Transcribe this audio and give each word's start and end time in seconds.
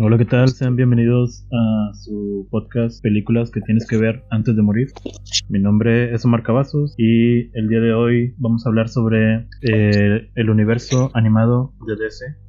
Hola, 0.00 0.16
¿qué 0.16 0.26
tal? 0.26 0.48
Sean 0.48 0.76
bienvenidos 0.76 1.44
a 1.50 1.92
su 1.92 2.46
podcast 2.52 3.02
Películas 3.02 3.50
que 3.50 3.60
tienes 3.60 3.84
que 3.84 3.96
ver 3.96 4.22
antes 4.30 4.54
de 4.54 4.62
morir. 4.62 4.92
Mi 5.48 5.58
nombre 5.58 6.14
es 6.14 6.24
Omar 6.24 6.44
Cavazos 6.44 6.94
y 6.96 7.50
el 7.58 7.68
día 7.68 7.80
de 7.80 7.92
hoy 7.92 8.32
vamos 8.38 8.64
a 8.64 8.68
hablar 8.68 8.88
sobre 8.88 9.48
eh, 9.62 10.30
el 10.36 10.50
universo 10.50 11.10
animado 11.14 11.72
de 11.84 11.96
DC 11.96 12.47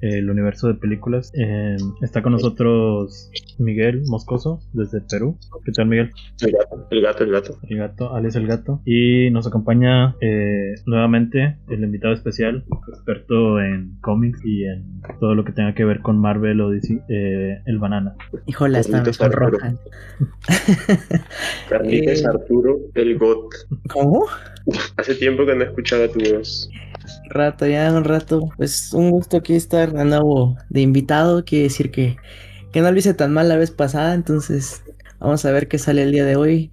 el 0.00 0.30
universo 0.30 0.68
de 0.68 0.74
películas. 0.74 1.32
Eh, 1.34 1.76
está 2.02 2.22
con 2.22 2.32
nosotros 2.32 3.30
Miguel 3.58 4.02
Moscoso 4.06 4.60
desde 4.72 5.00
Perú. 5.00 5.38
¿Qué 5.64 5.72
tal, 5.72 5.86
Miguel? 5.86 6.10
El 6.40 6.52
gato, 6.52 6.86
el 6.90 7.02
gato, 7.02 7.24
el 7.24 7.30
gato. 7.32 7.58
El 7.68 7.78
gato, 7.78 8.14
Alex 8.14 8.36
el 8.36 8.46
gato. 8.46 8.80
Y 8.84 9.30
nos 9.30 9.46
acompaña 9.46 10.16
eh, 10.20 10.74
nuevamente 10.86 11.58
el 11.68 11.84
invitado 11.84 12.14
especial, 12.14 12.64
experto 12.88 13.60
en 13.60 13.98
cómics 14.00 14.40
y 14.44 14.64
en 14.64 15.02
todo 15.18 15.34
lo 15.34 15.44
que 15.44 15.52
tenga 15.52 15.74
que 15.74 15.84
ver 15.84 16.00
con 16.00 16.18
Marvel 16.18 16.60
o 16.60 16.70
DC, 16.70 17.02
eh, 17.08 17.60
el 17.66 17.78
banana. 17.78 18.14
Híjole, 18.46 18.80
está 18.80 19.28
roja. 19.28 19.74
Carlitos 21.68 22.24
Arturo, 22.26 22.78
el 22.94 23.18
GOT. 23.18 23.54
¿Cómo? 23.92 24.26
Hace 24.96 25.14
tiempo 25.14 25.46
que 25.46 25.54
no 25.54 25.64
escuchaba 25.64 26.08
tu 26.08 26.20
voz 26.20 26.70
rato, 27.28 27.66
ya 27.66 27.92
un 27.92 28.04
rato. 28.04 28.50
Pues 28.56 28.92
un 28.92 29.10
gusto 29.10 29.38
aquí 29.38 29.54
estar 29.54 29.92
de 29.92 30.04
nuevo 30.04 30.56
de 30.68 30.80
invitado. 30.80 31.44
Quiere 31.44 31.64
decir 31.64 31.90
que, 31.90 32.16
que 32.72 32.80
no 32.80 32.90
lo 32.90 32.98
hice 32.98 33.14
tan 33.14 33.32
mal 33.32 33.48
la 33.48 33.56
vez 33.56 33.70
pasada. 33.70 34.14
Entonces, 34.14 34.82
vamos 35.18 35.44
a 35.44 35.52
ver 35.52 35.68
qué 35.68 35.78
sale 35.78 36.02
el 36.02 36.12
día 36.12 36.24
de 36.24 36.36
hoy. 36.36 36.70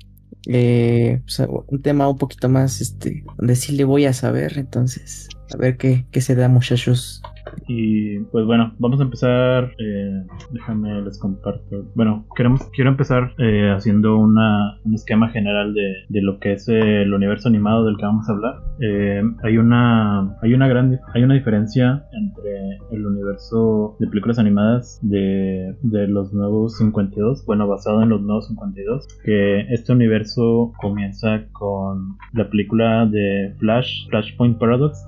Eh, 0.47 1.21
pues, 1.23 1.41
un 1.67 1.81
tema 1.81 2.07
un 2.07 2.17
poquito 2.17 2.49
más, 2.49 2.81
este, 2.81 3.23
donde 3.37 3.55
sí 3.55 3.73
le 3.73 3.83
voy 3.83 4.05
a 4.05 4.13
saber. 4.13 4.57
Entonces, 4.57 5.29
a 5.53 5.57
ver 5.57 5.77
qué, 5.77 6.05
qué 6.11 6.21
se 6.21 6.35
da, 6.35 6.47
muchachos. 6.47 7.21
Y 7.67 8.19
pues 8.31 8.45
bueno, 8.45 8.73
vamos 8.79 8.99
a 8.99 9.03
empezar. 9.03 9.71
Eh, 9.79 10.23
déjame 10.51 11.01
les 11.01 11.19
comparto. 11.19 11.85
Bueno, 11.95 12.25
queremos, 12.35 12.61
quiero 12.73 12.89
empezar 12.89 13.33
eh, 13.37 13.71
haciendo 13.75 14.17
una, 14.17 14.79
un 14.83 14.93
esquema 14.93 15.29
general 15.29 15.73
de, 15.73 15.93
de, 16.09 16.21
lo 16.21 16.39
que 16.39 16.53
es 16.53 16.67
el 16.67 17.13
universo 17.13 17.47
animado 17.47 17.85
del 17.85 17.97
que 17.97 18.05
vamos 18.05 18.27
a 18.29 18.33
hablar. 18.33 18.55
Eh, 18.79 19.21
hay 19.43 19.57
una 19.57 20.37
hay 20.41 20.53
una 20.53 20.67
gran 20.67 20.99
hay 21.13 21.23
una 21.23 21.33
diferencia 21.33 22.05
entre 22.11 22.77
el 22.91 23.05
universo 23.05 23.95
de 23.99 24.07
películas 24.07 24.39
animadas 24.39 24.99
de, 25.01 25.75
de 25.81 26.07
los 26.07 26.33
nuevos 26.33 26.77
52, 26.77 27.45
bueno, 27.45 27.67
basado 27.67 28.03
en 28.03 28.09
los 28.09 28.21
nuevos 28.21 28.47
52, 28.47 29.07
que 29.23 29.61
este 29.73 29.91
universo 29.91 30.73
comienza 30.79 31.45
con 31.51 32.17
la 32.33 32.49
película 32.49 33.05
de 33.05 33.53
Flash, 33.59 34.07
Flashpoint 34.09 34.57
Paradox, 34.57 35.05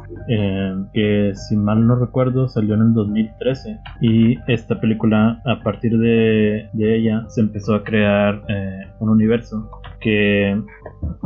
que 0.94 1.34
si 1.36 1.56
mal 1.56 1.86
no 1.86 1.95
recuerdo 1.95 2.39
salió 2.48 2.76
en 2.76 2.82
el 2.82 2.94
2013 2.94 3.80
y 4.02 4.38
esta 4.48 4.80
película 4.80 5.42
a 5.45 5.62
partir 5.64 5.98
de, 5.98 6.70
ella 6.73 7.26
se 7.30 7.42
empezó 7.42 7.76
a 7.76 7.84
crear 7.84 8.42
eh, 8.48 8.88
un 9.00 9.09
universo 9.09 9.70
que 10.00 10.61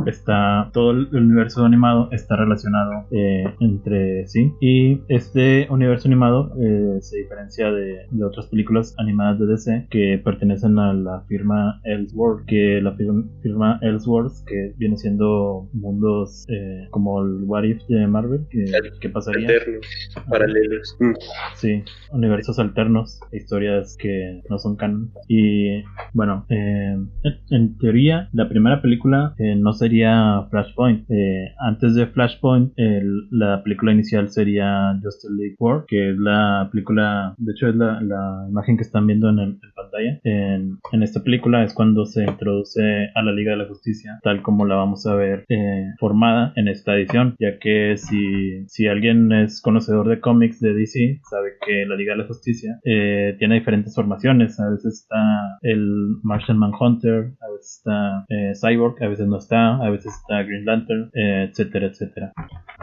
está 0.06 0.70
todo 0.72 0.90
el 0.92 1.08
universo 1.12 1.64
animado 1.64 2.08
está 2.12 2.36
relacionado 2.36 3.06
eh, 3.10 3.44
entre 3.60 4.26
sí. 4.26 4.52
Y 4.60 5.00
este 5.08 5.66
universo 5.70 6.08
animado 6.08 6.52
eh, 6.60 6.98
se 7.00 7.18
diferencia 7.18 7.70
de, 7.70 8.06
otras 8.24 8.46
películas 8.46 8.94
animadas 8.98 9.38
de 9.38 9.46
DC 9.46 9.86
que 9.90 10.20
pertenecen 10.24 10.78
a 10.78 10.92
la 10.94 11.20
firma 11.28 11.80
Elseworld 11.84 12.46
que 12.46 12.80
la 12.80 12.94
firma 12.94 13.78
Elseworlds 13.82 14.42
que 14.46 14.72
viene 14.76 14.96
siendo 14.96 15.68
mundos 15.72 16.44
eh, 16.48 16.86
como 16.90 17.22
el 17.22 17.44
What 17.44 17.64
If 17.64 17.82
de 17.88 18.06
Marvel 18.06 18.46
que, 18.50 19.08
pasaría. 19.08 19.48
alternos 19.48 19.86
paralelos. 20.28 20.96
Mm. 21.00 21.12
sí 21.56 21.82
universos 22.12 22.58
alternos 22.58 23.20
historias 23.32 23.96
que 23.98 24.42
no 24.48 24.58
son 24.58 24.76
canon. 24.76 25.10
Y 25.28 25.82
bueno 26.12 26.46
en, 26.48 27.10
en 27.50 27.78
teoría 27.78 28.28
la 28.32 28.48
primera 28.48 28.63
película 28.82 29.34
no 29.38 29.72
sería 29.72 30.46
Flashpoint. 30.50 31.10
Eh, 31.10 31.52
antes 31.58 31.94
de 31.94 32.06
Flashpoint, 32.06 32.72
la 33.30 33.62
película 33.62 33.92
inicial 33.92 34.30
sería 34.30 34.98
Justice 35.02 35.32
League 35.32 35.56
War, 35.58 35.84
que 35.86 36.10
es 36.10 36.18
la 36.18 36.68
película, 36.70 37.34
de 37.38 37.52
hecho 37.52 37.68
es 37.68 37.76
la, 37.76 38.00
imagen 38.48 38.76
que 38.76 38.82
están 38.82 39.06
viendo 39.06 39.28
en, 39.28 39.60
pantalla. 39.74 40.20
En, 40.24 40.78
esta 41.02 41.22
película 41.22 41.64
es 41.64 41.74
cuando 41.74 42.06
se 42.06 42.24
introduce 42.24 43.10
a 43.14 43.22
la 43.22 43.32
Liga 43.32 43.52
de 43.52 43.58
la 43.58 43.66
Justicia, 43.66 44.18
tal 44.22 44.42
como 44.42 44.64
la 44.64 44.76
vamos 44.76 45.06
a 45.06 45.14
ver 45.14 45.44
eh, 45.48 45.92
formada 45.98 46.52
en 46.56 46.68
esta 46.68 46.94
edición, 46.94 47.34
ya 47.38 47.58
que 47.58 47.96
si, 47.96 48.66
si 48.68 48.86
alguien 48.86 49.32
es 49.32 49.60
conocedor 49.60 50.08
de 50.08 50.20
cómics 50.20 50.60
de 50.60 50.74
DC, 50.74 51.20
sabe 51.28 51.50
que 51.66 51.84
la 51.86 51.96
Liga 51.96 52.12
de 52.12 52.22
la 52.22 52.26
Justicia 52.26 52.80
eh, 52.84 53.36
tiene 53.38 53.56
diferentes 53.56 53.94
formaciones. 53.94 54.58
A 54.60 54.70
veces 54.70 55.02
está 55.02 55.58
el 55.62 56.16
Martian 56.22 56.58
Manhunter, 56.58 57.32
a 57.40 57.52
veces 57.52 57.78
está 57.78 58.24
Cyborg, 58.54 59.02
a 59.02 59.08
veces 59.08 59.26
no 59.26 59.38
está 59.38 59.76
a 59.76 59.90
veces 59.90 60.12
está 60.14 60.42
Green 60.42 60.64
Lantern, 60.64 61.10
eh, 61.14 61.48
etcétera, 61.50 61.86
etcétera. 61.86 62.32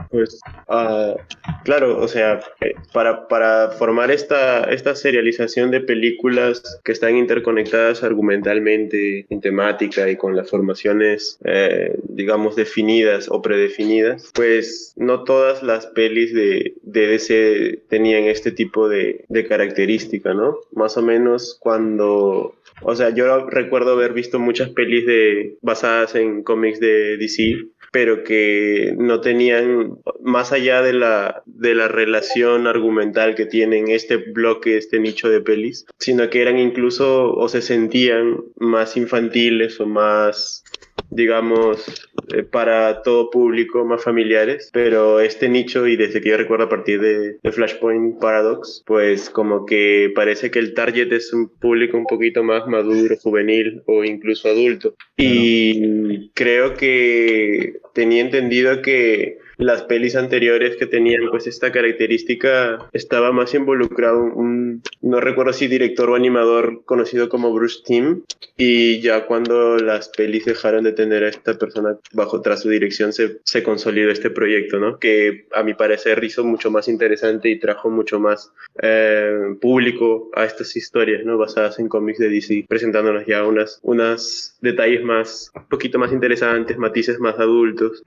Pues, 0.10 0.40
uh, 0.68 1.16
claro, 1.64 2.00
o 2.00 2.08
sea, 2.08 2.40
eh, 2.62 2.74
para, 2.94 3.28
para 3.28 3.70
formar 3.72 4.12
esta, 4.12 4.64
esta 4.66 4.96
serialización 4.96 5.72
de 5.72 5.82
películas 5.82 6.82
que 6.84 6.92
están 6.92 7.18
interconectadas 7.18 8.04
argumentalmente, 8.04 9.26
en 9.30 9.42
temática 9.42 10.10
y 10.10 10.16
con 10.16 10.36
las 10.36 10.50
formaciones, 10.50 11.40
eh, 11.46 11.98
digamos, 12.04 12.56
definidas 12.56 13.28
o 13.30 13.42
predefinidas, 13.42 14.32
pues 14.34 14.94
no 14.98 15.24
todas 15.24 15.64
las 15.64 15.88
pelis 15.88 16.34
de, 16.34 16.76
de 16.84 17.08
DC 17.08 17.84
tenían 17.90 18.24
este 18.24 18.52
tipo 18.52 18.90
de, 18.90 19.26
de 19.30 19.48
característica, 19.48 20.34
¿no? 20.34 20.58
Más 20.74 20.98
o 20.98 21.02
menos 21.02 21.58
cuando 21.60 22.56
o 22.82 22.96
sea, 22.96 23.10
yo 23.10 23.48
recuerdo 23.50 23.94
haber 23.94 24.14
visto 24.14 24.40
muchas 24.40 24.70
pelis 24.70 25.06
de, 25.06 25.58
basadas 25.62 26.16
en 26.16 26.44
cómics 26.44 26.80
de 26.80 27.18
DC, 27.18 27.68
pero 27.92 28.24
que 28.24 28.96
no 28.98 29.20
tenían, 29.20 29.98
más 30.22 30.54
allá 30.54 30.82
de 30.82 30.94
la, 30.94 31.44
de 31.46 31.76
la 31.76 31.90
relación 31.90 32.68
argumental 32.68 33.36
que 33.36 33.46
tienen 33.46 33.90
este 33.90 34.18
bloque, 34.18 34.78
este 34.78 35.00
nicho 35.00 35.30
de 35.30 35.42
pelis, 35.42 35.86
sino 36.00 36.30
que 36.30 36.42
eran 36.42 36.58
incluso 36.58 37.34
o 37.34 37.50
se 37.50 37.62
sentían 37.62 38.38
más 38.56 38.96
infantiles 38.96 39.80
o 39.82 39.86
más 39.86 40.64
digamos, 41.12 42.08
eh, 42.34 42.44
para 42.44 43.04
todo 43.04 43.30
público, 43.30 43.86
más 43.86 44.04
familiares, 44.04 44.70
pero 44.74 45.20
este 45.20 45.50
nicho, 45.50 45.88
y 45.88 45.98
desde 45.98 46.22
que 46.22 46.30
yo 46.30 46.38
recuerdo 46.38 46.66
a 46.66 46.70
partir 46.70 47.02
de, 47.02 47.38
Flashpoint 47.52 48.20
Paradox, 48.20 48.82
pues 48.86 49.30
como 49.30 49.66
que 49.66 50.12
parece 50.16 50.50
que 50.50 50.60
el 50.60 50.74
target 50.74 51.12
es 51.12 51.34
un 51.34 51.50
público 51.50 51.98
un 51.98 52.06
poquito 52.06 52.44
más 52.44 52.66
maduro, 52.68 53.16
juvenil 53.22 53.84
o 53.88 54.06
incluso 54.06 54.48
adulto. 54.48 54.96
Y 55.18 56.30
creo 56.30 56.76
que 56.76 57.74
tenía 57.94 58.22
entendido 58.22 58.82
que 58.82 59.41
las 59.62 59.84
pelis 59.84 60.16
anteriores 60.16 60.76
que 60.76 60.88
tenían 60.88 61.30
pues 61.30 61.48
esta 61.48 61.72
característica 61.72 62.90
estaba 62.94 63.32
más 63.32 63.54
involucrado 63.54 64.24
un, 64.24 64.82
no 65.02 65.20
recuerdo 65.22 65.54
si 65.54 65.68
director 65.68 66.10
o 66.10 66.16
animador 66.16 66.84
conocido 66.86 67.30
como 67.30 67.54
Bruce 67.54 67.82
Timm 67.86 68.22
y 68.58 69.00
ya 69.02 69.26
cuando 69.26 69.78
las 69.78 70.10
pelis 70.10 70.46
dejaron 70.46 70.84
de 70.84 70.94
tener 70.94 71.24
a 71.24 71.30
esta 71.30 71.58
persona 71.58 71.98
bajo 72.14 72.42
tras 72.42 72.62
su 72.62 72.70
dirección 72.70 73.14
se, 73.14 73.40
se 73.44 73.64
consolidó 73.64 74.12
este 74.12 74.30
proyecto, 74.30 74.80
¿no? 74.80 74.98
Que 75.00 75.46
a 75.54 75.64
mi 75.64 75.74
parecer 75.74 76.24
hizo 76.24 76.44
mucho 76.44 76.72
más 76.72 76.88
interesante 76.88 77.50
y 77.50 77.60
trajo 77.60 77.90
mucho 77.90 78.20
más 78.20 78.52
eh, 78.82 79.56
público 79.60 80.30
a 80.36 80.46
estas 80.46 80.76
historias, 80.76 81.24
¿no? 81.26 81.38
Basadas 81.38 81.80
en 81.80 81.88
cómics 81.88 82.20
de 82.20 82.30
DC, 82.30 82.66
presentándonos 82.68 83.26
ya 83.26 83.44
unas, 83.46 84.58
detalles 84.62 85.04
más, 85.04 85.52
un 85.56 85.68
poquito 85.68 86.00
más 86.00 86.12
interesantes, 86.12 86.78
matices 86.78 87.20
más 87.20 87.40
adultos. 87.40 88.04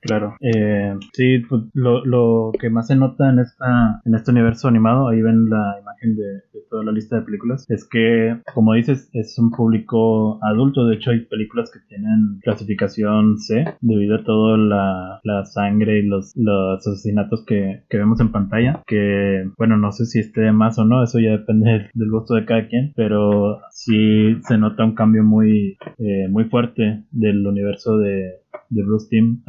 Claro. 0.00 0.36
Eh, 0.40 0.94
sí, 1.12 1.38
pues, 1.48 1.62
lo, 1.74 2.04
lo, 2.04 2.52
que 2.58 2.70
más 2.70 2.88
se 2.88 2.96
nota 2.96 3.30
en 3.30 3.38
esta 3.38 4.00
en 4.04 4.14
este 4.14 4.30
universo 4.30 4.68
animado, 4.68 5.08
ahí 5.08 5.22
ven 5.22 5.48
la 5.48 5.76
imagen 5.80 6.16
de, 6.16 6.42
toda 6.70 6.84
la 6.84 6.92
lista 6.92 7.16
de 7.16 7.22
películas, 7.22 7.66
es 7.68 7.86
que, 7.86 8.38
como 8.54 8.72
dices, 8.72 9.10
es 9.12 9.38
un 9.38 9.50
público 9.50 10.38
adulto. 10.42 10.86
De 10.86 10.96
hecho, 10.96 11.10
hay 11.10 11.20
películas 11.26 11.70
que 11.70 11.80
tienen 11.88 12.40
clasificación 12.42 13.38
C 13.38 13.64
debido 13.80 14.16
a 14.16 14.24
toda 14.24 14.56
la, 14.56 15.20
la 15.22 15.44
sangre 15.44 15.98
y 15.98 16.06
los, 16.06 16.32
los 16.34 16.86
asesinatos 16.86 17.44
que, 17.46 17.82
que, 17.88 17.98
vemos 17.98 18.20
en 18.20 18.32
pantalla. 18.32 18.82
Que, 18.86 19.48
bueno, 19.58 19.76
no 19.76 19.92
sé 19.92 20.06
si 20.06 20.20
esté 20.20 20.50
más 20.52 20.78
o 20.78 20.84
no, 20.84 21.04
eso 21.04 21.20
ya 21.20 21.32
depende 21.32 21.90
del, 21.92 22.10
gusto 22.10 22.34
de 22.34 22.44
cada 22.44 22.68
quien, 22.68 22.92
pero 22.96 23.60
sí 23.70 24.36
se 24.48 24.58
nota 24.58 24.84
un 24.84 24.94
cambio 24.94 25.22
muy, 25.22 25.76
eh, 25.98 26.28
muy 26.30 26.44
fuerte 26.44 27.04
del 27.10 27.46
universo 27.46 27.98
de, 27.98 28.41
de 28.70 28.82
Bruce 28.84 29.08
Timm 29.10 29.42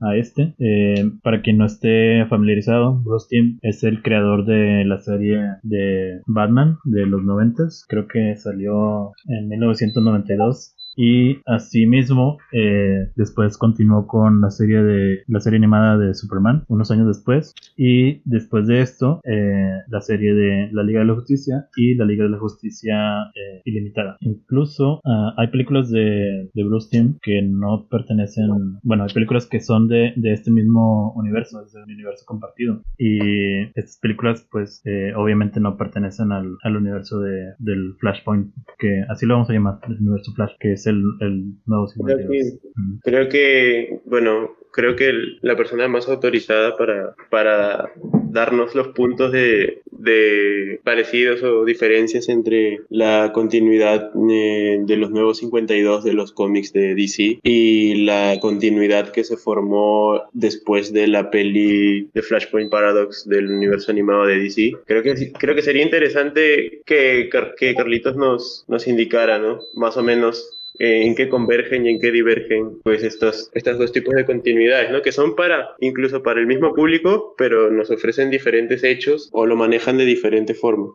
a, 0.00 0.16
este. 0.16 0.54
Eh, 0.58 1.10
para 1.22 1.42
quien 1.42 1.58
no 1.58 1.66
esté 1.66 2.24
familiarizado, 2.26 3.00
Bruce 3.02 3.26
Timm 3.28 3.58
es 3.62 3.82
el 3.84 4.02
creador 4.02 4.46
de 4.46 4.84
la 4.84 4.98
serie 4.98 5.40
de 5.62 6.20
Batman 6.26 6.78
de 6.84 7.06
los 7.06 7.22
90. 7.22 7.64
Creo 7.88 8.06
que 8.06 8.36
salió 8.36 9.12
en 9.26 9.48
1992 9.48 10.74
Y 10.98 11.40
asimismo, 11.46 12.38
eh, 12.52 13.12
después 13.14 13.56
continuó 13.56 14.08
con 14.08 14.40
la 14.40 14.50
serie 14.50 14.82
de 14.82 15.22
la 15.28 15.38
serie 15.38 15.58
animada 15.58 15.96
de 15.96 16.12
Superman, 16.12 16.64
unos 16.66 16.90
años 16.90 17.06
después. 17.06 17.54
Y 17.76 18.20
después 18.24 18.66
de 18.66 18.80
esto, 18.80 19.20
eh, 19.24 19.78
la 19.86 20.00
serie 20.00 20.34
de 20.34 20.70
la 20.72 20.82
Liga 20.82 20.98
de 20.98 21.06
la 21.06 21.14
Justicia 21.14 21.68
y 21.76 21.94
la 21.94 22.04
Liga 22.04 22.24
de 22.24 22.30
la 22.30 22.38
Justicia 22.38 22.96
eh, 23.36 23.62
Ilimitada. 23.64 24.16
Incluso 24.20 25.00
ah, 25.04 25.34
hay 25.36 25.46
películas 25.48 25.88
de, 25.88 26.50
de 26.52 26.64
Bruce 26.64 26.88
Timm 26.90 27.18
que 27.22 27.42
no 27.42 27.86
pertenecen, 27.88 28.48
bueno, 28.82 29.04
hay 29.04 29.14
películas 29.14 29.46
que 29.46 29.60
son 29.60 29.86
de, 29.86 30.12
de 30.16 30.32
este 30.32 30.50
mismo 30.50 31.12
universo, 31.14 31.64
de 31.64 31.80
un 31.80 31.92
universo 31.92 32.24
compartido. 32.26 32.82
Y 32.98 33.62
estas 33.76 33.98
películas, 34.02 34.48
pues, 34.50 34.82
eh, 34.84 35.12
obviamente 35.14 35.60
no 35.60 35.76
pertenecen 35.76 36.32
al, 36.32 36.56
al 36.64 36.76
universo 36.76 37.20
de, 37.20 37.52
del 37.60 37.94
Flashpoint, 38.00 38.52
que 38.80 39.04
así 39.08 39.26
lo 39.26 39.34
vamos 39.34 39.50
a 39.50 39.52
llamar, 39.52 39.78
el 39.88 39.98
universo 39.98 40.32
Flash, 40.34 40.52
que 40.58 40.72
es 40.72 40.87
el, 40.88 41.02
el 41.20 41.44
nuevo 41.66 41.86
creo 42.04 42.28
que, 42.28 42.58
creo 43.02 43.28
que, 43.28 44.00
bueno, 44.04 44.56
creo 44.72 44.96
que 44.96 45.12
la 45.42 45.56
persona 45.56 45.88
más 45.88 46.08
autorizada 46.08 46.76
para, 46.76 47.14
para 47.30 47.90
darnos 48.30 48.74
los 48.74 48.88
puntos 48.88 49.32
de, 49.32 49.82
de 49.90 50.80
parecidos 50.84 51.42
o 51.42 51.64
diferencias 51.64 52.28
entre 52.28 52.80
la 52.88 53.32
continuidad 53.32 54.10
eh, 54.30 54.78
de 54.80 54.96
los 54.96 55.10
nuevos 55.10 55.38
52 55.38 56.04
de 56.04 56.12
los 56.12 56.32
cómics 56.32 56.72
de 56.72 56.94
DC 56.94 57.40
y 57.42 58.04
la 58.04 58.38
continuidad 58.40 59.10
que 59.10 59.24
se 59.24 59.36
formó 59.36 60.22
después 60.32 60.92
de 60.92 61.08
la 61.08 61.30
peli 61.30 62.08
de 62.14 62.22
Flashpoint 62.22 62.70
Paradox 62.70 63.28
del 63.28 63.50
universo 63.50 63.90
animado 63.90 64.26
de 64.26 64.38
DC. 64.38 64.72
Creo 64.86 65.02
que, 65.02 65.32
creo 65.32 65.54
que 65.54 65.62
sería 65.62 65.82
interesante 65.82 66.82
que, 66.84 67.28
que 67.58 67.74
Carlitos 67.74 68.16
nos, 68.16 68.64
nos 68.68 68.86
indicara, 68.86 69.38
¿no? 69.38 69.58
Más 69.74 69.96
o 69.96 70.02
menos 70.02 70.54
eh, 70.78 71.06
en 71.06 71.14
qué 71.14 71.28
convergen 71.28 71.86
y 71.86 71.90
en 71.90 72.00
qué 72.00 72.12
divergen 72.12 72.80
pues 72.84 73.02
estos, 73.02 73.50
estos 73.54 73.78
dos 73.78 73.92
tipos 73.92 74.14
de 74.14 74.24
continuidades, 74.24 74.90
¿no? 74.90 75.02
Que 75.02 75.12
son 75.12 75.34
para, 75.34 75.70
incluso 75.80 76.22
para 76.22 76.40
el 76.40 76.46
mismo 76.46 76.72
público, 76.74 77.34
pero 77.36 77.70
nos 77.70 77.90
ofrecen 77.90 78.30
diferentes 78.30 78.84
hechos 78.84 79.28
o 79.32 79.46
lo 79.46 79.56
manejan 79.56 79.98
de 79.98 80.04
diferente 80.04 80.54
forma. 80.54 80.92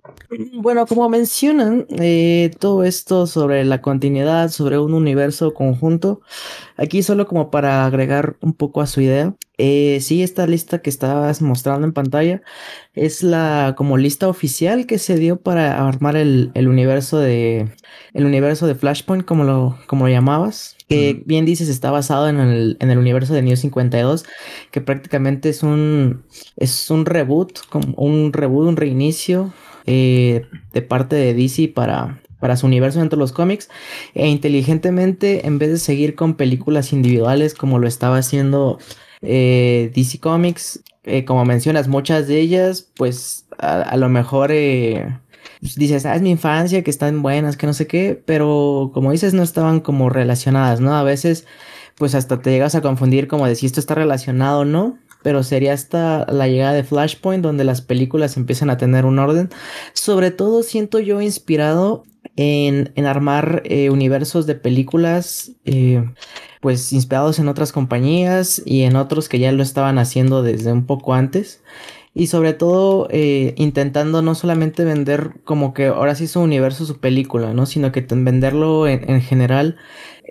Bueno, 0.53 0.85
como 0.85 1.09
mencionan, 1.09 1.85
eh, 1.99 2.51
todo 2.59 2.83
esto 2.83 3.27
sobre 3.27 3.65
la 3.65 3.81
continuidad, 3.81 4.49
sobre 4.49 4.77
un 4.77 4.93
universo 4.93 5.53
conjunto, 5.53 6.21
aquí 6.77 7.03
solo 7.03 7.27
como 7.27 7.51
para 7.51 7.85
agregar 7.85 8.35
un 8.41 8.53
poco 8.53 8.81
a 8.81 8.87
su 8.87 9.01
idea, 9.01 9.35
eh, 9.59 9.99
sí, 10.01 10.23
esta 10.23 10.47
lista 10.47 10.81
que 10.81 10.89
estabas 10.89 11.41
mostrando 11.41 11.85
en 11.85 11.93
pantalla 11.93 12.41
es 12.95 13.21
la 13.21 13.75
como 13.77 13.97
lista 13.97 14.27
oficial 14.27 14.87
que 14.87 14.97
se 14.97 15.15
dio 15.15 15.41
para 15.41 15.87
armar 15.87 16.15
el, 16.15 16.51
universo 16.55 17.19
de 17.19 17.69
el 18.13 18.25
universo 18.25 18.65
de 18.65 18.73
Flashpoint, 18.73 19.25
como 19.25 19.43
lo, 19.43 19.77
como 19.85 20.05
lo 20.07 20.11
llamabas. 20.11 20.75
Que 20.89 21.23
bien 21.25 21.45
dices, 21.45 21.69
está 21.69 21.89
basado 21.89 22.29
en 22.29 22.39
el, 22.39 22.77
en 22.79 22.91
el 22.91 22.99
universo 22.99 23.33
de 23.33 23.41
New 23.41 23.55
52, 23.55 24.25
que 24.69 24.81
prácticamente 24.81 25.49
es 25.49 25.63
un 25.63 26.23
es 26.55 26.89
un 26.91 27.05
reboot, 27.05 27.59
como 27.69 27.93
un 27.95 28.33
reboot, 28.33 28.67
un 28.67 28.77
reinicio 28.77 29.53
eh, 29.85 30.45
de 30.71 30.81
parte 30.81 31.15
de 31.15 31.33
DC 31.33 31.69
para, 31.69 32.21
para 32.39 32.57
su 32.57 32.65
universo 32.67 32.99
dentro 32.99 33.17
de 33.17 33.21
los 33.21 33.33
cómics 33.33 33.69
e 34.13 34.27
inteligentemente 34.27 35.45
en 35.45 35.59
vez 35.59 35.71
de 35.71 35.77
seguir 35.77 36.15
con 36.15 36.35
películas 36.35 36.93
individuales 36.93 37.53
como 37.53 37.79
lo 37.79 37.87
estaba 37.87 38.17
haciendo 38.17 38.79
eh, 39.23 39.91
DC 39.95 40.19
Comics, 40.19 40.83
eh, 41.03 41.25
como 41.25 41.45
mencionas, 41.45 41.87
muchas 41.87 42.27
de 42.27 42.39
ellas, 42.39 42.89
pues 42.95 43.45
a, 43.57 43.95
lo 43.97 44.09
mejor 44.09 44.51
eh, 44.51 45.17
pues, 45.59 45.75
dices, 45.75 46.05
ah, 46.05 46.15
es 46.15 46.21
mi 46.21 46.31
infancia, 46.31 46.83
que 46.83 46.91
están 46.91 47.21
buenas, 47.21 47.57
que 47.57 47.67
no 47.67 47.73
sé 47.73 47.87
qué, 47.87 48.21
pero 48.25 48.91
como 48.93 49.11
dices, 49.11 49.33
no 49.33 49.43
estaban 49.43 49.79
como 49.79 50.09
relacionadas, 50.09 50.79
¿no? 50.81 50.95
A 50.95 51.03
veces, 51.03 51.45
pues 51.95 52.15
hasta 52.15 52.41
te 52.41 52.51
llegas 52.51 52.75
a 52.75 52.81
confundir 52.81 53.27
como 53.27 53.47
de 53.47 53.55
si 53.55 53.65
esto 53.65 53.79
está 53.79 53.95
relacionado 53.95 54.61
o 54.61 54.65
no. 54.65 54.99
Pero 55.23 55.41
sería 55.41 55.71
hasta 55.71 56.25
la 56.29 56.49
llegada 56.49 56.73
de 56.73 56.83
Flashpoint 56.83 57.41
donde 57.41 57.63
las 57.63 57.79
películas 57.81 58.35
empiezan 58.35 58.69
a 58.69 58.75
tener 58.75 59.05
un 59.05 59.19
orden. 59.19 59.49
Sobre 59.93 60.31
todo 60.31 60.63
siento 60.63 60.99
yo 60.99 61.21
inspirado 61.21 62.03
en, 62.35 62.91
en 62.95 63.05
armar 63.05 63.63
universos 63.89 64.45
de 64.45 64.55
películas 64.55 65.51
pues 66.63 66.93
inspirados 66.93 67.39
en 67.39 67.49
otras 67.49 67.73
compañías 67.73 68.61
y 68.65 68.83
en 68.83 68.95
otros 68.95 69.27
que 69.27 69.37
ya 69.37 69.51
lo 69.51 69.61
estaban 69.61 69.99
haciendo 69.99 70.43
desde 70.43 70.71
un 70.71 70.85
poco 70.85 71.13
antes. 71.13 71.61
Y 72.13 72.27
sobre 72.27 72.53
todo 72.53 73.09
eh, 73.11 73.53
intentando 73.57 74.21
no 74.21 74.33
solamente 74.33 74.85
vender 74.85 75.41
como 75.43 75.73
que 75.73 75.87
ahora 75.87 76.15
sí 76.15 76.25
su 76.25 76.39
universo, 76.39 76.85
su 76.85 77.01
película, 77.01 77.53
¿no? 77.53 77.65
Sino 77.65 77.91
que 77.91 77.99
venderlo 78.09 78.87
en, 78.87 79.21
general 79.21 79.75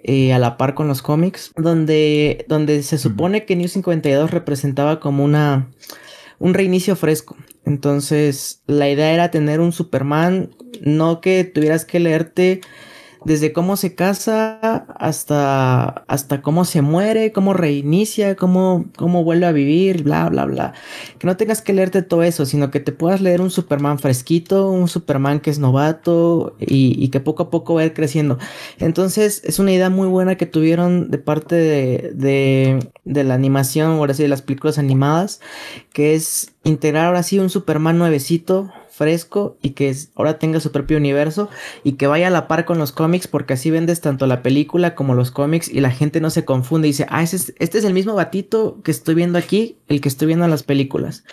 eh, 0.04 0.32
a 0.32 0.38
la 0.38 0.56
par 0.56 0.74
con 0.74 0.88
los 0.88 1.02
cómics. 1.02 1.52
Donde, 1.54 2.46
donde 2.48 2.82
se 2.82 2.96
supone 2.96 3.44
que 3.44 3.54
New 3.54 3.68
52 3.68 4.30
representaba 4.30 5.00
como 5.00 5.24
una 5.24 5.68
un 6.38 6.54
reinicio 6.54 6.96
fresco. 6.96 7.36
Entonces 7.64 8.62
la 8.66 8.88
idea 8.88 9.12
era 9.12 9.30
tener 9.30 9.60
un 9.60 9.72
Superman, 9.72 10.50
no 10.80 11.20
que 11.20 11.44
tuvieras 11.44 11.84
que 11.84 12.00
leerte 12.00 12.60
desde 13.24 13.52
cómo 13.52 13.76
se 13.76 13.94
casa 13.94 14.86
hasta, 14.98 16.04
hasta 16.06 16.42
cómo 16.42 16.64
se 16.64 16.82
muere, 16.82 17.32
cómo 17.32 17.54
reinicia, 17.54 18.36
cómo, 18.36 18.86
cómo 18.96 19.24
vuelve 19.24 19.46
a 19.46 19.52
vivir, 19.52 20.02
bla, 20.02 20.28
bla, 20.28 20.44
bla. 20.44 20.72
Que 21.18 21.26
no 21.26 21.36
tengas 21.36 21.62
que 21.62 21.72
leerte 21.72 22.02
todo 22.02 22.22
eso, 22.22 22.46
sino 22.46 22.70
que 22.70 22.80
te 22.80 22.92
puedas 22.92 23.20
leer 23.20 23.40
un 23.40 23.50
Superman 23.50 23.98
fresquito, 23.98 24.70
un 24.70 24.88
Superman 24.88 25.40
que 25.40 25.50
es 25.50 25.58
novato 25.58 26.56
y, 26.58 27.08
que 27.08 27.20
poco 27.20 27.44
a 27.44 27.50
poco 27.50 27.74
va 27.74 27.82
a 27.82 27.84
ir 27.84 27.94
creciendo. 27.94 28.38
Entonces 28.78 29.42
es 29.44 29.58
una 29.58 29.72
idea 29.72 29.90
muy 29.90 30.08
buena 30.08 30.36
que 30.36 30.46
tuvieron 30.46 31.10
de 31.10 31.18
parte 31.18 31.54
de, 31.54 32.12
de, 32.14 32.90
de 33.04 33.24
la 33.24 33.34
animación, 33.34 33.92
ahora 33.92 34.14
sí, 34.14 34.22
de 34.22 34.28
las 34.28 34.42
películas 34.42 34.78
animadas, 34.78 35.40
que 35.92 36.14
es 36.14 36.52
integrar 36.64 37.06
ahora 37.06 37.22
sí 37.22 37.38
un 37.38 37.50
Superman 37.50 37.98
nuevecito, 37.98 38.70
fresco 38.92 39.56
y 39.62 39.70
que 39.70 39.94
ahora 40.14 40.38
tenga 40.38 40.60
su 40.60 40.70
propio 40.70 40.98
universo 40.98 41.48
y 41.82 41.92
que 41.92 42.06
vaya 42.06 42.26
a 42.26 42.30
la 42.30 42.46
par 42.46 42.66
con 42.66 42.78
los 42.78 42.92
cómics 42.92 43.26
porque 43.26 43.54
así 43.54 43.70
vendes 43.70 44.02
tanto 44.02 44.26
la 44.26 44.42
película 44.42 44.94
como 44.94 45.14
los 45.14 45.30
cómics 45.30 45.68
y 45.68 45.80
la 45.80 45.90
gente 45.90 46.20
no 46.20 46.28
se 46.28 46.44
confunde 46.44 46.88
y 46.88 46.90
dice, 46.90 47.06
ah, 47.08 47.22
este 47.22 47.54
es 47.58 47.84
el 47.84 47.94
mismo 47.94 48.14
gatito 48.14 48.80
que 48.84 48.90
estoy 48.90 49.14
viendo 49.14 49.38
aquí, 49.38 49.78
el 49.88 50.00
que 50.00 50.08
estoy 50.08 50.26
viendo 50.26 50.44
en 50.44 50.50
las 50.50 50.62
películas. 50.62 51.24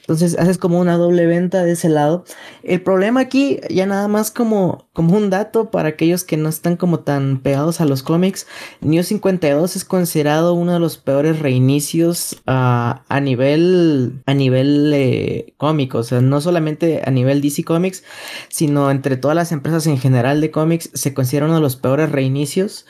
Entonces 0.00 0.38
haces 0.38 0.58
como 0.58 0.78
una 0.78 0.98
doble 0.98 1.26
venta 1.26 1.64
de 1.64 1.72
ese 1.72 1.88
lado. 1.88 2.24
El 2.62 2.82
problema 2.82 3.20
aquí, 3.20 3.60
ya 3.70 3.86
nada 3.86 4.08
más 4.08 4.30
como, 4.30 4.86
como 4.92 5.16
un 5.16 5.30
dato 5.30 5.70
para 5.70 5.88
aquellos 5.88 6.22
que 6.22 6.36
no 6.36 6.50
están 6.50 6.76
como 6.76 7.00
tan 7.00 7.40
pegados 7.40 7.80
a 7.80 7.86
los 7.86 8.02
cómics, 8.02 8.46
New 8.82 9.02
52 9.02 9.76
es 9.76 9.84
considerado 9.84 10.52
uno 10.52 10.74
de 10.74 10.80
los 10.80 10.98
peores 10.98 11.38
reinicios 11.38 12.42
a 12.46 13.20
nivel, 13.22 14.22
a 14.26 14.34
nivel 14.34 14.92
eh, 14.94 15.54
cómico, 15.56 15.98
o 15.98 16.02
sea, 16.02 16.20
no 16.20 16.40
solamente 16.40 17.02
nivel 17.16 17.40
DC 17.40 17.64
Comics, 17.64 18.04
sino 18.48 18.92
entre 18.92 19.16
todas 19.16 19.34
las 19.34 19.50
empresas 19.50 19.88
en 19.88 19.98
general 19.98 20.40
de 20.40 20.52
cómics, 20.52 20.90
se 20.94 21.12
considera 21.12 21.46
uno 21.46 21.56
de 21.56 21.60
los 21.60 21.74
peores 21.74 22.12
reinicios. 22.12 22.86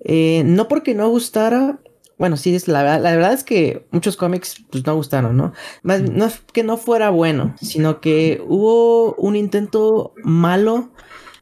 Eh, 0.00 0.42
no 0.44 0.66
porque 0.66 0.94
no 0.94 1.08
gustara, 1.08 1.78
bueno, 2.18 2.36
sí, 2.36 2.54
es 2.54 2.66
la, 2.66 2.98
la, 2.98 3.10
verdad 3.10 3.34
es 3.34 3.44
que 3.44 3.86
muchos 3.90 4.16
cómics 4.16 4.64
pues 4.70 4.86
no 4.86 4.94
gustaron, 4.94 5.36
¿no? 5.36 5.52
Más, 5.82 6.02
no 6.02 6.24
es 6.24 6.40
que 6.52 6.62
no 6.62 6.78
fuera 6.78 7.10
bueno, 7.10 7.54
sino 7.60 8.00
que 8.00 8.42
hubo 8.46 9.14
un 9.14 9.36
intento 9.36 10.14
malo 10.24 10.90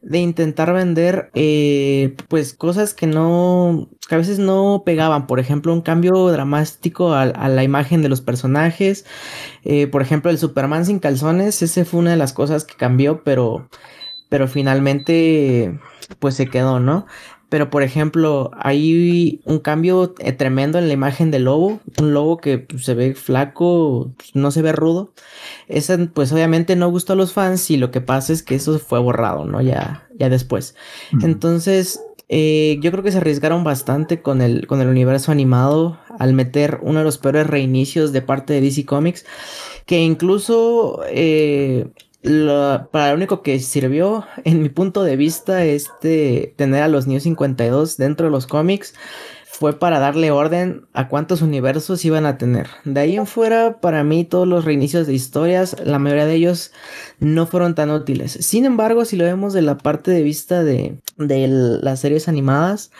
de 0.05 0.19
intentar 0.19 0.71
vender 0.71 1.31
eh, 1.33 2.15
pues 2.27 2.53
cosas 2.53 2.93
que 2.93 3.07
no 3.07 3.89
que 4.07 4.13
a 4.13 4.19
veces 4.19 4.37
no 4.37 4.83
pegaban. 4.85 5.25
Por 5.25 5.39
ejemplo 5.39 5.73
un 5.73 5.81
cambio 5.81 6.27
dramático 6.27 7.13
a, 7.13 7.25
la 7.25 7.63
imagen 7.63 8.03
de 8.03 8.09
los 8.09 8.21
personajes. 8.21 9.05
Eh, 9.63 9.87
por 9.87 10.03
ejemplo 10.03 10.29
el 10.29 10.37
Superman 10.37 10.85
sin 10.85 10.99
calzones 10.99 11.61
ese 11.63 11.85
fue 11.85 12.01
una 12.01 12.11
de 12.11 12.17
las 12.17 12.33
cosas 12.33 12.65
que 12.65 12.75
cambió 12.75 13.23
pero 13.23 13.67
pero 14.29 14.47
finalmente 14.47 15.79
pues 16.19 16.35
se 16.35 16.49
quedó 16.49 16.79
no 16.79 17.07
pero 17.49 17.69
por 17.69 17.83
ejemplo, 17.83 18.51
hay 18.57 19.41
un 19.45 19.59
cambio 19.59 20.15
eh, 20.19 20.31
tremendo 20.31 20.79
en 20.79 20.87
la 20.87 20.93
imagen 20.93 21.31
del 21.31 21.45
lobo. 21.45 21.79
Un 21.99 22.13
lobo 22.13 22.37
que 22.37 22.57
pues, 22.57 22.85
se 22.85 22.93
ve 22.95 23.13
flaco, 23.13 24.11
pues, 24.17 24.35
no 24.35 24.51
se 24.51 24.61
ve 24.61 24.71
rudo. 24.71 25.13
Ese 25.67 25.97
pues 26.07 26.31
obviamente 26.31 26.75
no 26.75 26.89
gustó 26.89 27.13
a 27.13 27.15
los 27.15 27.33
fans 27.33 27.69
y 27.69 27.77
lo 27.77 27.91
que 27.91 28.01
pasa 28.01 28.33
es 28.33 28.43
que 28.43 28.55
eso 28.55 28.77
fue 28.79 28.99
borrado, 28.99 29.45
¿no? 29.45 29.61
Ya, 29.61 30.07
ya 30.17 30.29
después. 30.29 30.75
Entonces, 31.21 32.01
eh, 32.27 32.79
yo 32.81 32.91
creo 32.91 33.03
que 33.03 33.11
se 33.11 33.19
arriesgaron 33.19 33.63
bastante 33.63 34.21
con 34.21 34.41
el, 34.41 34.65
con 34.65 34.81
el 34.81 34.87
universo 34.87 35.31
animado 35.31 35.99
al 36.17 36.33
meter 36.33 36.79
uno 36.81 36.99
de 36.99 37.05
los 37.05 37.19
peores 37.19 37.45
reinicios 37.45 38.11
de 38.11 38.21
parte 38.21 38.53
de 38.53 38.61
DC 38.61 38.85
Comics. 38.85 39.25
Que 39.85 40.01
incluso 40.01 41.01
eh, 41.07 41.87
para 42.91 43.09
lo 43.09 43.15
único 43.15 43.41
que 43.41 43.59
sirvió, 43.59 44.25
en 44.43 44.61
mi 44.61 44.69
punto 44.69 45.03
de 45.03 45.15
vista, 45.15 45.63
este 45.63 46.53
tener 46.57 46.83
a 46.83 46.87
los 46.87 47.07
New 47.07 47.19
52 47.19 47.97
dentro 47.97 48.25
de 48.25 48.31
los 48.31 48.47
cómics 48.47 48.93
fue 49.55 49.79
para 49.79 49.99
darle 49.99 50.31
orden 50.31 50.85
a 50.93 51.07
cuántos 51.07 51.41
universos 51.41 52.03
iban 52.03 52.25
a 52.25 52.37
tener. 52.37 52.67
De 52.83 52.99
ahí 52.99 53.15
en 53.15 53.25
fuera, 53.25 53.79
para 53.79 54.03
mí, 54.03 54.25
todos 54.25 54.47
los 54.47 54.65
reinicios 54.65 55.07
de 55.07 55.13
historias, 55.13 55.77
la 55.83 55.97
mayoría 55.97 56.25
de 56.25 56.35
ellos 56.35 56.71
no 57.19 57.47
fueron 57.47 57.73
tan 57.73 57.89
útiles. 57.89 58.33
Sin 58.33 58.65
embargo, 58.65 59.05
si 59.05 59.15
lo 59.15 59.23
vemos 59.23 59.53
de 59.53 59.61
la 59.61 59.77
parte 59.77 60.11
de 60.11 60.23
vista 60.23 60.63
de, 60.63 60.99
de 61.17 61.47
las 61.47 62.01
series 62.01 62.27
animadas, 62.27 62.91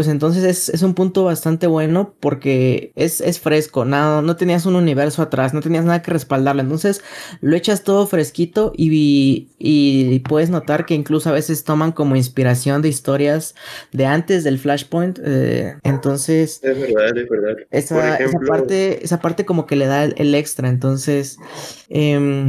pues 0.00 0.08
entonces 0.08 0.44
es, 0.44 0.70
es, 0.70 0.80
un 0.80 0.94
punto 0.94 1.24
bastante 1.24 1.66
bueno 1.66 2.14
porque 2.20 2.90
es, 2.94 3.20
es 3.20 3.38
fresco, 3.38 3.84
no, 3.84 4.22
no 4.22 4.34
tenías 4.34 4.64
un 4.64 4.74
universo 4.74 5.20
atrás, 5.20 5.52
no 5.52 5.60
tenías 5.60 5.84
nada 5.84 6.00
que 6.00 6.10
respaldarlo. 6.10 6.62
Entonces 6.62 7.02
lo 7.42 7.54
echas 7.54 7.84
todo 7.84 8.06
fresquito 8.06 8.72
y, 8.74 9.48
y 9.58 10.20
puedes 10.20 10.48
notar 10.48 10.86
que 10.86 10.94
incluso 10.94 11.28
a 11.28 11.32
veces 11.32 11.64
toman 11.64 11.92
como 11.92 12.16
inspiración 12.16 12.80
de 12.80 12.88
historias 12.88 13.54
de 13.92 14.06
antes 14.06 14.42
del 14.42 14.58
Flashpoint. 14.58 15.18
Eh, 15.22 15.76
entonces. 15.82 16.60
Es 16.62 16.80
verdad, 16.80 17.18
es 17.18 17.28
verdad. 17.28 17.56
Esa, 17.70 18.16
esa, 18.16 18.38
parte, 18.38 19.04
esa 19.04 19.20
parte 19.20 19.44
como 19.44 19.66
que 19.66 19.76
le 19.76 19.84
da 19.84 20.04
el, 20.04 20.34
extra. 20.34 20.70
Entonces. 20.70 21.36
Eh, 21.90 22.48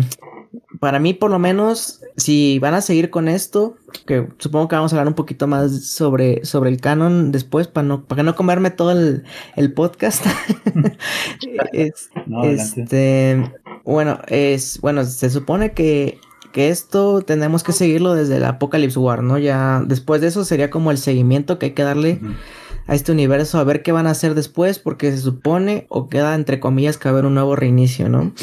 para 0.82 0.98
mí, 0.98 1.14
por 1.14 1.30
lo 1.30 1.38
menos, 1.38 2.02
si 2.18 2.58
van 2.58 2.74
a 2.74 2.82
seguir 2.82 3.12
con 3.12 3.28
esto, 3.28 3.76
que 4.08 4.28
supongo 4.40 4.68
que 4.68 4.76
vamos 4.76 4.92
a 4.92 4.96
hablar 4.96 5.10
un 5.10 5.14
poquito 5.14 5.46
más 5.46 5.86
sobre, 5.86 6.44
sobre 6.44 6.72
el 6.72 6.82
canon 6.82 7.32
después, 7.32 7.68
para 7.68 7.88
no, 7.88 8.04
para 8.06 8.24
no 8.24 8.36
comerme 8.36 8.72
todo 8.72 8.90
el, 8.90 9.24
el 9.56 9.74
podcast. 9.74 10.26
este, 12.42 13.54
bueno, 13.84 14.18
es, 14.26 14.82
bueno, 14.82 15.06
se 15.06 15.30
supone 15.30 15.74
que 15.74 16.20
que 16.52 16.70
esto 16.70 17.22
tenemos 17.22 17.64
que 17.64 17.74
seguirlo 17.74 18.16
desde 18.16 18.38
el 18.38 18.44
Apocalypse 18.44 18.98
War, 19.00 19.22
¿no? 19.22 19.38
Ya 19.38 19.84
después 19.86 20.20
de 20.20 20.28
eso 20.28 20.44
sería 20.44 20.72
como 20.72 20.90
el 20.90 20.98
seguimiento 20.98 21.60
que 21.60 21.68
hay 21.68 21.72
que 21.74 21.84
darle 21.84 22.20
a 22.88 22.96
este 22.96 23.12
universo, 23.12 23.60
a 23.60 23.64
ver 23.64 23.84
qué 23.84 23.92
van 23.92 24.08
a 24.08 24.12
hacer 24.12 24.34
después, 24.34 24.80
porque 24.80 25.12
se 25.12 25.20
supone 25.20 25.86
o 25.90 26.10
queda 26.10 26.34
entre 26.34 26.60
comillas 26.60 26.98
que 26.98 27.08
haber 27.08 27.26
un 27.26 27.36
nuevo 27.36 27.56
reinicio, 27.56 28.10
¿no? 28.10 28.34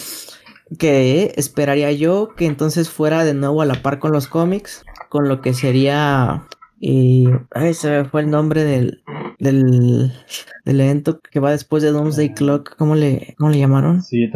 Que 0.79 1.33
esperaría 1.37 1.93
yo 1.93 2.35
que 2.37 2.47
entonces 2.47 2.91
fuera 2.91 3.25
de 3.25 3.35
nuevo 3.35 3.63
a 3.63 3.67
la 3.67 3.81
par 3.83 3.99
con 3.99 4.13
los 4.13 4.27
cómics, 4.27 4.85
con 5.09 5.29
lo 5.29 5.41
que 5.41 5.55
sería... 5.55 6.47
Y... 6.81 7.29
Ay, 7.53 7.75
se 7.75 7.91
me 7.91 8.05
fue 8.05 8.21
el 8.23 8.31
nombre 8.31 8.65
del, 8.65 9.03
del, 9.39 10.13
del 10.65 10.81
evento 10.81 11.21
que 11.21 11.41
va 11.41 11.51
después 11.51 11.83
de 11.83 11.91
Doomsday 11.91 12.35
Clock. 12.35 12.77
¿Cómo 12.77 12.95
le, 12.95 13.35
cómo 13.39 13.51
le 13.51 13.59
llamaron? 13.59 14.03
Sí, 14.03 14.31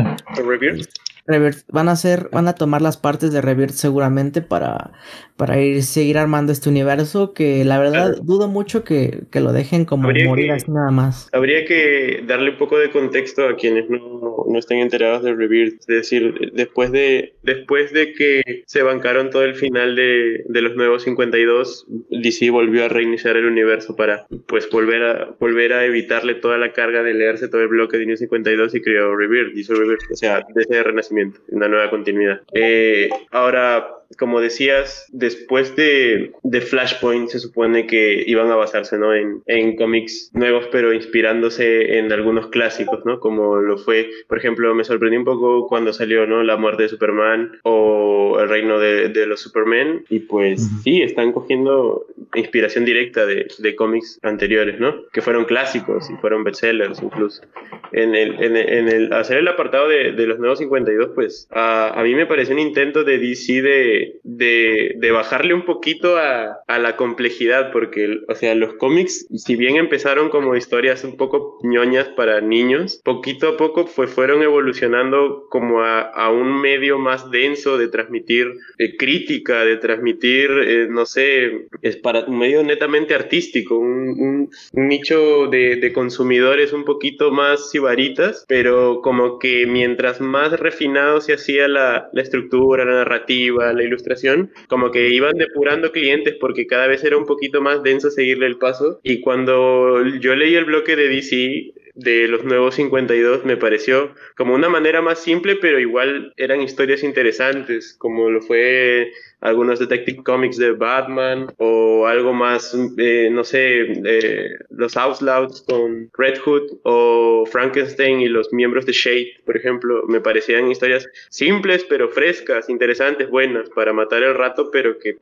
van 1.27 1.89
a 1.89 1.93
hacer, 1.93 2.29
van 2.33 2.49
a 2.49 2.55
tomar 2.55 2.83
las 2.83 2.97
partes 2.97 3.33
de 3.33 3.41
Rebirth 3.41 3.75
seguramente 3.75 4.43
para, 4.43 4.93
para 5.37 5.61
ir 5.61 5.83
seguir 5.83 6.19
armando 6.19 6.53
este 6.53 6.69
universo 6.69 7.33
que 7.33 7.65
la 7.65 7.79
verdad 7.79 8.17
dudo 8.23 8.49
mucho 8.49 8.85
que, 8.85 9.21
que, 9.31 9.41
lo 9.41 9.53
dejen 9.53 9.85
como 9.85 10.11
morir 10.11 10.51
así 10.51 10.71
nada 10.71 10.91
más. 10.91 11.29
Habría 11.33 11.65
que 11.65 12.25
darle 12.27 12.51
un 12.51 12.59
poco 12.59 12.79
de 12.79 12.91
contexto 12.91 13.47
a 13.47 13.57
quienes 13.57 13.89
no, 13.89 14.45
no 14.49 14.59
estén 14.59 14.79
enterados 14.79 15.23
de 15.23 15.35
Rebirth, 15.35 15.81
es 15.81 15.87
decir, 15.87 16.53
después 16.55 16.91
de, 16.91 17.35
después 17.43 17.93
de 17.93 18.13
que 18.13 18.65
se 18.67 18.83
bancaron 18.83 19.31
todo 19.31 19.45
el 19.45 19.55
final 19.55 19.95
de, 19.95 20.45
de 20.49 20.63
los 20.63 20.75
nuevos 20.75 21.05
52, 21.05 21.87
DC 22.11 22.51
volvió 22.51 22.85
a 22.85 22.89
reiniciar 22.89 23.37
el 23.37 23.47
universo 23.47 23.95
para 23.97 24.27
pues 24.47 24.69
volver 24.71 25.03
a, 25.05 25.37
volver 25.39 25.73
a 25.73 25.85
evitarle 25.85 26.35
toda 26.35 26.59
la 26.59 26.73
carga 26.73 27.03
de 27.03 27.15
leerse 27.15 27.49
todo 27.49 27.63
el 27.63 27.69
bloque 27.69 27.99
de 27.99 28.07
New 28.07 28.17
52 28.17 28.75
y 28.75 28.83
creó 28.83 29.17
Rebirth, 29.17 29.57
hizo 29.57 29.75
Rebirth, 29.75 30.11
o 30.11 30.17
sea, 30.17 30.45
desde 30.55 30.83
Renacimiento 30.83 31.13
una 31.49 31.69
nueva 31.69 31.91
continuidad. 31.91 32.41
Eh, 32.55 33.11
ahora, 33.31 33.89
como 34.19 34.41
decías, 34.41 35.07
después 35.13 35.75
de, 35.77 36.33
de, 36.43 36.61
Flashpoint 36.61 37.29
se 37.31 37.39
supone 37.39 37.87
que 37.87 38.23
iban 38.27 38.51
a 38.51 38.57
basarse 38.57 38.99
¿no? 38.99 39.15
en, 39.15 39.43
en 39.47 39.77
cómics 39.77 40.31
nuevos, 40.35 40.67
pero 40.71 40.93
inspirándose 40.93 41.99
en 41.99 42.13
algunos 42.13 42.49
clásicos, 42.49 43.05
¿no? 43.05 43.21
Como 43.21 43.57
lo 43.57 43.79
fue, 43.79 44.11
por 44.29 44.39
ejemplo, 44.39 44.75
me 44.75 44.85
sorprendió 44.85 45.19
un 45.19 45.25
poco 45.25 45.67
cuando 45.69 45.93
salió 45.93 46.27
¿no? 46.27 46.43
La 46.43 46.57
muerte 46.57 46.85
de 46.85 46.89
Superman 46.89 47.59
o 47.63 48.39
El 48.41 48.49
reino 48.49 48.79
de, 48.79 49.09
de 49.09 49.27
los 49.27 49.41
Supermen, 49.41 50.05
y 50.09 50.21
pues 50.21 50.69
sí, 50.83 51.03
están 51.03 51.33
cogiendo 51.33 52.07
inspiración 52.35 52.85
directa 52.85 53.27
de, 53.27 53.47
de, 53.59 53.77
cómics 53.77 54.19
anteriores, 54.23 54.79
¿no? 54.81 54.95
Que 55.13 55.21
fueron 55.21 55.45
clásicos 55.45 56.11
y 56.11 56.15
fueron 56.17 56.45
bestsellers 56.45 57.03
incluso. 57.03 57.43
En 57.93 58.15
el, 58.15 58.43
en 58.43 58.57
el, 58.57 58.69
en 58.69 58.89
el 58.89 59.13
hacer 59.13 59.39
el 59.39 59.49
apartado 59.49 59.89
de, 59.89 60.13
de 60.13 60.27
los 60.27 60.39
nuevos 60.39 60.59
52, 60.59 61.11
pues 61.15 61.49
a, 61.51 61.99
a 61.99 62.03
mí 62.03 62.15
me 62.15 62.27
pareció 62.27 62.55
un 62.55 62.61
intento 62.61 63.05
de 63.05 63.19
DC 63.19 63.63
de 63.63 64.13
de, 64.25 65.11
bajarle 65.13 65.55
un 65.55 65.65
poquito 65.65 66.17
a, 66.17 66.63
la 66.69 66.97
complejidad, 66.97 67.71
porque, 67.71 68.21
o 68.29 68.35
sea, 68.35 68.55
los 68.55 68.75
cómics, 68.75 69.27
si 69.37 69.57
bien 69.57 69.77
empezaron 69.77 70.31
como 70.31 70.57
historias 70.57 71.05
un 71.05 71.17
poco 71.17 71.59
ñoñas 71.63 72.09
para 72.09 72.41
niños, 72.41 73.01
poquito 73.05 73.49
a 73.49 73.57
poco 73.57 73.87
pues, 73.95 74.11
fueron 74.11 74.43
evolucionando 74.43 75.47
como 75.51 75.83
a, 75.83 76.31
un 76.31 76.61
medio 76.61 76.99
más 76.99 77.31
denso 77.31 77.77
de 77.77 77.89
transmitir 77.89 78.53
eh, 78.79 78.97
crítica, 78.97 79.65
de 79.65 79.77
transmitir, 79.77 80.51
eh, 80.51 80.87
no 80.89 81.05
sé, 81.05 81.69
es 81.83 81.97
para 81.97 82.25
un 82.25 82.39
medio 82.39 82.63
netamente 82.63 83.15
artístico, 83.15 83.79
un, 83.79 84.51
nicho 84.73 85.49
de, 85.49 85.93
consumidores 85.93 86.73
un 86.73 86.85
poquito 86.85 87.31
más 87.33 87.71
sibaritas, 87.83 88.45
pero 88.47 89.01
como 89.03 89.39
que 89.39 89.67
mientras 89.67 90.21
más 90.21 90.59
refinado 90.59 91.21
se 91.21 91.35
hacía 91.35 91.67
la 91.67 92.09
estructura, 92.15 92.85
la 92.85 92.95
narrativa, 92.95 93.73
la 93.73 93.83
ilustración, 93.83 94.53
como 94.69 94.91
que 94.93 95.09
iban 95.09 95.37
depurando 95.37 95.91
clientes 95.91 96.37
porque 96.41 96.67
cada 96.67 96.87
vez 96.87 97.03
era 97.03 97.17
un 97.17 97.27
poquito 97.27 97.61
más 97.61 97.83
denso 97.83 98.11
seguirle 98.11 98.47
el 98.47 98.59
paso. 98.59 99.01
Y 99.03 99.21
cuando 99.21 100.05
yo 100.21 100.35
leí 100.37 100.55
el 100.55 100.65
bloque 100.65 100.95
de 100.95 101.09
DC, 101.09 101.75
de 101.95 102.27
los 102.27 102.45
nuevos 102.45 102.77
52 102.77 103.45
me 103.45 103.57
pareció 103.57 104.15
como 104.37 104.55
una 104.55 104.69
manera 104.69 105.03
más 105.03 105.19
simple, 105.19 105.57
pero 105.57 105.79
igual 105.79 106.33
eran 106.37 106.63
historias 106.63 107.03
interesantes, 107.03 107.95
como 107.99 108.31
lo 108.31 108.41
fue 108.41 109.13
algunos 109.43 109.79
Detective 109.79 110.23
Comics 110.23 110.57
de 110.57 110.73
Batman 110.73 111.53
o 111.59 112.07
algo 112.07 112.33
más, 112.33 112.77
eh, 112.97 113.29
no 113.31 113.45
sé, 113.45 113.83
eh, 114.05 114.51
los 114.71 114.97
Outlaws 114.97 115.63
con 115.63 116.11
Red 116.17 116.39
Hood 116.39 116.79
o 116.85 117.45
Frankenstein 117.51 118.21
y 118.21 118.29
los 118.29 118.53
miembros 118.53 118.87
de 118.87 118.93
Shade, 118.93 119.33
por 119.45 119.57
ejemplo, 119.57 120.05
me 120.07 120.21
parecían 120.21 120.71
historias 120.71 121.09
simples 121.29 121.85
pero 121.89 122.09
frescas, 122.09 122.69
interesantes, 122.69 123.29
buenas 123.29 123.69
para 123.71 123.93
matar 123.93 124.23
el 124.23 124.35
rato, 124.35 124.71
pero 124.71 124.99
que 124.99 125.17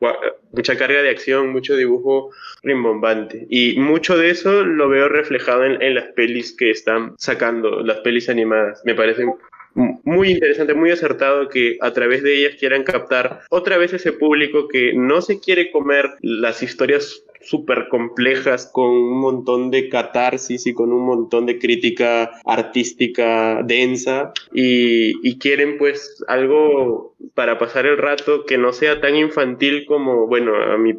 mucha 0.51 0.77
carga 0.77 1.01
de 1.01 1.09
acción, 1.09 1.49
mucho 1.49 1.75
dibujo 1.75 2.29
rimbombante. 2.63 3.47
Y 3.49 3.79
mucho 3.79 4.17
de 4.17 4.29
eso 4.29 4.63
lo 4.63 4.87
veo 4.87 5.09
reflejado 5.09 5.65
en, 5.65 5.81
en 5.81 5.95
las 5.95 6.05
pelis 6.13 6.55
que 6.55 6.69
están 6.69 7.15
sacando, 7.17 7.81
las 7.81 7.99
pelis 7.99 8.29
animadas. 8.29 8.81
Me 8.85 8.93
parecen 8.93 9.33
muy 9.73 10.31
interesante, 10.31 10.73
muy 10.73 10.91
acertado 10.91 11.49
que 11.49 11.77
a 11.81 11.91
través 11.91 12.23
de 12.23 12.37
ellas 12.37 12.55
quieran 12.59 12.83
captar 12.83 13.41
otra 13.49 13.77
vez 13.77 13.93
ese 13.93 14.11
público 14.11 14.67
que 14.67 14.93
no 14.93 15.21
se 15.21 15.39
quiere 15.39 15.71
comer 15.71 16.09
las 16.21 16.61
historias 16.63 17.23
súper 17.43 17.87
complejas 17.89 18.69
con 18.71 18.89
un 18.89 19.19
montón 19.19 19.71
de 19.71 19.89
catarsis 19.89 20.67
y 20.67 20.73
con 20.73 20.91
un 20.93 21.05
montón 21.05 21.45
de 21.45 21.59
crítica 21.59 22.31
artística 22.45 23.61
densa 23.63 24.31
y, 24.53 25.13
y 25.27 25.37
quieren 25.37 25.77
pues 25.77 26.23
algo 26.27 27.11
para 27.33 27.57
pasar 27.57 27.85
el 27.85 27.97
rato 27.97 28.45
que 28.45 28.57
no 28.57 28.73
sea 28.73 28.99
tan 28.99 29.15
infantil 29.15 29.85
como, 29.85 30.27
bueno, 30.27 30.55
a 30.55 30.77
mi 30.77 30.93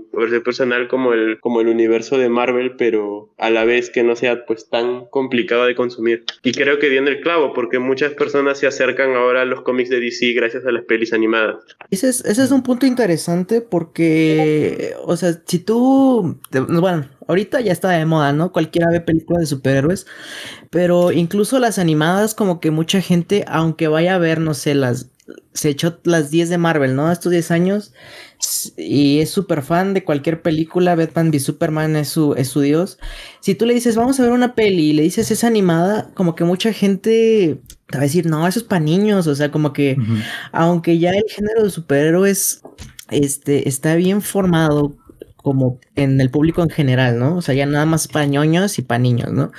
personal 0.45 0.89
como 0.89 1.13
el, 1.13 1.39
como 1.41 1.61
el 1.61 1.69
universo 1.69 2.19
de 2.19 2.29
Marvel, 2.29 2.77
pero 2.77 3.31
a 3.39 3.51
la 3.51 3.65
vez 3.65 3.91
que 3.91 4.03
no 4.03 4.17
sea 4.17 4.47
pues 4.47 4.69
tan 4.69 5.07
complicado 5.07 5.65
de 5.65 5.75
consumir. 5.75 6.25
Y 6.43 6.53
creo 6.53 6.79
que 6.79 6.89
dio 6.89 7.01
en 7.01 7.09
el 7.09 7.21
clavo, 7.21 7.53
porque 7.53 7.79
muchas 7.79 8.13
personas 8.15 8.59
se 8.59 8.67
acercan 8.67 9.15
ahora 9.15 9.43
a 9.43 9.45
los 9.45 9.63
cómics 9.63 9.91
de 9.91 10.01
DC 10.01 10.33
gracias 10.33 10.65
a 10.65 10.73
las 10.73 10.85
pelis 10.85 11.13
animadas. 11.13 11.57
Ese 11.91 12.09
es, 12.09 12.25
ese 12.25 12.45
es 12.45 12.51
un 12.51 12.63
punto 12.63 12.87
interesante 12.87 13.61
porque, 13.61 14.95
o 15.05 15.17
sea, 15.17 15.33
si 15.47 15.59
tú, 15.59 16.32
bueno, 16.53 17.09
ahorita 17.29 17.61
ya 17.61 17.73
está 17.73 17.91
de 17.91 18.05
moda, 18.05 18.33
¿no? 18.33 18.53
Cualquiera 18.53 18.91
ve 18.91 19.01
películas 19.01 19.41
de 19.41 19.47
superhéroes, 19.47 20.07
pero 20.71 21.13
incluso 21.13 21.59
las 21.59 21.79
animadas 21.79 22.35
como 22.35 22.61
que 22.61 22.71
mucha 22.71 23.01
gente, 23.01 23.45
aunque 23.49 23.89
vaya 23.89 24.15
a 24.15 24.19
ver, 24.19 24.41
no 24.41 24.55
sé, 24.55 24.75
las 24.75 25.13
se 25.53 25.69
echó 25.69 25.99
las 26.05 26.31
10 26.31 26.49
de 26.49 26.59
Marvel, 26.59 26.97
¿no? 26.97 27.11
Estos 27.11 27.31
10 27.33 27.51
años. 27.51 27.93
Y 28.77 29.21
es 29.21 29.31
súper 29.31 29.63
fan 29.63 29.95
de 29.95 30.05
cualquier 30.05 30.43
película. 30.43 30.97
Batman 30.97 31.29
v 31.29 31.39
Superman 31.39 31.97
es 31.97 32.09
su, 32.09 32.35
es 32.35 32.49
su 32.49 32.61
dios. 32.61 32.99
Si 33.41 33.55
tú 33.55 33.67
le 33.67 33.75
dices, 33.75 33.95
vamos 33.95 34.19
a 34.19 34.25
ver 34.25 34.33
una 34.33 34.55
peli 34.55 34.91
y 34.91 34.93
le 34.93 35.03
dices, 35.03 35.31
es 35.31 35.45
animada, 35.45 36.11
como 36.15 36.35
que 36.35 36.45
mucha 36.45 36.73
gente 36.73 37.61
te 37.87 37.99
va 37.99 38.01
a 38.01 38.07
decir, 38.07 38.27
no, 38.27 38.47
eso 38.49 38.59
es 38.59 38.65
para 38.65 38.81
niños. 38.81 39.27
O 39.27 39.35
sea, 39.35 39.53
como 39.53 39.73
que, 39.73 39.97
aunque 40.51 40.99
ya 40.99 41.11
el 41.11 41.25
género 41.29 41.65
de 41.65 41.71
superhéroes 41.71 42.63
este, 43.11 43.69
está 43.69 43.95
bien 43.95 44.23
formado 44.23 44.97
como 45.43 45.79
en 45.97 46.21
el 46.21 46.31
público 46.31 46.63
en 46.63 46.71
general, 46.71 47.19
¿no? 47.19 47.37
O 47.37 47.43
sea, 47.43 47.55
ya 47.55 47.67
nada 47.67 47.87
más 47.87 48.09
para 48.09 48.27
ñoños 48.27 48.79
y 48.79 48.83
para 48.83 48.99
niños, 48.99 49.33
¿no? 49.33 49.53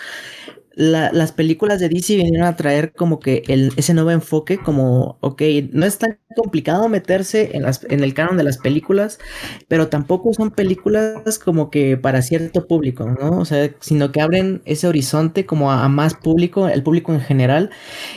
las 0.75 1.31
películas 1.31 1.79
de 1.79 1.87
DC 1.87 2.15
vinieron 2.15 2.47
a 2.47 2.55
traer 2.55 2.93
como 2.93 3.19
que 3.19 3.43
el, 3.47 3.71
ese 3.75 3.93
nuevo 3.93 4.09
enfoque, 4.09 4.57
como, 4.57 5.17
ok, 5.21 5.41
no 5.71 5.85
es 5.85 5.99
tan 5.99 6.17
complicado 6.35 6.89
meterse 6.89 7.51
en, 7.53 7.61
las, 7.61 7.83
en 7.89 8.03
el 8.03 8.15
canon 8.15 8.37
de 8.37 8.43
las 8.43 8.57
películas, 8.57 9.19
pero 9.67 9.89
tampoco 9.89 10.33
son 10.33 10.49
películas 10.49 11.37
como 11.37 11.69
que 11.69 11.95
para 11.95 12.23
cierto 12.23 12.65
público, 12.67 13.07
¿no? 13.07 13.37
O 13.39 13.45
sea, 13.45 13.69
sino 13.81 14.11
que 14.11 14.21
abren 14.21 14.63
ese 14.65 14.87
horizonte 14.87 15.45
como 15.45 15.71
a, 15.71 15.87
más 15.89 16.15
público, 16.15 16.67
el 16.67 16.81
público 16.81 17.13
en 17.13 17.21
general, 17.21 17.69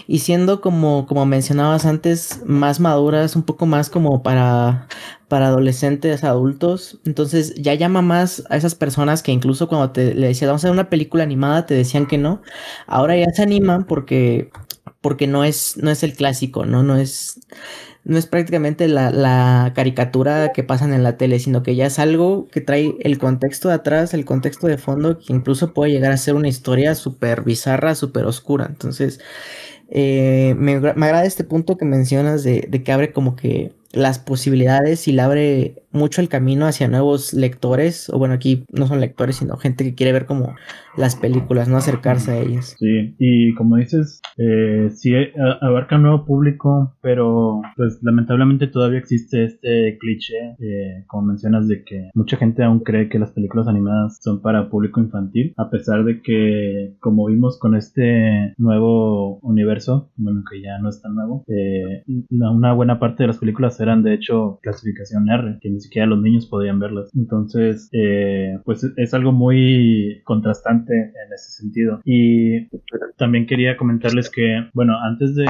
y 0.06 0.20
siendo 0.20 0.62
como, 0.62 1.06
como 1.06 1.26
mencionabas 1.26 1.85
antes, 1.85 2.40
más 2.46 2.80
maduras, 2.80 3.37
un 3.37 3.42
poco 3.42 3.66
más 3.66 3.90
como 3.90 4.23
para 4.23 4.88
para 5.28 5.49
adolescentes, 5.49 6.25
adultos. 6.25 7.00
Entonces 7.04 7.54
ya 7.56 7.75
llama 7.75 8.02
más 8.02 8.45
a 8.50 8.56
esas 8.56 8.75
personas 8.75 9.23
que 9.23 9.33
incluso 9.33 9.68
cuando 9.68 9.90
te 9.90 10.14
le 10.14 10.28
decías 10.28 10.49
vamos 10.49 10.64
a 10.64 10.68
hacer 10.68 10.73
una 10.73 10.90
película 10.90 11.23
animada 11.25 11.66
te 11.66 11.75
decían 11.75 12.06
que 12.06 12.18
no. 12.18 12.42
Ahora 12.87 13.16
ya 13.16 13.30
se 13.33 13.42
animan 13.42 13.85
porque 13.87 14.50
porque 15.00 15.26
no 15.26 15.45
es 15.45 15.76
no 15.78 15.90
es 15.90 16.02
el 16.02 16.14
clásico, 16.14 16.66
no 16.66 16.83
no 16.83 16.97
es 16.97 17.40
no 18.06 18.18
es 18.18 18.26
prácticamente 18.26 18.87
la, 18.88 19.73
caricatura 19.75 20.52
que 20.52 20.62
pasan 20.62 20.92
en 20.92 21.02
la 21.02 21.16
tele, 21.16 21.40
sino 21.40 21.64
que 21.64 21.75
ya 21.75 21.87
es 21.87 21.99
algo 21.99 22.47
que 22.49 22.61
trae 22.61 22.95
el 23.00 23.18
contexto 23.18 23.68
de 23.68 23.75
atrás, 23.75 24.14
el 24.14 24.25
contexto 24.25 24.68
de 24.68 24.78
fondo, 24.78 25.18
que 25.18 25.33
incluso 25.33 25.75
puede 25.75 25.90
llegar 25.90 26.12
a 26.12 26.16
ser 26.16 26.37
una 26.37 26.49
historia 26.49 26.95
súper 26.95 27.42
bizarra, 27.42 27.97
súper 27.97 28.26
oscura. 28.26 28.66
Entonces, 28.68 29.18
eh, 29.90 30.54
me, 30.56 30.78
me, 30.80 30.88
agrada 31.06 31.25
este 31.25 31.45
punto 31.45 31.76
que 31.76 31.85
mencionas 31.85 32.45
de, 32.45 32.66
de, 32.68 32.83
que 32.85 32.92
abre 32.92 33.12
como 33.12 33.35
que 33.35 33.73
las 33.96 34.18
posibilidades 34.18 35.08
y 35.08 35.12
le 35.12 35.22
abre 35.22 35.85
mucho 35.96 36.20
el 36.20 36.28
camino 36.28 36.66
hacia 36.66 36.88
nuevos 36.88 37.34
lectores, 37.34 38.08
o 38.10 38.18
bueno, 38.18 38.34
aquí 38.34 38.64
no 38.72 38.86
son 38.86 39.00
lectores, 39.00 39.36
sino 39.36 39.56
gente 39.56 39.84
que 39.84 39.94
quiere 39.94 40.12
ver 40.12 40.26
como 40.26 40.54
las 40.96 41.16
películas, 41.16 41.68
no 41.68 41.76
acercarse 41.76 42.30
a 42.30 42.38
ellas. 42.38 42.76
Sí, 42.78 43.14
y 43.18 43.54
como 43.54 43.76
dices, 43.76 44.20
eh, 44.38 44.88
sí 44.94 45.14
eh, 45.14 45.32
abarca 45.60 45.96
un 45.96 46.02
nuevo 46.02 46.24
público, 46.24 46.96
pero 47.02 47.60
pues 47.76 47.98
lamentablemente 48.02 48.66
todavía 48.66 48.98
existe 48.98 49.44
este 49.44 49.98
cliché, 49.98 50.56
eh, 50.58 51.04
como 51.06 51.28
mencionas, 51.28 51.68
de 51.68 51.84
que 51.84 52.10
mucha 52.14 52.36
gente 52.36 52.62
aún 52.62 52.80
cree 52.80 53.08
que 53.08 53.18
las 53.18 53.32
películas 53.32 53.68
animadas 53.68 54.18
son 54.20 54.40
para 54.40 54.70
público 54.70 55.00
infantil, 55.00 55.54
a 55.56 55.70
pesar 55.70 56.04
de 56.04 56.20
que, 56.22 56.96
como 57.00 57.26
vimos 57.26 57.58
con 57.58 57.74
este 57.74 58.54
nuevo 58.58 59.38
universo, 59.40 60.10
bueno, 60.16 60.42
que 60.50 60.62
ya 60.62 60.78
no 60.78 60.88
es 60.88 61.00
tan 61.00 61.14
nuevo, 61.14 61.44
eh, 61.48 62.04
una 62.30 62.72
buena 62.72 62.98
parte 62.98 63.22
de 63.22 63.28
las 63.28 63.38
películas 63.38 63.78
eran 63.80 64.02
de 64.02 64.14
hecho 64.14 64.58
clasificación 64.62 65.28
R, 65.28 65.58
que 65.60 65.70
ni 65.70 65.80
siquiera 65.86 66.06
los 66.06 66.20
niños 66.20 66.46
podían 66.46 66.78
verlas. 66.78 67.10
Entonces, 67.14 67.88
eh, 67.92 68.58
pues 68.64 68.84
es 68.96 69.14
algo 69.14 69.32
muy 69.32 70.20
contrastante 70.24 70.92
en 70.94 71.32
ese 71.34 71.50
sentido. 71.50 72.00
Y 72.04 72.68
también 73.16 73.46
quería 73.46 73.76
comentarles 73.76 74.30
que, 74.30 74.68
bueno, 74.74 74.94
antes 75.02 75.34
de, 75.34 75.46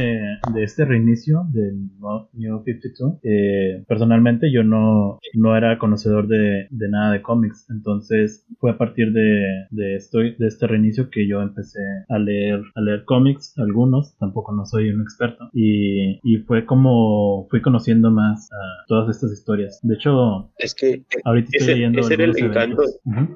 este 0.62 0.84
reinicio 0.84 1.44
del 1.52 1.88
New 2.32 2.62
52, 2.64 3.20
eh, 3.22 3.84
personalmente 3.86 4.52
yo 4.52 4.62
no, 4.62 5.18
no 5.34 5.56
era 5.56 5.78
conocedor 5.78 6.28
de, 6.28 6.68
nada 6.70 7.12
de 7.12 7.22
cómics. 7.22 7.66
Entonces, 7.70 8.46
fue 8.58 8.70
a 8.70 8.78
partir 8.78 9.12
de, 9.12 9.66
de, 9.70 9.96
este 9.96 10.66
reinicio 10.66 11.10
que 11.10 11.26
yo 11.28 11.42
empecé 11.42 11.80
a 12.08 12.18
leer, 12.18 12.62
a 12.74 12.80
leer 12.80 13.04
cómics, 13.04 13.54
algunos, 13.58 14.16
tampoco 14.18 14.52
no 14.52 14.64
soy 14.66 14.90
un 14.90 15.02
experto. 15.02 15.48
Y, 15.52 16.20
y 16.22 16.38
fue 16.46 16.64
como 16.64 17.46
fui 17.50 17.60
conociendo 17.60 18.10
más 18.10 18.50
a 18.52 18.84
todas 18.86 19.14
estas 19.14 19.32
historias. 19.32 19.80
De 19.82 19.94
hecho, 19.94 20.25
es 20.58 20.74
que 20.74 21.02
ahorita 21.24 21.50
ese, 21.52 21.90
ese 21.96 22.14
era 22.14 22.24
el 22.24 22.38
encanto. 22.38 22.82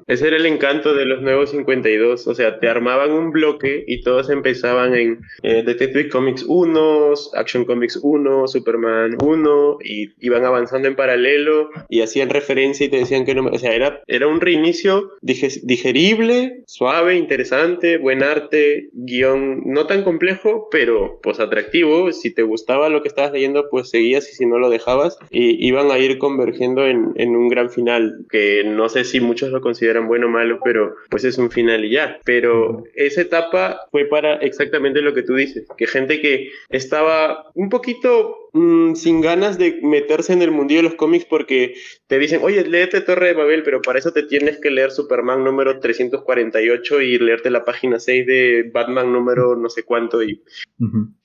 Ese 0.07 0.27
era 0.27 0.37
el 0.37 0.45
encanto 0.45 0.93
de 0.93 1.05
los 1.05 1.21
nuevos 1.21 1.51
52. 1.51 2.27
O 2.27 2.35
sea, 2.35 2.59
te 2.59 2.67
armaban 2.67 3.11
un 3.11 3.31
bloque 3.31 3.83
y 3.87 4.01
todos 4.01 4.29
empezaban 4.29 4.95
en 4.95 5.21
eh, 5.43 5.63
Detective 5.63 6.09
Comics 6.09 6.43
1, 6.47 7.13
Action 7.35 7.65
Comics 7.65 7.99
1, 8.01 8.47
Superman 8.47 9.17
1 9.23 9.77
y 9.83 10.09
iban 10.19 10.45
avanzando 10.45 10.87
en 10.87 10.95
paralelo 10.95 11.69
y 11.89 12.01
hacían 12.01 12.29
referencia 12.29 12.85
y 12.85 12.89
te 12.89 12.97
decían 12.97 13.25
que 13.25 13.35
no. 13.35 13.45
O 13.45 13.59
sea, 13.59 13.73
era, 13.73 14.01
era 14.07 14.27
un 14.27 14.41
reinicio 14.41 15.11
digerible, 15.21 16.63
suave, 16.67 17.15
interesante, 17.15 17.97
buen 17.97 18.23
arte, 18.23 18.89
guion 18.93 19.63
no 19.65 19.87
tan 19.87 20.03
complejo, 20.03 20.67
pero 20.71 21.19
pues 21.21 21.39
atractivo. 21.39 22.11
Si 22.11 22.33
te 22.33 22.43
gustaba 22.43 22.89
lo 22.89 23.01
que 23.01 23.07
estabas 23.07 23.31
leyendo, 23.31 23.69
pues 23.69 23.89
seguías 23.89 24.29
y 24.29 24.33
si 24.33 24.45
no 24.45 24.59
lo 24.59 24.69
dejabas. 24.69 25.17
Y 25.29 25.65
iban 25.65 25.91
a 25.91 25.97
ir 25.97 26.17
convergiendo 26.17 26.80
en 26.85 27.11
en, 27.15 27.35
un 27.35 27.47
gran 27.47 27.69
final, 27.69 28.25
que 28.29 28.63
no 28.65 28.89
sé 28.89 29.03
si 29.03 29.19
muchos 29.19 29.51
lo 29.51 29.61
consideran 29.61 30.07
bueno 30.07 30.27
o 30.27 30.29
malo, 30.29 30.59
pero 30.63 30.95
pues 31.09 31.23
es 31.23 31.37
un 31.37 31.51
final 31.51 31.85
y 31.85 31.91
ya. 31.91 32.19
Pero 32.23 32.83
esa 32.95 33.21
etapa 33.21 33.81
fue 33.91 34.05
para 34.05 34.35
exactamente 34.35 35.01
lo 35.01 35.13
que 35.13 35.23
tú 35.23 35.35
dices, 35.35 35.65
que 35.77 35.87
gente 35.87 36.21
que 36.21 36.51
estaba 36.69 37.51
un 37.53 37.69
poquito 37.69 38.40
Mm, 38.53 38.95
sin 38.95 39.21
ganas 39.21 39.57
de 39.57 39.79
meterse 39.81 40.33
en 40.33 40.41
el 40.41 40.51
mundillo 40.51 40.81
de 40.81 40.89
los 40.89 40.95
cómics 40.95 41.23
porque 41.23 41.75
te 42.07 42.19
dicen, 42.19 42.41
oye, 42.43 42.65
léete 42.65 42.99
Torre 42.99 43.27
de 43.27 43.33
Babel, 43.33 43.63
pero 43.63 43.81
para 43.81 43.99
eso 43.99 44.11
te 44.11 44.23
tienes 44.23 44.59
que 44.59 44.71
leer 44.71 44.91
Superman 44.91 45.45
número 45.45 45.79
348 45.79 47.01
y 47.01 47.17
leerte 47.17 47.49
la 47.49 47.63
página 47.63 47.97
6 47.97 48.27
de 48.27 48.69
Batman 48.73 49.13
número 49.13 49.55
no 49.55 49.69
sé 49.69 49.83
cuánto 49.83 50.21
y 50.21 50.43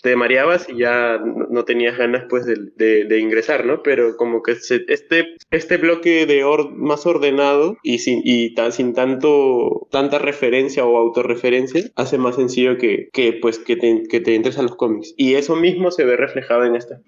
te 0.03 0.15
mareabas 0.15 0.69
y 0.69 0.79
ya 0.79 1.19
no, 1.19 1.65
tenías 1.65 1.99
ganas 1.99 2.27
pues 2.29 2.47
de, 2.47 3.05
de, 3.05 3.19
ingresar, 3.19 3.67
¿no? 3.67 3.83
Pero 3.83 4.17
como 4.17 4.43
que 4.43 4.53
este, 4.53 5.35
este 5.51 5.77
bloque 5.79 6.27
de 6.27 6.45
más 6.77 7.07
ordenado 7.07 7.77
y 7.83 7.99
sin, 7.99 8.21
y 8.23 8.55
tan, 8.55 8.71
sin 8.71 8.95
tanto, 8.95 9.89
tanta 9.91 10.21
referencia 10.21 10.85
o 10.85 10.97
autorreferencia 10.97 11.91
hace 11.97 12.19
más 12.19 12.37
sencillo 12.37 12.79
que, 12.79 13.09
que 13.13 13.33
pues 13.33 13.59
que 13.59 13.75
te, 13.75 14.05
que 14.09 14.21
te 14.21 14.37
entres 14.37 14.59
a 14.59 14.63
los 14.63 14.77
cómics. 14.77 15.13
Y 15.17 15.35
eso 15.35 15.57
mismo 15.57 15.91
se 15.91 16.05
ve 16.05 16.17
reflejado 16.17 16.65
en 16.65 16.77
esta 16.77 17.01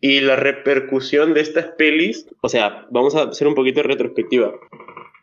y 0.00 0.20
la 0.20 0.36
repercusión 0.36 1.34
de 1.34 1.40
estas 1.40 1.66
pelis, 1.78 2.26
o 2.40 2.48
sea, 2.48 2.86
vamos 2.90 3.14
a 3.14 3.22
hacer 3.22 3.46
un 3.46 3.54
poquito 3.54 3.80
de 3.80 3.88
retrospectiva. 3.88 4.52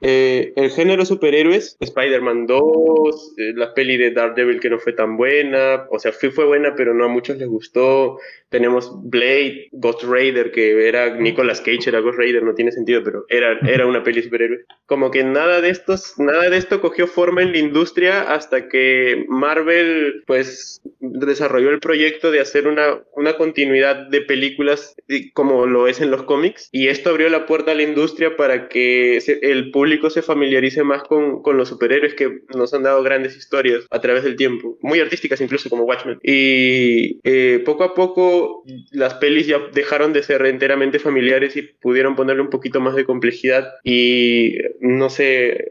Eh, 0.01 0.53
el 0.55 0.71
género 0.71 1.05
superhéroes, 1.05 1.77
Spider-Man 1.79 2.47
2, 2.47 3.33
eh, 3.37 3.53
la 3.55 3.73
peli 3.75 3.97
de 3.97 4.09
Daredevil 4.09 4.59
que 4.59 4.71
no 4.71 4.79
fue 4.79 4.93
tan 4.93 5.15
buena, 5.15 5.85
o 5.91 5.99
sea, 5.99 6.11
fue, 6.11 6.31
fue 6.31 6.45
buena, 6.45 6.73
pero 6.75 6.95
no 6.95 7.05
a 7.05 7.07
muchos 7.07 7.37
les 7.37 7.47
gustó. 7.47 8.17
Tenemos 8.49 8.91
Blade, 9.03 9.69
Ghost 9.71 10.03
Raider, 10.03 10.51
que 10.51 10.87
era 10.87 11.15
Nicolas 11.15 11.61
Cage, 11.61 11.87
era 11.87 11.99
Ghost 11.99 12.17
Raider, 12.17 12.43
no 12.43 12.55
tiene 12.55 12.71
sentido, 12.71 13.01
pero 13.03 13.25
era, 13.29 13.59
era 13.65 13.85
una 13.85 14.03
peli 14.03 14.23
superhéroe. 14.23 14.65
Como 14.87 15.11
que 15.11 15.23
nada 15.23 15.61
de 15.61 15.69
estos, 15.69 16.15
nada 16.17 16.49
de 16.49 16.57
esto 16.57 16.81
cogió 16.81 17.05
forma 17.05 17.43
en 17.43 17.51
la 17.51 17.59
industria 17.59 18.33
hasta 18.33 18.67
que 18.67 19.23
Marvel, 19.29 20.23
pues, 20.25 20.81
desarrolló 20.99 21.69
el 21.69 21.79
proyecto 21.79 22.31
de 22.31 22.41
hacer 22.41 22.67
una, 22.67 23.03
una 23.15 23.37
continuidad 23.37 24.07
de 24.09 24.21
películas 24.21 24.95
como 25.33 25.65
lo 25.65 25.87
es 25.87 26.01
en 26.01 26.11
los 26.11 26.23
cómics, 26.23 26.69
y 26.71 26.87
esto 26.87 27.11
abrió 27.11 27.29
la 27.29 27.45
puerta 27.45 27.71
a 27.71 27.75
la 27.75 27.83
industria 27.83 28.35
para 28.35 28.67
que 28.67 29.17
el 29.41 29.71
público 29.71 29.90
se 30.09 30.21
familiarice 30.21 30.83
más 30.83 31.03
con, 31.03 31.41
con, 31.41 31.57
los 31.57 31.69
superhéroes 31.69 32.13
que 32.13 32.41
nos 32.55 32.73
han 32.73 32.83
dado 32.83 33.03
grandes 33.03 33.35
historias 33.35 33.85
a 33.89 34.01
través 34.01 34.23
del 34.23 34.35
tiempo, 34.35 34.77
muy 34.81 34.99
artísticas 34.99 35.41
incluso 35.41 35.69
como 35.69 35.83
Watchmen. 35.83 36.19
Y 36.23 37.19
eh, 37.23 37.61
poco 37.65 37.83
a 37.83 37.93
poco 37.93 38.63
las 38.91 39.15
pelis 39.15 39.47
ya 39.47 39.59
dejaron 39.73 40.13
de 40.13 40.23
ser 40.23 40.45
enteramente 40.45 40.99
familiares 40.99 41.55
y 41.57 41.63
pudieron 41.63 42.15
ponerle 42.15 42.41
un 42.41 42.49
poquito 42.49 42.79
más 42.79 42.95
de 42.95 43.05
complejidad 43.05 43.67
y 43.83 44.55
no 44.79 45.09
sé, 45.09 45.67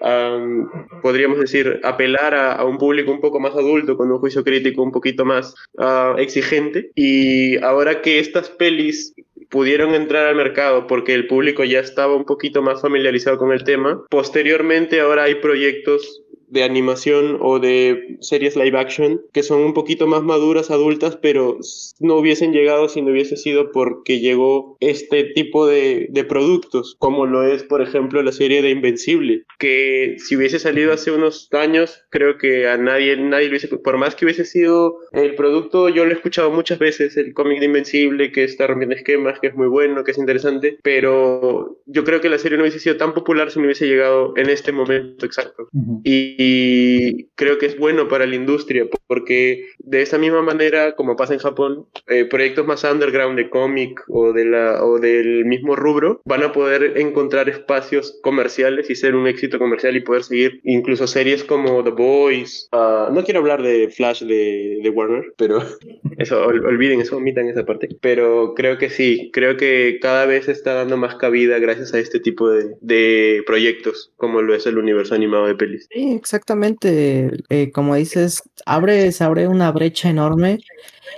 podríamos 1.02 1.38
decir, 1.38 1.80
apelar 1.82 2.34
a, 2.34 2.64
un 2.64 2.78
público 2.78 3.10
un 3.10 3.20
poco 3.20 3.40
más 3.40 3.54
adulto, 3.54 3.96
con 3.96 4.10
un 4.10 4.18
juicio 4.18 4.44
crítico 4.44 4.82
un 4.82 4.92
poquito 4.92 5.24
más 5.24 5.54
uh, 5.74 6.18
exigente. 6.18 6.90
Y 6.94 7.56
ahora 7.58 8.02
que 8.02 8.18
estas 8.18 8.50
pelis 8.50 9.14
pudieron 9.50 9.94
entrar 9.94 10.26
al 10.26 10.36
mercado 10.36 10.86
porque 10.86 11.14
el 11.14 11.26
público 11.26 11.64
ya 11.64 11.80
estaba 11.80 12.14
un 12.14 12.24
poquito 12.24 12.62
más 12.62 12.80
familiarizado 12.80 13.36
con 13.36 13.52
el 13.52 13.64
tema. 13.64 14.02
Posteriormente 14.08 15.00
ahora 15.00 15.24
hay 15.24 15.34
proyectos 15.36 16.22
de 16.50 16.64
animación 16.64 17.38
o 17.40 17.58
de 17.58 18.16
series 18.20 18.56
live 18.56 18.78
action 18.78 19.20
que 19.32 19.42
son 19.42 19.60
un 19.60 19.74
poquito 19.74 20.06
más 20.06 20.22
maduras, 20.22 20.70
adultas, 20.70 21.16
pero 21.16 21.58
no 22.00 22.16
hubiesen 22.16 22.52
llegado 22.52 22.88
si 22.88 23.02
no 23.02 23.12
hubiese 23.12 23.36
sido 23.36 23.72
porque 23.72 24.20
llegó 24.20 24.76
este 24.80 25.24
tipo 25.24 25.66
de, 25.66 26.08
de 26.10 26.24
productos, 26.24 26.96
como 26.98 27.26
lo 27.26 27.46
es, 27.46 27.62
por 27.62 27.82
ejemplo, 27.82 28.22
la 28.22 28.32
serie 28.32 28.62
de 28.62 28.70
Invencible, 28.70 29.44
que 29.58 30.16
si 30.18 30.36
hubiese 30.36 30.58
salido 30.58 30.92
hace 30.92 31.10
unos 31.10 31.48
años, 31.52 32.04
creo 32.10 32.38
que 32.38 32.68
a 32.68 32.76
nadie, 32.76 33.16
nadie 33.16 33.46
lo 33.46 33.50
hubiese, 33.50 33.68
por 33.68 33.98
más 33.98 34.14
que 34.14 34.24
hubiese 34.24 34.44
sido 34.44 34.98
el 35.12 35.34
producto, 35.34 35.88
yo 35.88 36.04
lo 36.04 36.10
he 36.10 36.14
escuchado 36.14 36.50
muchas 36.50 36.78
veces, 36.78 37.16
el 37.16 37.34
cómic 37.34 37.60
de 37.60 37.66
Invencible, 37.66 38.32
que 38.32 38.44
está 38.44 38.66
rompiendo 38.66 38.96
esquemas, 38.96 39.38
que 39.40 39.48
es 39.48 39.54
muy 39.54 39.68
bueno, 39.68 40.04
que 40.04 40.12
es 40.12 40.18
interesante, 40.18 40.78
pero 40.82 41.78
yo 41.86 42.04
creo 42.04 42.20
que 42.20 42.28
la 42.28 42.38
serie 42.38 42.56
no 42.58 42.64
hubiese 42.64 42.80
sido 42.80 42.96
tan 42.96 43.14
popular 43.14 43.50
si 43.50 43.58
no 43.58 43.66
hubiese 43.66 43.86
llegado 43.86 44.34
en 44.36 44.48
este 44.48 44.72
momento 44.72 45.26
exacto. 45.26 45.68
Y 46.04 46.39
y 46.42 47.26
creo 47.34 47.58
que 47.58 47.66
es 47.66 47.76
bueno 47.76 48.08
para 48.08 48.24
la 48.24 48.34
industria 48.34 48.86
porque 49.06 49.66
de 49.78 50.00
esa 50.00 50.16
misma 50.16 50.40
manera, 50.40 50.96
como 50.96 51.14
pasa 51.14 51.34
en 51.34 51.40
Japón, 51.40 51.84
eh, 52.06 52.24
proyectos 52.24 52.66
más 52.66 52.82
underground 52.82 53.36
de 53.36 53.50
cómic 53.50 54.02
o, 54.08 54.32
de 54.32 54.46
la, 54.46 54.82
o 54.82 54.98
del 54.98 55.44
mismo 55.44 55.76
rubro 55.76 56.22
van 56.24 56.42
a 56.44 56.52
poder 56.52 56.96
encontrar 56.96 57.50
espacios 57.50 58.18
comerciales 58.22 58.88
y 58.88 58.94
ser 58.94 59.16
un 59.16 59.26
éxito 59.26 59.58
comercial 59.58 59.96
y 59.96 60.00
poder 60.00 60.22
seguir 60.22 60.62
incluso 60.64 61.06
series 61.06 61.44
como 61.44 61.84
The 61.84 61.90
Boys. 61.90 62.68
Ah, 62.72 63.10
no 63.12 63.22
quiero 63.22 63.40
hablar 63.40 63.62
de 63.62 63.90
Flash 63.90 64.22
de, 64.22 64.90
Warner, 64.94 65.34
pero 65.36 65.58
eso, 66.16 66.42
olviden 66.46 67.02
eso, 67.02 67.18
omitan 67.18 67.48
esa 67.48 67.66
parte. 67.66 67.88
Pero 68.00 68.54
creo 68.54 68.78
que 68.78 68.88
sí, 68.88 69.30
creo 69.32 69.58
que 69.58 69.98
cada 70.00 70.24
vez 70.24 70.48
está 70.48 70.72
dando 70.72 70.96
más 70.96 71.16
cabida 71.16 71.58
gracias 71.58 71.92
a 71.92 71.98
este 71.98 72.18
tipo 72.18 72.48
de, 72.48 72.76
de 72.80 73.42
proyectos 73.44 74.12
como 74.16 74.40
lo 74.40 74.54
es 74.54 74.66
el 74.66 74.78
universo 74.78 75.14
animado 75.14 75.46
de 75.46 75.54
pelis. 75.54 75.88
Exactamente. 76.30 77.30
Eh, 77.48 77.72
como 77.72 77.96
dices, 77.96 78.42
abre, 78.66 79.10
se 79.12 79.24
abre 79.24 79.48
una 79.48 79.72
brecha 79.72 80.08
enorme 80.10 80.60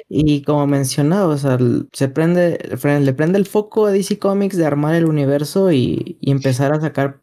y 0.08 0.42
como 0.42 0.66
mencionado, 0.66 1.30
o 1.30 1.38
sea, 1.38 1.58
se 1.92 2.08
prende, 2.08 2.58
le 3.00 3.14
prende 3.14 3.38
el 3.38 3.46
foco 3.46 3.86
a 3.86 3.92
DC 3.92 4.18
Comics 4.18 4.56
de 4.56 4.66
armar 4.66 4.94
el 4.96 5.06
universo 5.06 5.72
y, 5.72 6.18
y 6.20 6.30
empezar 6.32 6.72
a 6.74 6.80
sacar 6.80 7.20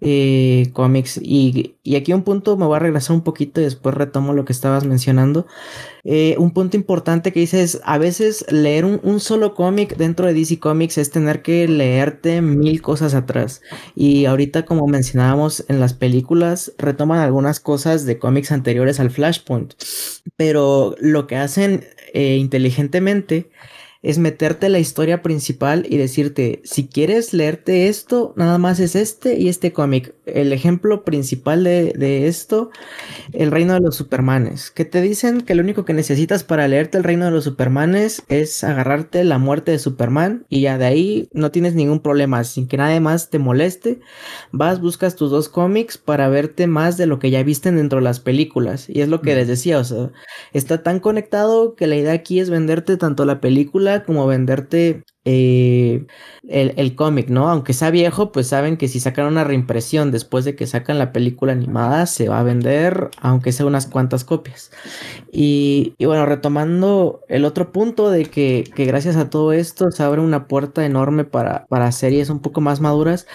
eh, 0.00 0.70
cómics. 0.72 1.18
Y, 1.22 1.76
y, 1.82 1.96
aquí 1.96 2.12
un 2.12 2.22
punto 2.22 2.56
me 2.56 2.66
voy 2.66 2.76
a 2.76 2.78
regresar 2.80 3.16
un 3.16 3.22
poquito 3.22 3.60
y 3.60 3.64
después 3.64 3.94
retomo 3.94 4.32
lo 4.32 4.44
que 4.44 4.52
estabas 4.52 4.84
mencionando. 4.84 5.46
Eh, 6.04 6.36
un 6.38 6.52
punto 6.52 6.76
importante 6.76 7.32
que 7.32 7.40
dices, 7.40 7.80
a 7.84 7.98
veces 7.98 8.44
leer 8.50 8.84
un, 8.84 9.00
un 9.02 9.20
solo 9.20 9.54
cómic 9.54 9.96
dentro 9.96 10.26
de 10.26 10.34
DC 10.34 10.58
Comics 10.58 10.98
es 10.98 11.10
tener 11.10 11.42
que 11.42 11.66
leerte 11.68 12.42
mil 12.42 12.82
cosas 12.82 13.14
atrás. 13.14 13.62
Y 13.94 14.26
ahorita 14.26 14.64
como 14.64 14.86
mencionábamos 14.86 15.64
en 15.68 15.80
las 15.80 15.94
películas, 15.94 16.72
retoman 16.78 17.20
algunas 17.20 17.60
cosas 17.60 18.04
de 18.04 18.18
cómics 18.18 18.52
anteriores 18.52 19.00
al 19.00 19.10
Flashpoint. 19.10 19.74
Pero 20.36 20.94
lo 21.00 21.26
que 21.26 21.36
hacen 21.36 21.84
eh, 22.12 22.36
inteligentemente 22.36 23.50
es 24.04 24.18
meterte 24.18 24.68
la 24.68 24.78
historia 24.78 25.22
principal 25.22 25.86
y 25.88 25.96
decirte, 25.96 26.60
si 26.62 26.86
quieres 26.86 27.32
leerte 27.32 27.88
esto, 27.88 28.34
nada 28.36 28.58
más 28.58 28.78
es 28.78 28.96
este 28.96 29.38
y 29.38 29.48
este 29.48 29.72
cómic. 29.72 30.14
El 30.26 30.52
ejemplo 30.52 31.04
principal 31.04 31.64
de, 31.64 32.26
esto, 32.28 32.70
el 33.32 33.50
reino 33.50 33.72
de 33.72 33.80
los 33.80 33.96
supermanes, 33.96 34.70
que 34.70 34.84
te 34.84 35.00
dicen 35.00 35.40
que 35.40 35.54
lo 35.54 35.62
único 35.62 35.86
que 35.86 35.94
necesitas 35.94 36.44
para 36.44 36.68
leerte 36.68 36.98
el 36.98 37.04
reino 37.04 37.24
de 37.24 37.30
los 37.30 37.44
supermanes 37.44 38.22
es 38.28 38.62
agarrarte 38.62 39.24
la 39.24 39.38
muerte 39.38 39.72
de 39.72 39.78
Superman 39.78 40.44
y 40.50 40.60
ya 40.60 40.76
de 40.76 40.84
ahí 40.84 41.28
no 41.32 41.50
tienes 41.50 41.74
ningún 41.74 42.00
problema, 42.00 42.44
sin 42.44 42.68
que 42.68 42.76
nadie 42.76 43.00
más 43.00 43.30
te 43.30 43.38
moleste, 43.38 44.00
vas, 44.52 44.82
buscas 44.82 45.16
tus 45.16 45.30
dos 45.30 45.48
cómics 45.48 45.96
para 45.96 46.28
verte 46.28 46.66
más 46.66 46.98
de 46.98 47.06
lo 47.06 47.18
que 47.18 47.30
ya 47.30 47.42
viste 47.42 47.72
dentro 47.72 48.00
de 48.00 48.04
las 48.04 48.20
películas. 48.20 48.86
Y 48.90 49.00
es 49.00 49.08
lo 49.08 49.22
que 49.22 49.34
les 49.34 49.48
decía, 49.48 49.78
o 49.78 49.84
sea, 49.84 50.10
está 50.52 50.82
tan 50.82 51.00
conectado 51.00 51.74
que 51.74 51.86
la 51.86 51.96
idea 51.96 52.12
aquí 52.12 52.38
es 52.38 52.50
venderte 52.50 52.98
tanto 52.98 53.24
la 53.24 53.40
película, 53.40 53.93
como 54.02 54.26
venderte 54.26 55.04
eh, 55.24 56.06
el, 56.48 56.94
cómic, 56.96 57.28
¿no? 57.28 57.48
Aunque 57.48 57.72
sea 57.72 57.90
viejo, 57.90 58.32
pues 58.32 58.48
saben 58.48 58.76
que 58.76 58.88
si 58.88 59.00
sacan 59.00 59.26
una 59.26 59.44
reimpresión 59.44 60.10
después 60.10 60.44
de 60.44 60.54
que 60.56 60.66
sacan 60.66 60.98
la 60.98 61.12
película 61.12 61.52
animada, 61.52 62.06
se 62.06 62.28
va 62.28 62.40
a 62.40 62.42
vender, 62.42 63.10
aunque 63.20 63.52
sea 63.52 63.66
unas 63.66 63.86
cuantas 63.86 64.24
copias. 64.24 64.70
Y, 65.32 65.94
bueno, 65.98 66.26
retomando 66.26 67.20
el 67.28 67.44
otro 67.44 67.72
punto 67.72 68.10
de 68.10 68.26
que, 68.26 68.64
gracias 68.76 69.16
a 69.16 69.30
todo 69.30 69.52
esto 69.52 69.90
se 69.90 70.02
abre 70.02 70.20
una 70.20 70.46
puerta 70.48 70.84
enorme 70.84 71.24
para, 71.24 71.66
para 71.66 71.92
series 71.92 72.28
un 72.30 72.40
poco 72.40 72.60
más 72.60 72.80
maduras. 72.80 73.26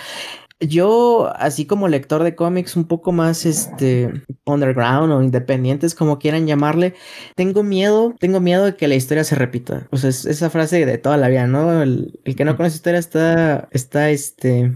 Yo, 0.61 1.31
así 1.37 1.65
como 1.65 1.87
lector 1.87 2.21
de 2.23 2.35
cómics 2.35 2.75
un 2.75 2.85
poco 2.85 3.13
más 3.13 3.45
este 3.45 4.11
underground 4.45 5.13
o 5.13 5.23
independientes, 5.23 5.95
como 5.95 6.19
quieran 6.19 6.47
llamarle, 6.47 6.95
tengo 7.35 7.63
miedo, 7.63 8.13
tengo 8.19 8.41
miedo 8.41 8.65
de 8.65 8.75
que 8.75 8.89
la 8.89 8.95
historia 8.95 9.23
se 9.23 9.35
repita. 9.35 9.87
O 9.91 9.97
sea, 9.97 10.09
es 10.09 10.25
esa 10.25 10.49
frase 10.49 10.85
de 10.85 10.97
toda 10.97 11.15
la 11.15 11.29
vida, 11.29 11.47
¿no? 11.47 11.81
El, 11.81 12.19
que 12.23 12.43
no 12.43 12.57
conoce 12.57 12.75
historia 12.75 12.99
está, 12.99 13.69
está 13.71 14.09
este 14.09 14.75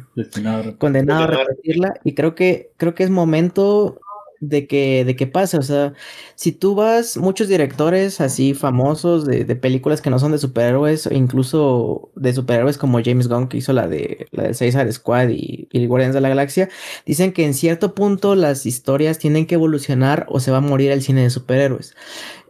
condenado 0.77 1.23
a 1.23 1.27
repetirla. 1.27 1.93
Y 2.05 2.13
creo 2.13 2.33
que, 2.33 2.71
creo 2.77 2.95
que 2.95 3.03
es 3.03 3.09
momento 3.09 3.99
de 4.49 4.67
que, 4.67 5.05
de 5.05 5.15
que 5.15 5.27
pase. 5.27 5.57
O 5.57 5.61
sea, 5.61 5.93
si 6.35 6.51
tú 6.51 6.75
vas, 6.75 7.17
muchos 7.17 7.47
directores 7.47 8.21
así 8.21 8.53
famosos 8.53 9.25
de, 9.25 9.45
de, 9.45 9.55
películas 9.55 10.01
que 10.01 10.09
no 10.09 10.19
son 10.19 10.31
de 10.31 10.37
superhéroes, 10.37 11.09
incluso 11.11 12.11
de 12.15 12.33
superhéroes 12.33 12.77
como 12.77 13.01
James 13.03 13.27
Gunn, 13.27 13.47
que 13.47 13.57
hizo 13.57 13.73
la 13.73 13.87
de 13.87 14.27
la 14.31 14.43
de 14.43 14.53
Suicide 14.53 14.91
Squad 14.91 15.29
y, 15.29 15.67
y 15.71 15.85
Guardians 15.87 16.13
de 16.13 16.21
la 16.21 16.29
Galaxia, 16.29 16.69
dicen 17.05 17.33
que 17.33 17.45
en 17.45 17.53
cierto 17.53 17.95
punto 17.95 18.35
las 18.35 18.65
historias 18.65 19.17
tienen 19.17 19.45
que 19.45 19.55
evolucionar 19.55 20.25
o 20.29 20.39
se 20.39 20.51
va 20.51 20.57
a 20.57 20.61
morir 20.61 20.91
el 20.91 21.01
cine 21.01 21.23
de 21.23 21.29
superhéroes. 21.29 21.95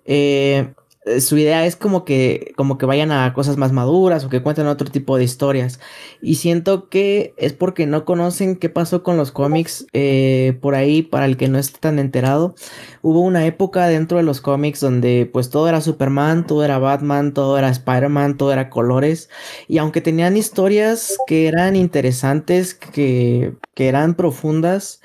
Eh, 0.05 0.73
su 1.19 1.37
idea 1.37 1.65
es 1.65 1.75
como 1.75 2.05
que, 2.05 2.53
como 2.55 2.77
que 2.77 2.85
vayan 2.85 3.11
a 3.11 3.33
cosas 3.33 3.57
más 3.57 3.71
maduras 3.71 4.23
o 4.23 4.29
que 4.29 4.41
cuenten 4.41 4.67
otro 4.67 4.89
tipo 4.89 5.17
de 5.17 5.23
historias. 5.23 5.79
Y 6.21 6.35
siento 6.35 6.89
que 6.89 7.33
es 7.37 7.53
porque 7.53 7.85
no 7.85 8.05
conocen 8.05 8.55
qué 8.55 8.69
pasó 8.69 9.03
con 9.03 9.17
los 9.17 9.31
cómics 9.31 9.85
eh, 9.93 10.57
por 10.61 10.75
ahí, 10.75 11.01
para 11.01 11.25
el 11.25 11.37
que 11.37 11.49
no 11.49 11.59
esté 11.59 11.79
tan 11.79 11.99
enterado. 11.99 12.55
Hubo 13.01 13.21
una 13.21 13.45
época 13.45 13.87
dentro 13.87 14.17
de 14.17 14.23
los 14.23 14.41
cómics 14.41 14.79
donde 14.79 15.29
pues 15.31 15.49
todo 15.49 15.67
era 15.67 15.81
Superman, 15.81 16.47
todo 16.47 16.63
era 16.63 16.79
Batman, 16.79 17.33
todo 17.33 17.57
era 17.57 17.69
Spider-Man, 17.69 18.37
todo 18.37 18.53
era 18.53 18.69
colores. 18.69 19.29
Y 19.67 19.79
aunque 19.79 20.01
tenían 20.01 20.37
historias 20.37 21.17
que 21.27 21.47
eran 21.47 21.75
interesantes, 21.75 22.73
que, 22.73 23.53
que 23.73 23.87
eran 23.87 24.15
profundas, 24.15 25.01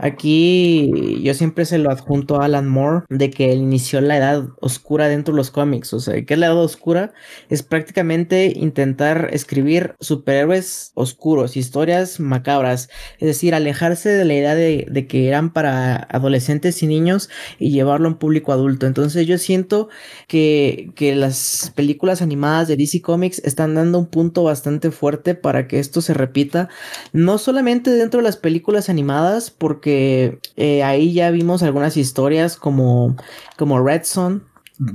Aquí 0.00 1.20
yo 1.22 1.32
siempre 1.34 1.64
se 1.64 1.78
lo 1.78 1.90
adjunto 1.90 2.40
a 2.40 2.44
Alan 2.44 2.68
Moore 2.68 3.06
de 3.08 3.30
que 3.30 3.52
él 3.52 3.58
inició 3.58 4.00
la 4.00 4.18
edad 4.18 4.48
oscura 4.60 5.08
dentro 5.08 5.32
de 5.32 5.38
los 5.38 5.50
cómics. 5.50 5.92
O 5.94 6.00
sea, 6.00 6.22
¿qué 6.24 6.34
es 6.34 6.40
la 6.40 6.46
edad 6.46 6.62
oscura? 6.62 7.12
Es 7.48 7.62
prácticamente 7.62 8.52
intentar 8.54 9.30
escribir 9.32 9.94
superhéroes 9.98 10.92
oscuros, 10.94 11.56
historias 11.56 12.20
macabras. 12.20 12.90
Es 13.18 13.28
decir, 13.28 13.54
alejarse 13.54 14.10
de 14.10 14.24
la 14.24 14.34
idea 14.34 14.54
de, 14.54 15.06
que 15.08 15.28
eran 15.28 15.52
para 15.52 15.96
adolescentes 15.96 16.82
y 16.82 16.86
niños 16.86 17.30
y 17.58 17.70
llevarlo 17.70 18.08
a 18.08 18.12
un 18.12 18.18
público 18.18 18.52
adulto. 18.52 18.86
Entonces 18.86 19.26
yo 19.26 19.38
siento 19.38 19.88
que, 20.26 20.92
que 20.96 21.14
las 21.16 21.72
películas 21.74 22.20
animadas 22.20 22.68
de 22.68 22.76
DC 22.76 23.00
Comics 23.00 23.40
están 23.44 23.74
dando 23.74 23.98
un 23.98 24.06
punto 24.06 24.42
bastante 24.44 24.90
fuerte 24.90 25.34
para 25.34 25.66
que 25.66 25.78
esto 25.78 26.02
se 26.02 26.14
repita. 26.14 26.68
No 27.12 27.38
solamente 27.38 27.90
dentro 27.90 28.18
de 28.18 28.24
las 28.24 28.36
películas 28.36 28.90
animadas, 28.90 29.50
porque 29.50 29.77
porque 29.78 30.40
eh, 30.56 30.82
ahí 30.82 31.12
ya 31.12 31.30
vimos 31.30 31.62
algunas 31.62 31.96
historias 31.96 32.56
como, 32.56 33.16
como 33.56 33.80
Red 33.80 34.02
Son, 34.02 34.42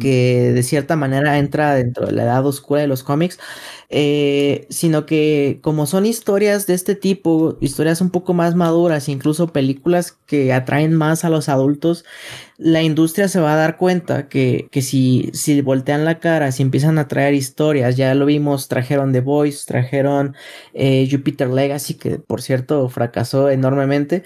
que 0.01 0.51
de 0.53 0.63
cierta 0.63 0.97
manera 0.97 1.37
entra 1.39 1.75
dentro 1.75 2.05
de 2.05 2.11
la 2.11 2.23
edad 2.23 2.45
oscura 2.45 2.81
de 2.81 2.87
los 2.87 3.01
cómics, 3.03 3.39
eh, 3.89 4.67
sino 4.69 5.05
que 5.05 5.59
como 5.61 5.85
son 5.85 6.05
historias 6.05 6.67
de 6.67 6.73
este 6.73 6.95
tipo, 6.95 7.57
historias 7.61 8.01
un 8.01 8.09
poco 8.09 8.33
más 8.33 8.55
maduras, 8.55 9.07
incluso 9.07 9.47
películas 9.53 10.17
que 10.25 10.51
atraen 10.51 10.93
más 10.93 11.23
a 11.23 11.29
los 11.29 11.47
adultos, 11.47 12.03
la 12.63 12.81
industria 12.81 13.27
se 13.27 13.41
va 13.41 13.53
a 13.53 13.57
dar 13.57 13.75
cuenta 13.75 14.29
que, 14.29 14.69
que 14.71 14.81
si, 14.81 15.29
si 15.33 15.59
voltean 15.61 16.05
la 16.05 16.19
cara, 16.19 16.51
si 16.53 16.63
empiezan 16.63 16.97
a 16.97 17.09
traer 17.09 17.33
historias, 17.33 17.97
ya 17.97 18.15
lo 18.15 18.25
vimos, 18.25 18.69
trajeron 18.69 19.11
The 19.11 19.19
Voice, 19.19 19.65
trajeron 19.67 20.33
eh, 20.73 21.05
Jupiter 21.11 21.49
Legacy, 21.49 21.95
que 21.95 22.19
por 22.19 22.41
cierto 22.41 22.87
fracasó 22.87 23.49
enormemente, 23.49 24.23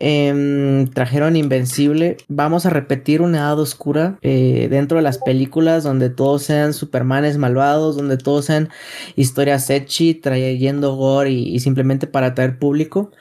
em, 0.00 0.86
trajeron 0.88 1.34
Invencible, 1.36 2.18
vamos 2.28 2.66
a 2.66 2.70
repetir 2.70 3.22
una 3.22 3.38
edad 3.38 3.58
oscura 3.58 4.18
eh, 4.20 4.68
dentro 4.70 4.98
de 4.98 5.02
las 5.02 5.16
películas 5.16 5.82
donde 5.82 6.10
todos 6.10 6.42
sean 6.42 6.74
Supermanes 6.74 7.38
malvados, 7.38 7.96
donde 7.96 8.18
todos 8.18 8.44
sean 8.44 8.68
historias 9.16 9.70
etchy, 9.70 10.12
trayendo 10.14 10.94
gore 10.94 11.30
y, 11.30 11.58
simplemente 11.60 12.06
para 12.06 12.28
atraer 12.28 12.58
público. 12.58 13.12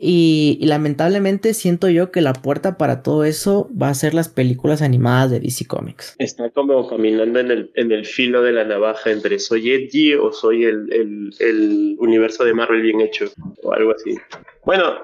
Y, 0.00 0.60
lamentablemente 0.62 1.54
siento 1.54 1.88
yo 1.88 2.12
que 2.12 2.20
la 2.20 2.32
puerta 2.32 2.78
para 2.78 3.02
todo 3.02 3.24
eso 3.24 3.68
va 3.70 3.88
a 3.88 3.94
ser 3.94 4.14
las 4.14 4.28
películas 4.28 4.80
animadas 4.80 5.32
de 5.32 5.40
DC 5.40 5.66
Comics. 5.66 6.14
Está 6.18 6.50
como 6.50 6.86
caminando 6.88 7.40
en 7.40 7.50
el, 7.50 7.70
en 7.74 7.90
el 7.90 8.06
filo 8.06 8.42
de 8.42 8.52
la 8.52 8.64
navaja 8.64 9.10
entre 9.10 9.40
soy 9.40 9.72
edgy 9.72 10.14
o 10.14 10.32
soy 10.32 10.64
el, 10.64 10.92
el, 10.92 11.30
el 11.40 11.96
universo 11.98 12.44
de 12.44 12.54
Marvel 12.54 12.82
bien 12.82 13.00
hecho 13.00 13.26
o 13.62 13.72
algo 13.72 13.92
así. 13.92 14.16
Bueno, 14.64 14.94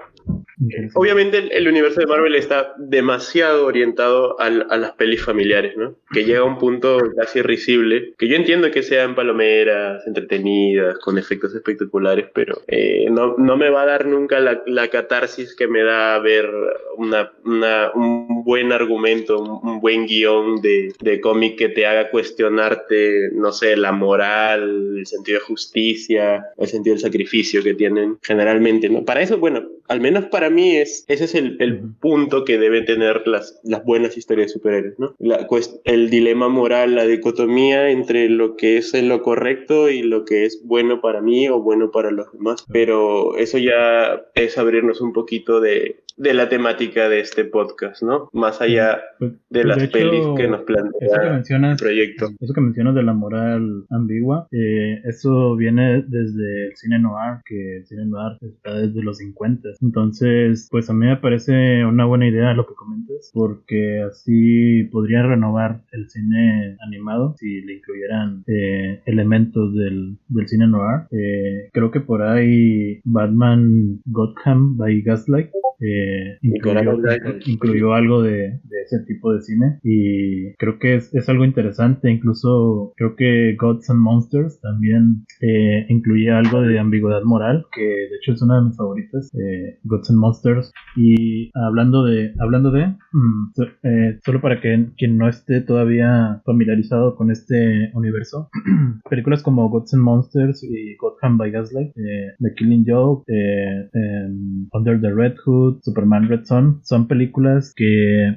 Obviamente 0.95 1.57
el, 1.57 1.69
universo 1.69 2.01
de 2.01 2.07
Marvel 2.07 2.35
está 2.35 2.75
demasiado 2.79 3.67
orientado 3.67 4.39
a 4.41 4.51
las 4.51 4.93
pelis 4.93 5.23
familiares, 5.23 5.77
¿no? 5.77 5.97
Que 6.13 6.25
llega 6.25 6.41
a 6.41 6.45
un 6.45 6.59
punto 6.59 6.99
casi 7.17 7.43
risible, 7.43 8.15
que 8.19 8.29
yo 8.29 8.37
entiendo 8.37 8.71
que 8.71 8.83
sean 8.83 9.15
palomeras, 9.15 10.07
entretenidas, 10.07 10.99
con 10.99 11.19
efectos 11.19 11.55
espectaculares, 11.55 12.27
pero 12.33 12.63
eh, 12.69 13.07
no, 13.11 13.37
no, 13.37 13.57
me 13.57 13.71
va 13.71 13.83
a 13.83 13.87
dar 13.87 14.07
nunca 14.07 14.41
la, 14.41 14.63
la 14.67 14.89
catarsis 14.89 15.55
que 15.55 15.67
me 15.67 15.83
da 15.83 16.19
ver 16.21 16.51
una, 16.97 17.33
una, 17.45 17.91
un 17.95 18.34
buen 18.45 18.73
argumento, 18.73 19.41
un, 19.41 19.81
buen 19.81 20.07
guion 20.07 20.61
de, 20.61 20.93
de 21.01 21.21
cómic 21.21 21.57
que 21.57 21.69
te 21.69 21.87
haga 21.87 22.11
cuestionarte, 22.11 23.31
no 23.33 23.53
sé, 23.53 23.77
la 23.77 23.93
moral, 23.93 24.99
el 24.99 25.07
sentido 25.07 25.39
de 25.41 25.45
justicia, 25.45 26.47
el 26.57 26.69
sentido 26.69 26.95
del 26.95 27.03
sacrificio 27.03 27.63
que 27.63 27.75
tienen 27.75 28.19
generalmente, 28.23 28.89
¿no? 28.89 29.05
Para 29.05 29.23
eso, 29.23 29.39
bueno, 29.39 29.69
al 29.89 30.01
menos 30.01 30.27
para 30.27 30.51
mí 30.51 30.77
es, 30.77 31.05
ese 31.09 31.25
es 31.25 31.35
el, 31.35 31.57
el 31.61 31.81
punto 32.01 32.45
que 32.45 32.59
deben 32.59 32.87
tener 32.87 33.27
las, 33.27 33.61
las 33.65 33.85
buenas 33.85 34.17
historias 34.17 34.49
de 34.49 34.55
superhéroes, 34.55 34.99
¿no? 34.99 35.15
La, 35.19 35.47
el 35.85 36.11
dilema 36.11 36.49
moral, 36.49 36.95
la 36.95 37.07
dicotomía 37.07 37.91
entre 37.91 38.29
lo 38.29 38.57
que 38.57 38.79
es 38.79 38.95
lo 39.03 39.23
correcto 39.23 39.91
y 39.91 40.03
lo 40.03 40.25
que 40.25 40.45
es 40.45 40.63
bueno 40.65 41.01
para 41.01 41.21
mí 41.21 41.49
o 41.49 41.61
bueno 41.61 41.91
para 41.91 42.11
los 42.11 42.33
demás. 42.33 42.65
Pero 42.73 43.37
eso 43.37 43.59
ya 43.59 44.23
es 44.35 44.59
abrirnos 44.59 45.01
un 45.01 45.13
poquito 45.13 45.61
de, 45.61 46.03
de 46.17 46.35
la 46.35 46.49
temática 46.49 47.09
de 47.09 47.21
este 47.21 47.45
podcast, 47.45 48.03
¿no? 48.03 48.29
Más 48.35 48.61
allá 48.61 48.99
pues, 49.19 49.33
de 49.49 49.63
pues, 49.63 49.65
las 49.65 49.89
pelis 49.89 50.27
que 50.37 50.49
nos 50.49 50.63
plantea 50.63 51.71
el 51.71 51.77
proyecto. 51.77 52.27
Eso 52.41 52.53
que 52.53 52.61
mencionas 52.61 52.97
de 52.97 53.05
la 53.05 53.13
moral 53.13 53.87
ambigua, 53.91 54.49
eh, 54.51 55.01
eso 55.05 55.55
viene 55.57 56.03
desde 56.03 56.67
el 56.67 56.77
cine 56.77 56.99
noir, 56.99 57.39
que 57.45 57.77
el 57.77 57.87
cine 57.87 58.07
noir 58.07 58.37
está 58.41 58.75
desde 58.75 59.03
los 59.03 59.19
50. 59.19 59.69
Entonces, 59.81 60.69
pues 60.71 60.91
a 60.91 60.95
mí 60.95 61.07
me 61.07 61.17
parece 61.17 61.85
una 61.85 62.07
buena 62.07 62.29
idea 62.29 62.55
lo 62.55 62.67
que 62.67 62.75
comentas, 62.75 63.31
porque 63.33 64.03
así 64.03 64.85
podría 64.91 65.23
renovar 65.23 65.83
el 65.93 66.11
cine 66.11 66.77
animado 66.85 67.37
si 67.39 67.61
le 67.63 67.75
incluyeran 67.75 68.43
eh, 68.49 69.01
elementos 69.07 69.75
del, 69.75 70.19
del, 70.29 70.49
cine 70.49 70.67
noir. 70.67 71.03
Eh, 71.13 71.71
creo 71.73 71.93
que 71.93 72.01
por 72.01 72.23
ahí 72.23 73.01
Batman 73.05 74.01
Gotham 74.07 74.77
by 74.77 75.03
Gaslight 75.03 75.51
eh, 75.81 76.39
incluyó, 76.43 77.95
algo 77.95 78.23
de, 78.23 78.24
ese 78.27 79.05
tipo 79.07 79.33
de 79.33 79.43
cine. 79.43 79.79
Y 79.83 80.55
creo 80.55 80.79
que 80.79 80.97
es, 80.97 81.29
algo 81.29 81.45
interesante. 81.45 82.11
Incluso 82.11 82.93
creo 82.97 83.17
que 83.17 83.57
Gods 83.59 83.91
and 83.91 84.01
Monsters 84.01 84.61
también 84.61 85.25
eh, 85.41 85.87
incluye 85.89 86.31
algo 86.31 86.63
de 86.63 86.79
ambigüedad 86.79 87.23
moral 87.25 87.67
que 87.75 87.83
de 87.83 88.17
hecho 88.21 88.33
es 88.33 88.43
una 88.43 88.57
de 88.57 88.67
mis 88.67 88.77
favoritas 88.77 89.31
eh, 89.35 89.79
Gods 89.85 90.11
and 90.11 90.19
Monsters. 90.19 90.73
Y 90.97 91.51
hablando 91.55 92.05
de 92.05 92.33
hablando 92.39 92.71
de 92.71 92.87
mm, 92.87 93.63
eh, 93.83 94.19
solo 94.25 94.41
para 94.41 94.61
que 94.61 94.91
quien 94.97 95.17
no 95.19 95.29
esté 95.29 95.61
todavía 95.61 96.43
familiarizado 96.45 97.17
con 97.17 97.31
este 97.31 97.91
universo 97.95 98.49
películas 99.11 99.43
como 99.43 99.69
Gods 99.69 99.95
and 99.95 100.03
Monsters 100.03 100.63
y 100.63 100.97
Gotham 100.97 101.39
by 101.39 101.51
Gaslight 101.51 101.93
The 101.95 102.55
Killing 102.57 102.85
Joke 102.87 103.25
em, 103.29 104.69
Under 104.73 105.01
the 105.01 105.13
Red 105.13 105.37
Hood 105.45 105.81
Superman 105.83 106.29
Red 106.29 106.45
Son, 106.45 106.81
son 106.83 107.09
películas 107.09 107.73
que 107.75 107.85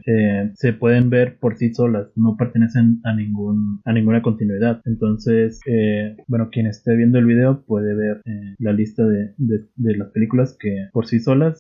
eh, 0.06 0.52
se 0.54 0.74
pueden 0.74 1.10
ver 1.10 1.38
por 1.40 1.58
sí 1.58 1.74
solas, 1.74 2.12
no 2.16 2.36
pertenecen 2.38 3.00
a 3.04 3.14
ningún 3.14 3.82
a 3.86 3.94
ninguna 3.94 4.22
continuidad. 4.22 4.82
Entonces, 4.86 5.60
eh, 5.68 6.16
bueno, 6.28 6.50
quien 6.52 6.68
esté 6.68 6.96
viendo 6.96 7.20
el 7.20 7.26
video 7.26 7.64
puede 7.66 7.96
ver 7.96 8.22
eh, 8.26 8.56
la 8.60 8.74
lista 8.74 9.06
de, 9.06 9.34
de, 9.38 9.98
las 9.98 10.10
películas 10.12 10.56
que 10.60 10.88
por 10.92 11.08
sí 11.08 11.20
solas 11.20 11.60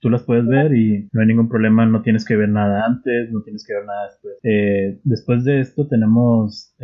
tú 0.00 0.10
las 0.10 0.22
puedes 0.22 0.46
ver 0.46 0.74
y 0.74 1.08
no 1.12 1.20
hay 1.20 1.26
ningún 1.26 1.48
problema, 1.48 1.86
no 1.86 2.02
tienes 2.02 2.24
que 2.24 2.36
ver 2.36 2.48
nada 2.48 2.86
antes, 2.86 3.30
no 3.30 3.42
tienes 3.42 3.66
que 3.66 3.74
ver 3.74 3.84
nada 3.84 4.06
después. 4.06 5.00
después 5.04 5.44
de 5.44 5.60
esto 5.60 5.86
tenemos 5.88 6.74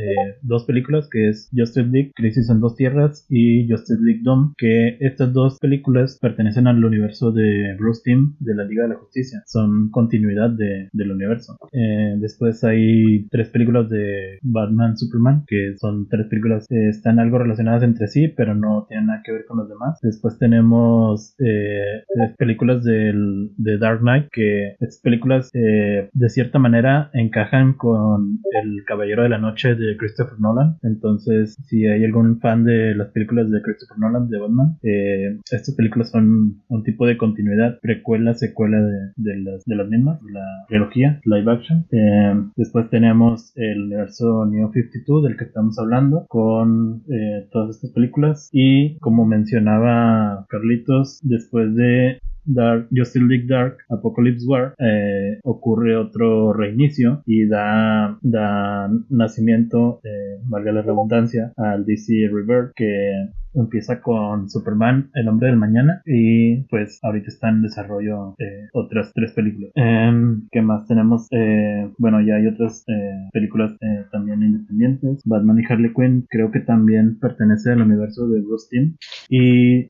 dos 0.43 0.65
películas 0.65 1.09
que 1.11 1.29
es 1.29 1.51
Justice 1.55 1.89
League, 1.89 2.13
Crisis 2.15 2.51
en 2.51 2.61
dos 2.61 2.77
tierras 2.77 3.27
y 3.29 3.69
Justice 3.69 4.01
League 4.03 4.23
Dawn, 4.25 4.55
que 4.57 4.97
estas 5.01 5.33
dos 5.33 5.59
películas 5.59 6.19
pertenecen 6.21 6.67
al 6.67 6.85
universo 6.85 7.33
de 7.33 7.75
Bruce 7.79 8.03
Timm 8.05 8.37
de 8.41 8.55
la 8.55 8.65
Liga 8.65 8.85
de 8.85 8.91
la 8.91 8.97
Justicia. 8.97 9.43
Son 9.47 9.91
continuidad 9.91 10.51
de, 10.51 10.70
del 10.93 11.11
universo. 11.11 11.59
Eh, 11.73 12.15
después 12.19 12.63
hay 12.65 13.29
tres 13.31 13.49
películas 13.49 13.89
de 13.89 14.39
Batman 14.43 14.97
Superman, 14.97 15.45
que 15.47 15.75
son 15.79 16.09
tres 16.09 16.27
películas 16.29 16.67
que 16.69 16.89
están 16.89 17.19
algo 17.19 17.39
relacionadas 17.39 17.83
entre 17.83 18.07
sí, 18.07 18.29
pero 18.29 18.55
no 18.55 18.87
tienen 18.89 19.07
nada 19.07 19.23
que 19.25 19.33
ver 19.33 19.45
con 19.47 19.59
los 19.59 19.69
demás. 19.69 19.99
Después 20.03 20.39
tenemos 20.39 21.35
eh, 21.39 22.05
tres 22.15 22.37
películas 22.37 22.85
del, 22.85 23.51
de 23.57 23.79
Dark 23.79 24.01
Knight, 24.01 24.29
que 24.33 24.77
estas 24.81 25.01
películas 25.03 25.51
eh, 25.55 26.09
de 26.13 26.29
cierta 26.29 26.59
manera 26.59 27.11
encajan 27.13 27.75
con 27.75 28.39
El 28.63 28.85
Caballero 28.87 29.23
de 29.23 29.29
la 29.29 29.39
Noche 29.39 29.75
de 29.75 29.97
Christopher 29.97 30.39
Nolan. 30.39 30.77
Entonces, 30.83 31.57
si 31.67 31.87
hay 31.87 32.05
algún 32.05 32.41
fan 32.41 32.65
de 32.65 32.95
las 32.95 33.09
películas 33.09 33.51
de 33.51 33.61
Christopher 33.63 33.99
Nolan 33.99 34.29
de 34.29 34.39
Batman, 34.39 34.77
estas 34.83 35.75
películas 35.75 36.11
son 36.11 36.63
un 36.69 36.83
tipo 36.85 37.07
de 37.07 37.17
continuidad 37.17 37.79
precuela 37.81 38.21
la 38.21 38.35
secuela 38.35 38.79
de, 39.17 39.37
las, 39.41 39.65
de 39.65 39.85
mismas, 39.85 40.21
la 40.33 40.60
trilogía 40.69 41.21
live 41.25 41.53
action. 41.53 41.87
Eh, 41.91 42.35
después 42.57 42.89
tenemos 42.91 43.53
el 43.57 43.85
universo 43.85 44.47
Neo 44.47 44.71
52 44.73 45.25
del 45.25 45.37
que 45.37 45.45
estamos 45.45 45.79
hablando 45.79 46.27
con 46.29 47.03
eh, 47.11 47.49
todas 47.51 47.77
estas 47.77 47.93
películas 47.93 48.49
y 48.53 48.99
como 48.99 49.27
mencionaba 49.27 50.47
Carlitos, 50.49 51.21
después 51.23 51.75
de 51.75 52.19
Dark, 52.45 52.89
Justice 52.91 53.25
League 53.25 53.47
Dark, 53.47 53.77
Apocalypse 53.91 54.47
War, 54.47 54.75
eh, 54.79 55.39
ocurre 55.45 55.97
otro 55.97 56.53
reinicio 56.53 57.23
y 57.27 57.47
da, 57.47 58.19
da 58.23 58.91
nacimiento, 59.11 60.01
valga 60.49 60.73
la 60.73 60.83
redundancia, 60.83 61.53
al 61.57 61.85
DC 61.85 62.29
Rebirth 62.33 62.73
que 62.75 63.31
empieza 63.55 64.01
con 64.01 64.49
Superman, 64.49 65.11
El 65.15 65.29
Hombre 65.29 65.49
del 65.49 65.57
Mañana 65.57 66.03
y 66.07 66.63
pues 66.65 66.99
ahorita 67.03 67.29
está 67.29 67.49
en 67.49 67.63
desarrollo 67.63 68.35
eh, 68.39 68.69
otras 68.73 69.13
tres 69.15 69.33
películas. 69.33 69.71
Em, 69.75 70.49
¿Qué 70.51 70.63
más 70.63 70.87
tenemos? 70.87 71.27
Eh, 71.31 71.91
bueno, 71.99 72.21
ya 72.21 72.37
hay 72.37 72.47
otras 72.47 72.85
eh, 72.89 73.29
películas 73.33 73.77
también 74.13 74.43
independientes. 74.43 75.23
Batman 75.25 75.59
y 75.61 75.73
Harley 75.73 75.93
Quinn 75.95 76.27
creo 76.29 76.51
que 76.51 76.61
también 76.61 77.19
pertenece 77.19 77.73
al 77.73 77.83
universo 77.83 78.29
de 78.29 78.41
Bruce 78.41 78.67
Timm 78.71 78.97
y 79.29 79.89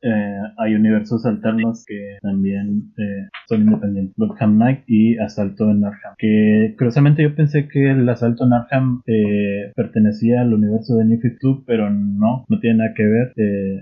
hay 0.59 0.75
universos 0.75 1.25
alternos 1.27 1.85
que 1.87 2.18
también 2.23 2.92
son 3.49 3.62
independientes. 3.62 4.14
Gotham 4.16 4.57
Knight 4.57 4.81
y 4.87 5.18
Asalto 5.18 5.70
en 5.70 5.85
Arkham. 5.85 6.14
Que 6.18 6.75
curiosamente 6.77 7.23
yo 7.23 7.35
pensé 7.35 7.68
que 7.68 7.90
el 7.90 8.09
Asalto 8.09 8.44
en 8.46 8.53
Arkham 8.53 9.03
pertenecía 9.75 10.42
al 10.42 10.55
universo 10.55 10.96
de 10.96 11.05
New 11.05 11.20
52 11.20 11.64
pero 11.66 11.90
no, 11.90 12.44
no 12.49 12.61
tiene 12.61 12.79
nada 12.79 12.94
que 12.94 13.05
ver 13.05 13.33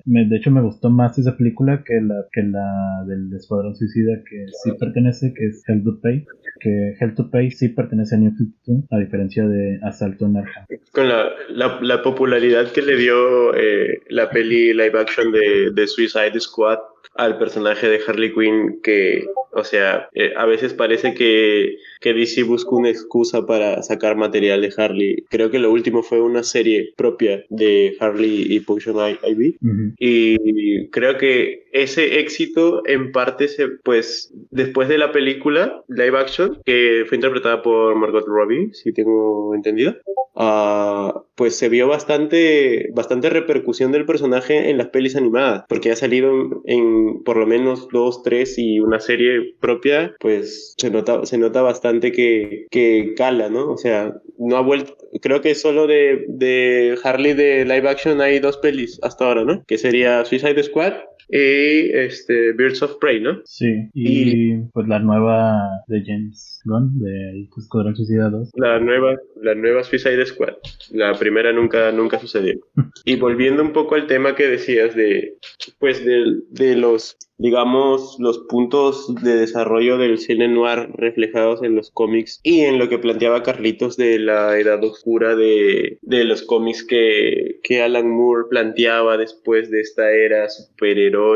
de 0.04 0.36
hecho 0.36 0.50
me 0.50 0.62
gustó 0.62 0.90
más 0.90 1.18
esa 1.18 1.36
película 1.36 1.82
que 1.84 2.00
la 2.00 2.26
que 2.32 2.42
la 2.42 3.04
del 3.06 3.32
Escuadrón 3.34 3.74
Suicida 3.76 4.22
que 4.28 4.46
sí 4.62 4.72
pertenece, 4.78 5.32
que 5.34 5.46
es 5.46 5.62
Hell 5.66 5.84
to 5.84 6.00
Pay, 6.00 6.24
que 6.60 6.94
Hell 7.00 7.14
to 7.14 7.30
Pay 7.30 7.50
sí 7.50 7.68
pertenece 7.68 8.14
a 8.14 8.18
New 8.18 8.32
52, 8.32 8.84
a 8.90 8.98
diferencia 8.98 9.46
de 9.46 9.78
Asalto 9.82 10.26
en 10.26 10.36
Arkham. 10.38 10.66
Con 10.92 11.08
la, 11.08 11.32
la, 11.80 12.02
popularidad 12.02 12.70
que 12.72 12.82
le 12.82 12.96
dio 12.96 13.54
eh, 13.54 14.00
la 14.08 14.30
peli 14.30 14.72
live 14.72 14.98
action 14.98 15.32
de, 15.32 15.70
de 15.72 15.86
Suicide 15.86 16.38
Squad 16.40 16.78
al 17.18 17.36
personaje 17.36 17.88
de 17.88 18.00
Harley 18.06 18.32
Quinn 18.32 18.80
que, 18.82 19.26
o 19.52 19.64
sea, 19.64 20.08
eh, 20.14 20.32
a 20.36 20.46
veces 20.46 20.72
parece 20.72 21.14
que, 21.14 21.76
que 22.00 22.14
DC 22.14 22.42
busca 22.44 22.74
una 22.74 22.90
excusa 22.90 23.46
para 23.46 23.82
sacar 23.82 24.16
material 24.16 24.62
de 24.62 24.72
Harley. 24.76 25.24
Creo 25.28 25.50
que 25.50 25.58
lo 25.58 25.72
último 25.72 26.02
fue 26.02 26.20
una 26.20 26.42
serie 26.42 26.92
propia 26.96 27.44
de 27.48 27.96
Harley 28.00 28.46
y 28.48 28.60
Potion 28.60 28.96
Ivy. 29.22 29.56
Y 29.98 30.88
creo 30.90 31.18
que 31.18 31.64
ese 31.72 32.20
éxito 32.20 32.82
en 32.86 33.12
parte 33.12 33.48
se, 33.48 33.68
pues, 33.68 34.32
después 34.50 34.88
de 34.88 34.98
la 34.98 35.12
película 35.12 35.82
live 35.88 36.18
action, 36.18 36.60
que 36.64 37.04
fue 37.08 37.16
interpretada 37.16 37.62
por 37.62 37.94
Margot 37.96 38.24
Robbie, 38.26 38.70
si 38.72 38.92
tengo 38.92 39.54
entendido, 39.54 39.96
uh, 40.34 41.20
pues 41.34 41.56
se 41.56 41.68
vio 41.68 41.88
bastante, 41.88 42.90
bastante 42.94 43.30
repercusión 43.30 43.92
del 43.92 44.06
personaje 44.06 44.70
en 44.70 44.78
las 44.78 44.88
pelis 44.88 45.16
animadas, 45.16 45.64
porque 45.68 45.90
ha 45.90 45.96
salido 45.96 46.62
en, 46.64 47.22
por 47.22 47.36
lo 47.36 47.46
menos 47.46 47.88
dos, 47.92 48.22
tres 48.22 48.58
y 48.58 48.80
una 48.80 49.00
serie 49.00 49.54
propia, 49.60 50.14
pues 50.20 50.74
se 50.78 50.90
nota, 50.90 51.24
se 51.26 51.38
nota 51.38 51.62
bastante 51.62 51.87
que, 52.00 52.66
que 52.70 53.14
cala, 53.16 53.48
¿no? 53.48 53.72
O 53.72 53.76
sea, 53.76 54.14
no 54.38 54.56
ha 54.56 54.60
vuelto, 54.60 54.96
creo 55.20 55.40
que 55.40 55.54
solo 55.54 55.86
de, 55.86 56.24
de 56.28 56.98
Harley 57.02 57.34
de 57.34 57.64
live 57.64 57.88
action 57.88 58.20
hay 58.20 58.38
dos 58.38 58.56
pelis 58.58 58.98
hasta 59.02 59.26
ahora, 59.26 59.44
¿no? 59.44 59.64
Que 59.66 59.78
sería 59.78 60.24
Suicide 60.24 60.62
Squad 60.62 60.94
y 61.28 61.90
este 61.92 62.52
Birds 62.52 62.82
of 62.82 62.96
Prey, 62.98 63.20
¿no? 63.20 63.40
Sí, 63.44 63.88
y, 63.94 64.56
pues 64.72 64.88
la 64.88 64.98
nueva 64.98 65.68
de 65.86 66.02
James 66.04 66.60
Gunn 66.64 66.98
de 66.98 67.48
Escuadrón 67.56 67.96
Suicida 67.96 68.30
2. 68.30 68.50
La 68.54 68.78
nueva, 68.80 69.16
la 69.42 69.54
nueva 69.54 69.82
Suicide 69.84 70.24
Squad. 70.26 70.54
La 70.92 71.14
primera 71.18 71.52
nunca, 71.52 71.92
nunca 71.92 72.18
sucedió. 72.18 72.58
y 73.04 73.16
volviendo 73.16 73.62
un 73.62 73.72
poco 73.72 73.94
al 73.94 74.06
tema 74.06 74.34
que 74.34 74.48
decías 74.48 74.94
de, 74.94 75.36
pues 75.78 76.04
de, 76.04 76.40
de 76.50 76.76
los 76.76 77.16
digamos, 77.38 78.16
los 78.18 78.40
puntos 78.48 79.14
de 79.22 79.36
desarrollo 79.36 79.96
del 79.96 80.18
cine 80.18 80.48
noir 80.48 80.90
reflejados 80.94 81.62
en 81.62 81.76
los 81.76 81.90
cómics 81.92 82.40
y 82.42 82.62
en 82.62 82.78
lo 82.78 82.88
que 82.88 82.98
planteaba 82.98 83.44
Carlitos 83.44 83.96
de 83.96 84.18
la 84.18 84.58
edad 84.58 84.82
oscura 84.82 85.36
de, 85.36 85.98
de 86.02 86.24
los 86.24 86.42
cómics 86.42 86.84
que, 86.84 87.60
que, 87.62 87.80
Alan 87.80 88.10
Moore 88.10 88.48
planteaba 88.50 89.16
después 89.16 89.70
de 89.70 89.80
esta 89.80 90.10
era 90.10 90.48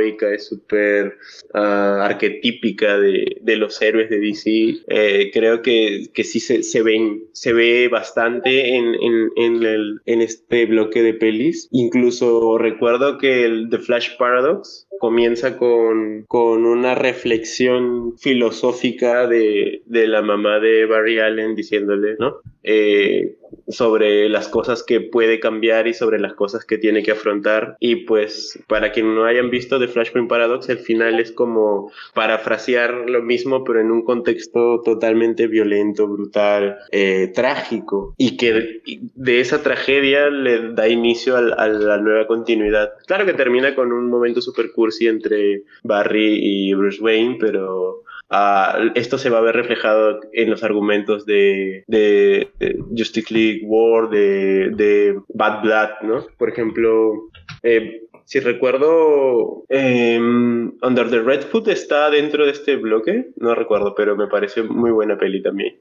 y 0.00 0.16
super 0.38 1.16
ah, 1.54 2.06
arquetípica 2.06 2.98
de, 2.98 3.38
de, 3.40 3.56
los 3.56 3.80
héroes 3.80 4.10
de 4.10 4.18
DC. 4.18 4.50
Eh, 4.88 5.30
creo 5.32 5.62
que, 5.62 6.06
que 6.12 6.24
sí 6.24 6.40
se, 6.40 6.62
se, 6.62 6.82
ven, 6.82 7.24
se 7.32 7.52
ve 7.52 7.88
bastante 7.88 8.76
en, 8.76 8.94
en, 9.36 10.00
en 10.06 10.22
este 10.22 10.66
bloque 10.66 11.02
de 11.02 11.14
pelis. 11.14 11.68
Incluso 11.70 12.58
recuerdo 12.58 13.18
que 13.18 13.44
el 13.44 13.68
The 13.70 13.78
Flash 13.78 14.16
Paradox 14.18 14.86
comienza 15.02 15.58
con, 15.58 16.24
con 16.28 16.64
una 16.64 16.94
reflexión 16.94 18.16
filosófica 18.18 19.26
de, 19.26 19.82
de, 19.86 20.06
la 20.06 20.22
mamá 20.22 20.60
de 20.60 20.86
Barry 20.86 21.18
Allen 21.18 21.56
diciéndole, 21.56 22.14
¿no? 22.20 22.36
Eh, 22.62 23.36
sobre 23.68 24.28
las 24.28 24.48
cosas 24.48 24.82
que 24.82 25.00
puede 25.00 25.40
cambiar 25.40 25.86
y 25.86 25.94
sobre 25.94 26.18
las 26.18 26.34
cosas 26.34 26.64
que 26.64 26.78
tiene 26.78 27.02
que 27.02 27.12
afrontar. 27.12 27.76
Y 27.80 27.96
pues 28.04 28.58
para 28.66 28.92
quien 28.92 29.14
no 29.14 29.24
hayan 29.24 29.50
visto 29.50 29.78
The 29.78 29.88
Flashpoint 29.88 30.28
Paradox, 30.28 30.68
el 30.68 30.78
final 30.78 31.20
es 31.20 31.32
como 31.32 31.90
parafrasear 32.14 33.08
lo 33.08 33.22
mismo, 33.22 33.64
pero 33.64 33.80
en 33.80 33.90
un 33.90 34.04
contexto 34.04 34.80
totalmente 34.82 35.46
violento, 35.46 36.06
brutal, 36.06 36.78
eh, 36.90 37.30
trágico. 37.34 38.14
Y 38.16 38.36
que 38.36 38.82
de 38.84 39.40
esa 39.40 39.62
tragedia 39.62 40.30
le 40.30 40.72
da 40.72 40.88
inicio 40.88 41.36
a, 41.36 41.68
la 41.68 41.98
nueva 41.98 42.26
continuidad. 42.26 42.92
Claro 43.06 43.26
que 43.26 43.34
termina 43.34 43.74
con 43.74 43.92
un 43.92 44.08
momento 44.08 44.40
super 44.40 44.72
cursi 44.72 45.06
entre 45.06 45.62
Barry 45.82 46.38
y 46.40 46.74
Bruce 46.74 47.02
Wayne, 47.02 47.36
pero 47.40 48.02
Uh, 48.32 48.90
esto 48.94 49.18
se 49.18 49.28
va 49.28 49.38
a 49.38 49.42
ver 49.42 49.54
reflejado 49.54 50.20
en 50.32 50.48
los 50.48 50.64
argumentos 50.64 51.26
de, 51.26 51.84
de, 51.86 52.48
de 52.58 52.78
Justice 52.96 53.32
League 53.32 53.60
War, 53.64 54.08
de, 54.08 54.70
de, 54.70 55.20
Bad 55.34 55.60
Blood, 55.60 55.90
¿no? 56.02 56.26
Por 56.38 56.48
ejemplo, 56.48 57.28
eh, 57.62 58.00
si 58.24 58.40
recuerdo, 58.40 59.64
eh, 59.68 60.18
Under 60.18 61.10
the 61.10 61.20
Red 61.20 61.50
Hood 61.52 61.68
está 61.68 62.08
dentro 62.08 62.46
de 62.46 62.52
este 62.52 62.76
bloque, 62.76 63.32
no 63.36 63.54
recuerdo, 63.54 63.94
pero 63.94 64.16
me 64.16 64.28
pareció 64.28 64.64
muy 64.64 64.90
buena 64.90 65.18
peli 65.18 65.42
también. 65.42 65.74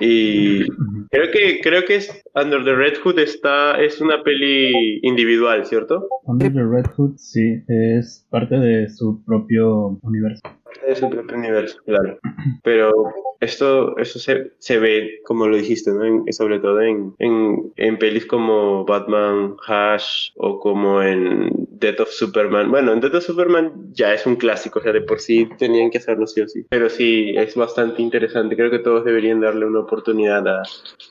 Y 0.00 0.60
creo 1.10 1.30
que 1.30 1.60
creo 1.60 1.84
que 1.84 1.96
es 1.96 2.22
Under 2.34 2.64
the 2.64 2.74
Red 2.74 3.00
Hood 3.04 3.18
está 3.18 3.78
es 3.78 4.00
una 4.00 4.22
peli 4.22 5.00
individual, 5.02 5.66
¿cierto? 5.66 6.08
Under 6.24 6.50
the 6.50 6.64
Red 6.64 6.86
Hood 6.96 7.16
sí, 7.16 7.62
es 7.68 8.26
parte 8.30 8.58
de 8.58 8.88
su 8.88 9.22
propio 9.26 9.98
universo. 10.02 10.40
De 10.86 10.96
su 10.96 11.10
propio 11.10 11.36
universo, 11.36 11.78
claro. 11.84 12.18
Pero 12.62 12.92
esto, 13.40 13.96
esto 13.98 14.18
se, 14.18 14.52
se 14.58 14.78
ve, 14.78 15.20
como 15.24 15.46
lo 15.46 15.56
dijiste, 15.56 15.90
¿no? 15.92 16.24
sobre 16.30 16.58
todo 16.58 16.80
en, 16.80 17.14
en, 17.18 17.72
en, 17.76 17.98
pelis 17.98 18.26
como 18.26 18.84
Batman, 18.84 19.56
Hash 19.66 20.30
o 20.36 20.58
como 20.58 21.02
en 21.02 21.50
Death 21.70 22.00
of 22.00 22.08
Superman. 22.10 22.70
Bueno, 22.70 22.92
en 22.92 23.00
Death 23.00 23.14
of 23.14 23.24
Superman 23.24 23.72
ya 23.92 24.12
es 24.12 24.26
un 24.26 24.36
clásico, 24.36 24.80
o 24.80 24.82
sea, 24.82 24.92
de 24.92 25.02
por 25.02 25.20
sí 25.20 25.48
tenían 25.58 25.90
que 25.90 25.98
hacerlo 25.98 26.26
sí 26.26 26.40
o 26.40 26.48
sí. 26.48 26.64
Pero 26.68 26.88
sí, 26.88 27.34
es 27.36 27.54
bastante 27.54 28.02
interesante. 28.02 28.56
Creo 28.56 28.70
que 28.70 28.80
todos 28.80 29.04
deberían 29.04 29.40
darle 29.40 29.66
una 29.66 29.80
oportunidad 29.80 30.46
a, 30.48 30.62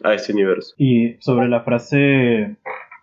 a 0.04 0.14
este 0.14 0.34
universo. 0.34 0.74
Y 0.78 1.16
sobre 1.20 1.48
la 1.48 1.62
frase 1.62 2.58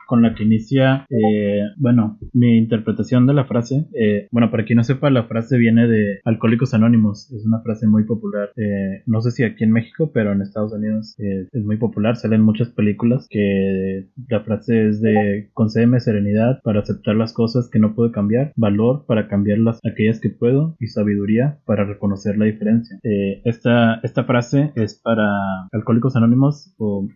con 0.07 0.23
la 0.23 0.35
que 0.35 0.45
inicia, 0.45 1.07
eh, 1.11 1.63
bueno, 1.77 2.19
mi 2.33 2.59
interpretación 2.59 3.27
de 3.27 3.35
la 3.35 3.45
frase, 3.45 3.87
eh, 3.95 4.29
bueno, 4.31 4.51
para 4.51 4.65
quien 4.65 4.79
no 4.79 4.85
sepa, 4.85 5.11
la 5.11 5.25
frase 5.25 5.57
viene 5.57 5.87
de 5.87 6.21
Alcohólicos 6.25 6.75
Anónimos, 6.75 7.31
es 7.33 7.45
una 7.47 7.61
frase 7.61 7.87
muy 7.87 8.05
popular, 8.05 8.51
eh, 8.57 9.03
no 9.07 9.21
sé 9.21 9.31
si 9.31 9.45
aquí 9.45 9.65
en 9.65 9.73
México, 9.73 10.11
pero 10.13 10.33
en 10.33 10.43
Estados 10.43 10.73
Unidos 10.73 11.15
es 11.19 11.65
muy 11.65 11.77
popular, 11.77 12.17
salen 12.17 12.43
muchas 12.43 12.69
películas 12.71 13.27
que 13.31 14.09
la 14.29 14.41
frase 14.41 14.89
es 14.89 15.01
de 15.01 15.51
concédeme 15.53 16.01
serenidad 16.01 16.61
para 16.63 16.81
aceptar 16.81 17.17
las 17.17 17.33
cosas 17.33 17.69
que 17.71 17.79
no 17.79 17.95
puedo 17.95 18.13
cambiar, 18.13 18.53
valor 18.57 19.05
para 19.07 19.29
cambiarlas 19.29 19.79
aquellas 19.85 20.21
que 20.21 20.31
puedo 20.31 20.77
y 20.81 20.89
sabiduría 20.89 21.59
para 21.67 21.85
reconocer 21.85 22.37
la 22.37 22.47
diferencia. 22.47 22.99
esta, 23.45 24.01
esta 24.03 24.25
frase 24.25 24.73
es 24.75 25.01
para 25.01 25.29
Alcohólicos 25.73 26.17
Anónimos 26.17 26.75
o 26.79 27.09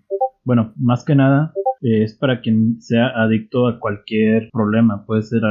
bueno, 0.49 0.73
más 0.79 1.05
que 1.05 1.15
nada 1.15 1.53
es 1.83 2.17
para 2.17 2.41
quien 2.41 2.81
sea 2.81 3.09
adicto 3.09 3.69
a 3.69 3.79
cualquier 3.79 4.49
problema, 4.51 5.05
puede 5.05 5.23
ser 5.23 5.43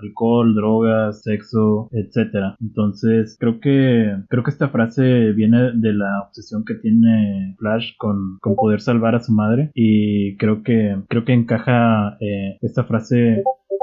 alcohol, 0.00 0.54
drogas, 0.54 1.22
sexo, 1.24 1.88
etcétera. 1.90 2.56
Entonces, 2.60 3.36
creo 3.40 3.58
que 3.58 4.16
creo 4.28 4.44
que 4.44 4.50
esta 4.50 4.68
frase 4.68 5.32
viene 5.32 5.72
de 5.72 5.92
la 5.92 6.22
obsesión 6.28 6.64
que 6.64 6.74
tiene 6.76 7.56
Flash 7.58 7.96
con, 7.98 8.38
con 8.40 8.54
poder 8.54 8.80
salvar 8.80 9.16
a 9.16 9.20
su 9.20 9.32
madre 9.32 9.72
y 9.74 10.36
creo 10.36 10.62
que 10.62 10.96
creo 11.08 11.24
que 11.24 11.32
encaja 11.32 12.16
eh, 12.20 12.56
esta 12.62 12.84
frase 12.84 13.42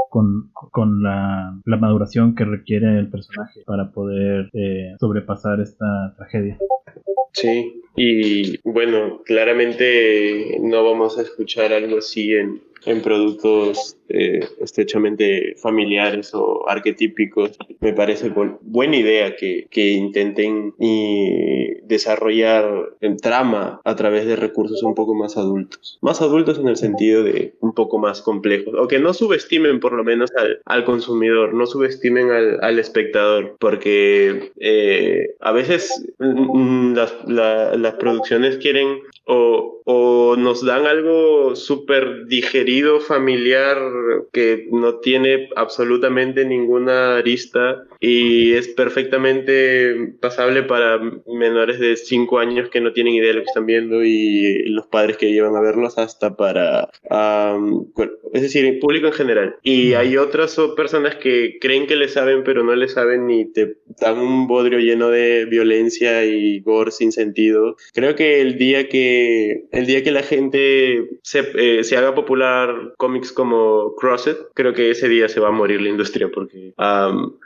con, 0.09 0.51
con 0.71 1.03
la, 1.03 1.59
la, 1.65 1.77
maduración 1.77 2.35
que 2.35 2.45
requiere 2.45 2.99
el 2.99 3.09
personaje 3.09 3.61
para 3.65 3.91
poder 3.91 4.49
eh, 4.53 4.95
sobrepasar 4.99 5.59
esta 5.59 6.13
tragedia. 6.15 6.57
Sí, 7.33 7.81
y 7.95 8.57
bueno, 8.63 9.21
claramente 9.25 10.57
no 10.61 10.83
vamos 10.83 11.17
a 11.17 11.23
escuchar 11.23 11.73
algo 11.73 11.97
así 11.97 12.33
en, 12.33 12.61
en 12.85 13.01
productos 13.01 13.97
eh, 14.09 14.41
estrechamente 14.59 15.55
familiares 15.57 16.31
o 16.33 16.69
arquetípicos, 16.69 17.57
me 17.79 17.93
parece 17.93 18.31
buena 18.61 18.97
idea 18.97 19.35
que, 19.35 19.67
que 19.69 19.91
intenten 19.91 20.73
y 20.79 21.81
desarrollar 21.83 22.95
trama 23.21 23.81
a 23.83 23.95
través 23.95 24.25
de 24.25 24.35
recursos 24.35 24.83
un 24.83 24.95
poco 24.95 25.15
más 25.15 25.37
adultos. 25.37 25.97
Más 26.01 26.21
adultos 26.21 26.59
en 26.59 26.67
el 26.67 26.77
sentido 26.77 27.23
de 27.23 27.55
un 27.59 27.73
poco 27.73 27.97
más 27.97 28.21
complejos, 28.21 28.73
o 28.77 28.87
que 28.87 28.99
no 28.99 29.13
subestimen 29.13 29.79
por 29.79 29.93
lo 29.93 30.03
menos 30.03 30.29
al, 30.37 30.59
al 30.65 30.85
consumidor, 30.85 31.53
no 31.53 31.65
subestimen 31.65 32.29
al, 32.31 32.63
al 32.63 32.79
espectador, 32.79 33.55
porque 33.59 34.51
eh, 34.59 35.35
a 35.39 35.51
veces 35.51 36.13
mm, 36.19 36.82
las, 36.95 37.13
las 37.25 37.93
producciones 37.95 38.57
quieren 38.57 38.99
o, 39.25 39.81
o 39.85 40.35
nos 40.37 40.65
dan 40.65 40.85
algo 40.85 41.55
súper 41.55 42.25
digerido, 42.25 42.99
familiar, 42.99 43.77
que 44.31 44.67
no 44.71 44.99
tiene 44.99 45.49
absolutamente 45.55 46.45
ninguna 46.45 47.17
arista 47.17 47.85
y 47.99 48.53
es 48.53 48.67
perfectamente 48.69 50.13
pasable 50.19 50.63
para 50.63 50.99
menores 51.27 51.79
de 51.79 51.95
5 51.95 52.39
años 52.39 52.69
que 52.69 52.81
no 52.81 52.93
tienen 52.93 53.13
idea 53.13 53.29
de 53.29 53.33
lo 53.35 53.41
que 53.41 53.47
están 53.47 53.65
viendo 53.65 54.03
y 54.03 54.65
los 54.69 54.87
padres 54.87 55.17
que 55.17 55.31
llevan 55.31 55.55
a 55.55 55.61
verlos 55.61 55.97
hasta 55.97 56.35
para, 56.35 56.89
es 58.33 58.41
decir, 58.41 58.65
el 58.65 58.79
público 58.79 59.07
en 59.07 59.13
general. 59.13 59.55
Y 59.63 59.93
hay 59.93 60.17
otras 60.17 60.59
personas 60.75 61.15
que 61.15 61.57
creen 61.59 61.87
que 61.87 61.95
le 61.95 62.07
saben 62.07 62.43
pero 62.43 62.63
no 62.63 62.75
le 62.75 62.87
saben 62.87 63.29
y 63.29 63.51
te 63.51 63.77
dan 63.99 64.19
un 64.19 64.47
bodrio 64.47 64.79
lleno 64.79 65.09
de 65.09 65.45
violencia 65.45 66.25
y 66.25 66.59
gore 66.73 66.91
sin 66.91 67.11
sentido. 67.11 67.75
Creo 67.93 68.15
que 68.15 68.41
el 68.41 68.57
día 68.57 68.89
que, 68.89 69.65
el 69.71 69.85
día 69.85 70.03
que 70.03 70.11
la 70.11 70.23
gente 70.23 71.09
se, 71.21 71.51
eh, 71.55 71.83
se 71.83 71.97
haga 71.97 72.15
popular 72.15 72.93
cómics 72.97 73.31
como 73.31 73.95
Crosset, 73.95 74.37
creo 74.53 74.73
que 74.73 74.91
ese 74.91 75.09
día 75.09 75.29
se 75.29 75.39
va 75.39 75.49
a 75.49 75.51
morir 75.51 75.81
la 75.81 75.89
industria 75.89 76.29
porque 76.33 76.73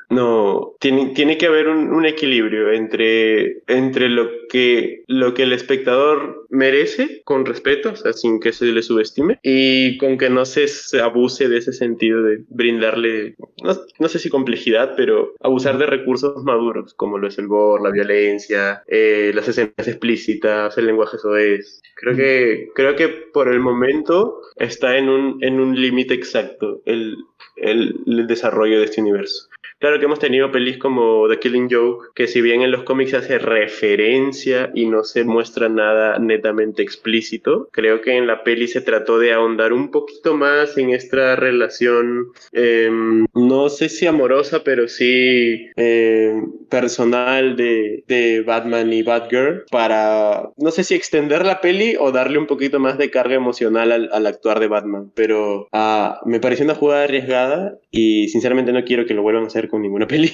no, 0.10 0.76
tiene, 0.80 1.08
tiene 1.08 1.38
que 1.38 1.48
haber 1.48 1.68
un, 1.68 1.92
un, 1.92 2.06
equilibrio 2.06 2.72
entre, 2.72 3.60
entre 3.68 4.08
lo, 4.08 4.30
que, 4.48 5.04
lo 5.08 5.34
que 5.34 5.44
el 5.44 5.52
espectador 5.52 6.46
merece 6.50 7.22
con 7.26 7.46
respeto, 7.46 7.94
sin 8.14 8.40
que 8.40 8.54
se 8.54 8.66
le 8.66 8.82
subestime, 8.82 9.40
y 9.44 9.98
con 9.98 10.18
que 10.18 10.30
no 10.30 10.46
se, 10.46 10.68
abuse 11.02 11.50
de 11.50 11.58
ese 11.58 11.74
sentido 11.74 12.24
de 12.24 12.40
brindarle, 12.48 13.36
no, 13.62 13.76
no, 14.00 14.08
sé 14.08 14.20
si 14.20 14.30
complejidad, 14.30 14.94
pero 14.96 15.34
abusar 15.42 15.78
de 15.78 15.86
recursos 15.86 16.42
maduros, 16.44 16.94
como 16.94 17.18
lo 17.18 17.28
es 17.28 17.38
el 17.38 17.48
gore, 17.48 17.84
la 17.84 17.92
violencia, 17.92 18.84
eh, 18.88 19.32
las 19.36 19.50
escenas 19.50 19.88
explícitas, 19.88 20.78
el 20.78 20.86
lenguaje 20.86 21.18
soez. 21.18 21.82
Creo 21.96 22.16
que, 22.16 22.70
creo 22.76 22.96
que 22.96 23.10
por 23.10 23.50
el 23.50 23.60
momento 23.60 24.40
está 24.56 24.98
en 24.98 25.10
un, 25.10 25.44
en 25.44 25.60
un 25.60 25.80
límite 25.80 26.14
exacto 26.14 26.82
el, 26.86 27.18
el 27.58 28.28
desarrollo 28.28 28.80
de 28.80 28.86
este 28.86 29.02
universo. 29.02 29.50
Claro 29.80 30.00
que 30.00 30.06
hemos 30.06 30.18
tenido 30.18 30.52
pelis 30.52 30.80
como 30.80 31.28
The 31.30 31.38
Killing 31.38 31.70
Joke, 31.70 32.08
que 32.16 32.26
si 32.26 32.42
bien 32.42 32.64
en 32.64 32.72
los 32.72 32.82
cómics 32.82 33.14
hace 33.14 33.38
referencia 33.38 34.72
y 34.74 34.88
no 34.88 35.04
se 35.04 35.24
muestra 35.24 35.70
nada 35.70 36.18
netamente 36.18 36.82
explícito, 36.82 37.70
creo 37.72 38.02
que 38.02 38.18
en 38.18 38.26
la 38.26 38.44
peli 38.44 38.68
se 38.68 38.82
trató 38.82 39.20
de 39.20 39.34
ahondar 39.34 39.74
un 39.74 39.92
poquito 39.92 40.36
más 40.36 40.80
en 40.80 40.90
esta 40.90 41.36
relación, 41.36 42.32
eh, 42.54 42.90
no 43.36 43.70
sé 43.70 43.90
si 43.90 44.08
amorosa, 44.08 44.64
pero 44.64 44.88
sí 44.88 45.68
eh, 45.76 46.42
personal 46.72 47.56
de, 47.56 48.04
de, 48.08 48.42
Batman 48.42 48.92
y 48.92 49.04
Batgirl, 49.04 49.66
para, 49.70 50.50
no 50.58 50.72
sé 50.72 50.84
si 50.84 50.96
extender 50.96 51.46
la 51.46 51.62
peli 51.62 51.96
o 52.00 52.12
darle 52.12 52.40
un 52.40 52.48
poquito 52.48 52.80
más 52.80 52.98
de 52.98 53.12
carga 53.12 53.36
emocional 53.36 53.92
al, 53.92 54.10
al 54.12 54.26
actuar 54.26 54.60
de 54.60 54.68
Batman, 54.68 55.12
pero 55.14 55.68
uh, 55.72 56.28
me 56.28 56.40
pareció 56.40 56.66
una 56.66 56.74
jugada 56.74 57.04
arriesgada 57.04 57.78
y 57.92 58.28
sinceramente 58.30 58.74
no 58.74 58.84
quiero 58.84 59.06
que 59.06 59.14
lo 59.14 59.22
vuelvan 59.22 59.44
a 59.44 59.48
hacer 59.48 59.67
con 59.68 59.82
ninguna 59.82 60.08
peli, 60.08 60.32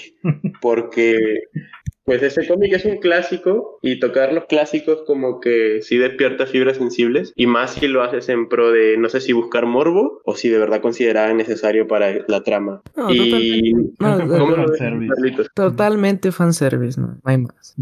porque 0.61 1.17
Pues 2.05 2.21
este 2.21 2.45
cómic 2.47 2.73
es 2.73 2.83
un 2.83 2.97
clásico 2.97 3.79
y 3.81 3.99
tocar 3.99 4.33
los 4.33 4.45
clásicos 4.45 5.03
como 5.07 5.39
que 5.39 5.81
sí 5.81 5.97
despierta 5.97 6.45
fibras 6.45 6.77
sensibles 6.77 7.31
y 7.35 7.47
más 7.47 7.75
si 7.75 7.87
lo 7.87 8.03
haces 8.03 8.27
en 8.27 8.49
pro 8.49 8.71
de 8.71 8.97
no 8.97 9.07
sé 9.07 9.21
si 9.21 9.31
buscar 9.31 9.65
morbo 9.65 10.21
o 10.25 10.35
si 10.35 10.49
de 10.49 10.57
verdad 10.57 10.81
consideraba 10.81 11.33
necesario 11.33 11.87
para 11.87 12.13
la 12.27 12.43
trama. 12.43 12.81
No, 12.97 13.09
y 13.09 13.71
totalmente, 13.99 15.43
totalmente 15.55 16.31
fanservice, 16.33 16.99
no, 16.99 17.17
hay 17.23 17.37
más. 17.37 17.75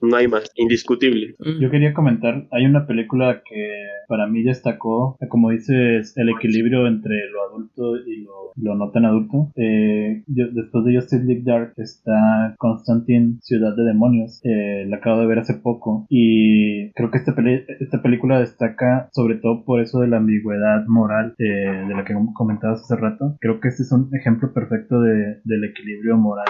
No 0.00 0.16
hay 0.16 0.28
más, 0.28 0.50
indiscutible. 0.56 1.34
Mm. 1.38 1.60
Yo 1.60 1.70
quería 1.70 1.92
comentar, 1.92 2.46
hay 2.50 2.64
una 2.64 2.86
película 2.86 3.42
que 3.46 3.70
para 4.08 4.26
mí 4.26 4.42
destacó, 4.42 5.18
como 5.28 5.50
dices, 5.50 6.14
el 6.16 6.30
equilibrio 6.30 6.86
entre 6.86 7.28
lo 7.30 7.42
adulto 7.44 7.96
y 7.98 8.22
lo, 8.22 8.52
lo 8.56 8.74
no 8.76 8.90
tan 8.90 9.04
adulto. 9.04 9.52
Eh, 9.56 10.22
después 10.26 10.84
de 10.86 10.94
Justice 10.94 11.24
League 11.24 11.42
Dark 11.44 11.74
está 11.76 12.54
Constantine 12.56 13.36
Ciudad 13.42 13.57
de 13.58 13.84
Demonios, 13.84 14.40
la 14.44 14.96
acabo 14.96 15.20
de 15.20 15.26
ver 15.26 15.38
hace 15.38 15.54
poco 15.54 16.06
y 16.08 16.92
creo 16.92 17.10
que 17.10 17.18
esta, 17.18 17.34
esta 17.80 18.02
película 18.02 18.40
destaca 18.40 19.08
sobre 19.12 19.36
todo 19.36 19.64
por 19.64 19.80
eso 19.80 20.00
de 20.00 20.08
la 20.08 20.18
ambigüedad 20.18 20.84
moral 20.86 21.34
eh, 21.38 21.84
de 21.88 21.94
la 21.94 22.04
que 22.04 22.14
comentabas 22.34 22.82
hace 22.82 22.96
rato. 22.96 23.36
Creo 23.40 23.60
que 23.60 23.68
este 23.68 23.82
es 23.82 23.92
un 23.92 24.10
ejemplo 24.14 24.52
perfecto 24.52 25.00
de, 25.00 25.40
del 25.44 25.64
equilibrio 25.64 26.16
moral 26.16 26.48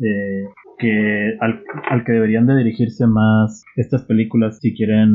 eh, 0.00 0.48
que 0.80 1.36
al, 1.40 1.62
al, 1.90 2.04
que 2.04 2.12
deberían 2.12 2.46
de 2.46 2.56
dirigirse 2.56 3.06
más 3.06 3.62
estas 3.76 4.04
películas 4.04 4.58
si 4.60 4.74
quieren 4.74 5.14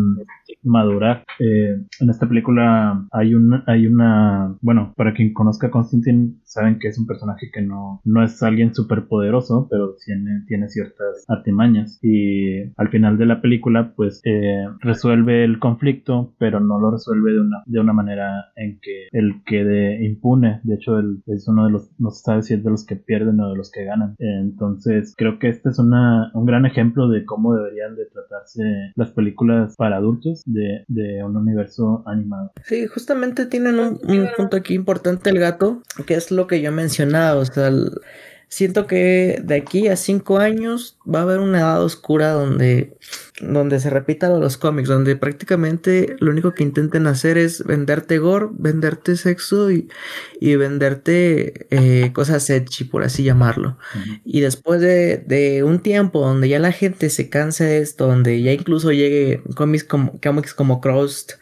madurar. 0.63 1.23
Eh, 1.39 1.75
en 1.99 2.09
esta 2.09 2.27
película 2.27 3.05
hay 3.11 3.33
una, 3.33 3.63
hay 3.67 3.87
una, 3.87 4.55
bueno, 4.61 4.93
para 4.95 5.13
quien 5.13 5.33
conozca 5.33 5.67
a 5.67 5.71
Constantine, 5.71 6.35
saben 6.43 6.77
que 6.79 6.89
es 6.89 6.99
un 6.99 7.07
personaje 7.07 7.49
que 7.51 7.61
no, 7.61 8.01
no 8.05 8.23
es 8.23 8.41
alguien 8.43 8.73
súper 8.75 9.07
poderoso, 9.07 9.67
pero 9.69 9.95
tiene, 10.05 10.43
tiene 10.47 10.69
ciertas 10.69 11.25
artimañas. 11.27 11.99
Y 12.01 12.71
al 12.77 12.89
final 12.89 13.17
de 13.17 13.25
la 13.25 13.41
película, 13.41 13.93
pues 13.95 14.21
eh, 14.23 14.65
resuelve 14.81 15.43
el 15.43 15.59
conflicto, 15.59 16.35
pero 16.37 16.59
no 16.59 16.79
lo 16.79 16.91
resuelve 16.91 17.33
de 17.33 17.39
una, 17.39 17.63
de 17.65 17.79
una 17.79 17.93
manera 17.93 18.45
en 18.55 18.79
que 18.79 19.07
él 19.11 19.41
quede 19.45 20.05
impune. 20.05 20.59
De 20.63 20.75
hecho, 20.75 20.99
él 20.99 21.23
es 21.25 21.47
uno 21.47 21.65
de 21.65 21.71
los, 21.71 21.89
no 21.99 22.11
se 22.11 22.21
sabe 22.21 22.43
si 22.43 22.53
es 22.53 22.63
de 22.63 22.69
los 22.69 22.85
que 22.85 22.95
pierden 22.95 23.39
o 23.39 23.49
de 23.49 23.57
los 23.57 23.71
que 23.71 23.83
ganan. 23.83 24.15
entonces, 24.19 24.74
creo 25.17 25.39
que 25.39 25.49
este 25.49 25.69
es 25.69 25.79
una, 25.79 26.31
un 26.33 26.45
gran 26.45 26.65
ejemplo 26.65 27.07
de 27.09 27.25
cómo 27.25 27.55
deberían 27.55 27.95
de 27.95 28.05
tratarse 28.05 28.63
las 28.95 29.11
películas 29.11 29.75
para 29.75 29.97
adultos 29.97 30.43
de, 30.45 30.85
un 31.23 31.37
universo 31.37 32.03
animado. 32.05 32.51
Sí, 32.63 32.87
justamente 32.87 33.45
tienen 33.45 33.79
un, 33.79 33.99
punto 34.35 34.57
aquí 34.57 34.73
importante 34.73 35.29
el 35.29 35.39
gato, 35.39 35.81
que 36.05 36.15
es 36.15 36.31
lo 36.31 36.47
que 36.47 36.61
yo 36.61 36.71
mencionaba, 36.71 37.39
o 37.39 37.45
sea, 37.45 37.71
siento 38.47 38.87
que 38.87 39.41
de 39.43 39.55
aquí 39.55 39.87
a 39.87 39.95
cinco 39.95 40.37
años 40.37 40.97
va 41.07 41.19
a 41.19 41.21
haber 41.23 41.39
una 41.39 41.59
edad 41.59 41.83
oscura 41.83 42.31
donde, 42.31 42.97
donde 43.41 43.79
se 43.79 43.89
repita 43.89 44.29
los 44.29 44.57
cómics, 44.57 44.87
donde 44.87 45.15
prácticamente 45.15 46.15
lo 46.19 46.31
único 46.31 46.53
que 46.53 46.63
intenten 46.63 47.07
hacer 47.07 47.37
es 47.37 47.63
venderte 47.65 48.17
gore, 48.17 48.47
venderte 48.51 49.15
sexo 49.15 49.71
y, 49.71 49.89
y 50.39 50.55
venderte 50.55 51.67
eh, 51.69 52.11
cosas 52.13 52.49
edgy, 52.49 52.85
por 52.85 53.03
así 53.03 53.23
llamarlo. 53.23 53.77
Y 54.23 54.41
después 54.41 54.81
de, 54.81 55.17
de, 55.17 55.63
un 55.63 55.79
tiempo 55.79 56.21
donde 56.21 56.49
ya 56.49 56.59
la 56.59 56.71
gente 56.71 57.09
se 57.09 57.29
canse 57.29 57.65
de 57.65 57.79
esto, 57.79 58.07
donde 58.07 58.41
ya 58.41 58.51
incluso 58.51 58.91
llegue 58.91 59.41
cómics 59.55 59.83
como, 59.83 60.19
cómics 60.21 60.53
como 60.53 60.81
Crossed, 60.81 61.35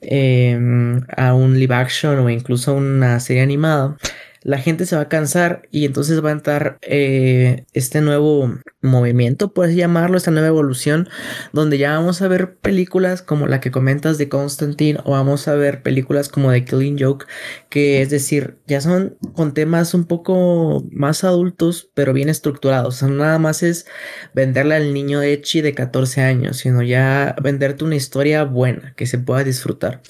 em, 0.00 1.00
a 1.16 1.34
un 1.34 1.58
live 1.58 1.74
action 1.74 2.18
o 2.20 2.30
incluso 2.30 2.70
a 2.70 2.74
una 2.74 3.20
serie 3.20 3.42
animada 3.42 3.96
la 4.42 4.58
gente 4.58 4.86
se 4.86 4.96
va 4.96 5.02
a 5.02 5.08
cansar 5.08 5.62
y 5.70 5.84
entonces 5.84 6.24
va 6.24 6.30
a 6.30 6.32
entrar 6.32 6.78
eh, 6.82 7.64
este 7.72 8.00
nuevo 8.00 8.52
movimiento, 8.80 9.52
por 9.52 9.66
así 9.66 9.76
llamarlo, 9.76 10.16
esta 10.16 10.30
nueva 10.30 10.48
evolución, 10.48 11.08
donde 11.52 11.78
ya 11.78 11.92
vamos 11.92 12.22
a 12.22 12.28
ver 12.28 12.56
películas 12.56 13.22
como 13.22 13.46
la 13.46 13.60
que 13.60 13.70
comentas 13.70 14.18
de 14.18 14.28
Constantine 14.28 15.00
o 15.04 15.12
vamos 15.12 15.48
a 15.48 15.54
ver 15.54 15.82
películas 15.82 16.28
como 16.28 16.52
The 16.52 16.64
Killing 16.64 16.98
Joke, 16.98 17.26
que 17.68 18.02
es 18.02 18.10
decir, 18.10 18.58
ya 18.66 18.80
son 18.80 19.16
con 19.34 19.54
temas 19.54 19.94
un 19.94 20.04
poco 20.06 20.84
más 20.90 21.24
adultos, 21.24 21.90
pero 21.94 22.12
bien 22.12 22.28
estructurados. 22.28 22.96
O 22.96 22.98
sea, 22.98 23.08
nada 23.08 23.38
más 23.38 23.62
es 23.62 23.86
venderle 24.34 24.76
al 24.76 24.94
niño 24.94 25.22
Echi 25.22 25.60
de 25.60 25.74
14 25.74 26.22
años, 26.22 26.58
sino 26.58 26.82
ya 26.82 27.34
venderte 27.42 27.84
una 27.84 27.96
historia 27.96 28.44
buena 28.44 28.94
que 28.96 29.06
se 29.06 29.18
pueda 29.18 29.44
disfrutar. 29.44 30.02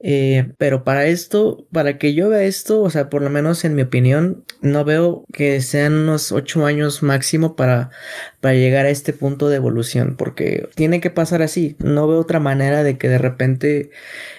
Eh, 0.00 0.52
pero 0.58 0.84
para 0.84 1.06
esto, 1.06 1.66
para 1.72 1.98
que 1.98 2.14
yo 2.14 2.28
vea 2.28 2.44
esto, 2.44 2.82
o 2.82 2.90
sea, 2.90 3.10
por 3.10 3.22
lo 3.22 3.30
menos 3.30 3.64
en 3.64 3.74
mi 3.74 3.82
opinión, 3.82 4.44
no 4.60 4.84
veo 4.84 5.24
que 5.32 5.60
sean 5.60 5.94
unos 5.94 6.30
8 6.30 6.64
años 6.66 7.02
máximo 7.02 7.56
para, 7.56 7.90
para 8.40 8.54
llegar 8.54 8.86
a 8.86 8.90
este 8.90 9.12
punto 9.12 9.48
de 9.48 9.56
evolución, 9.56 10.14
porque 10.16 10.68
tiene 10.74 11.00
que 11.00 11.10
pasar 11.10 11.42
así. 11.42 11.76
No 11.80 12.06
veo 12.06 12.20
otra 12.20 12.38
manera 12.38 12.84
de 12.84 12.96
que 12.96 13.08
de 13.08 13.18
repente 13.18 13.90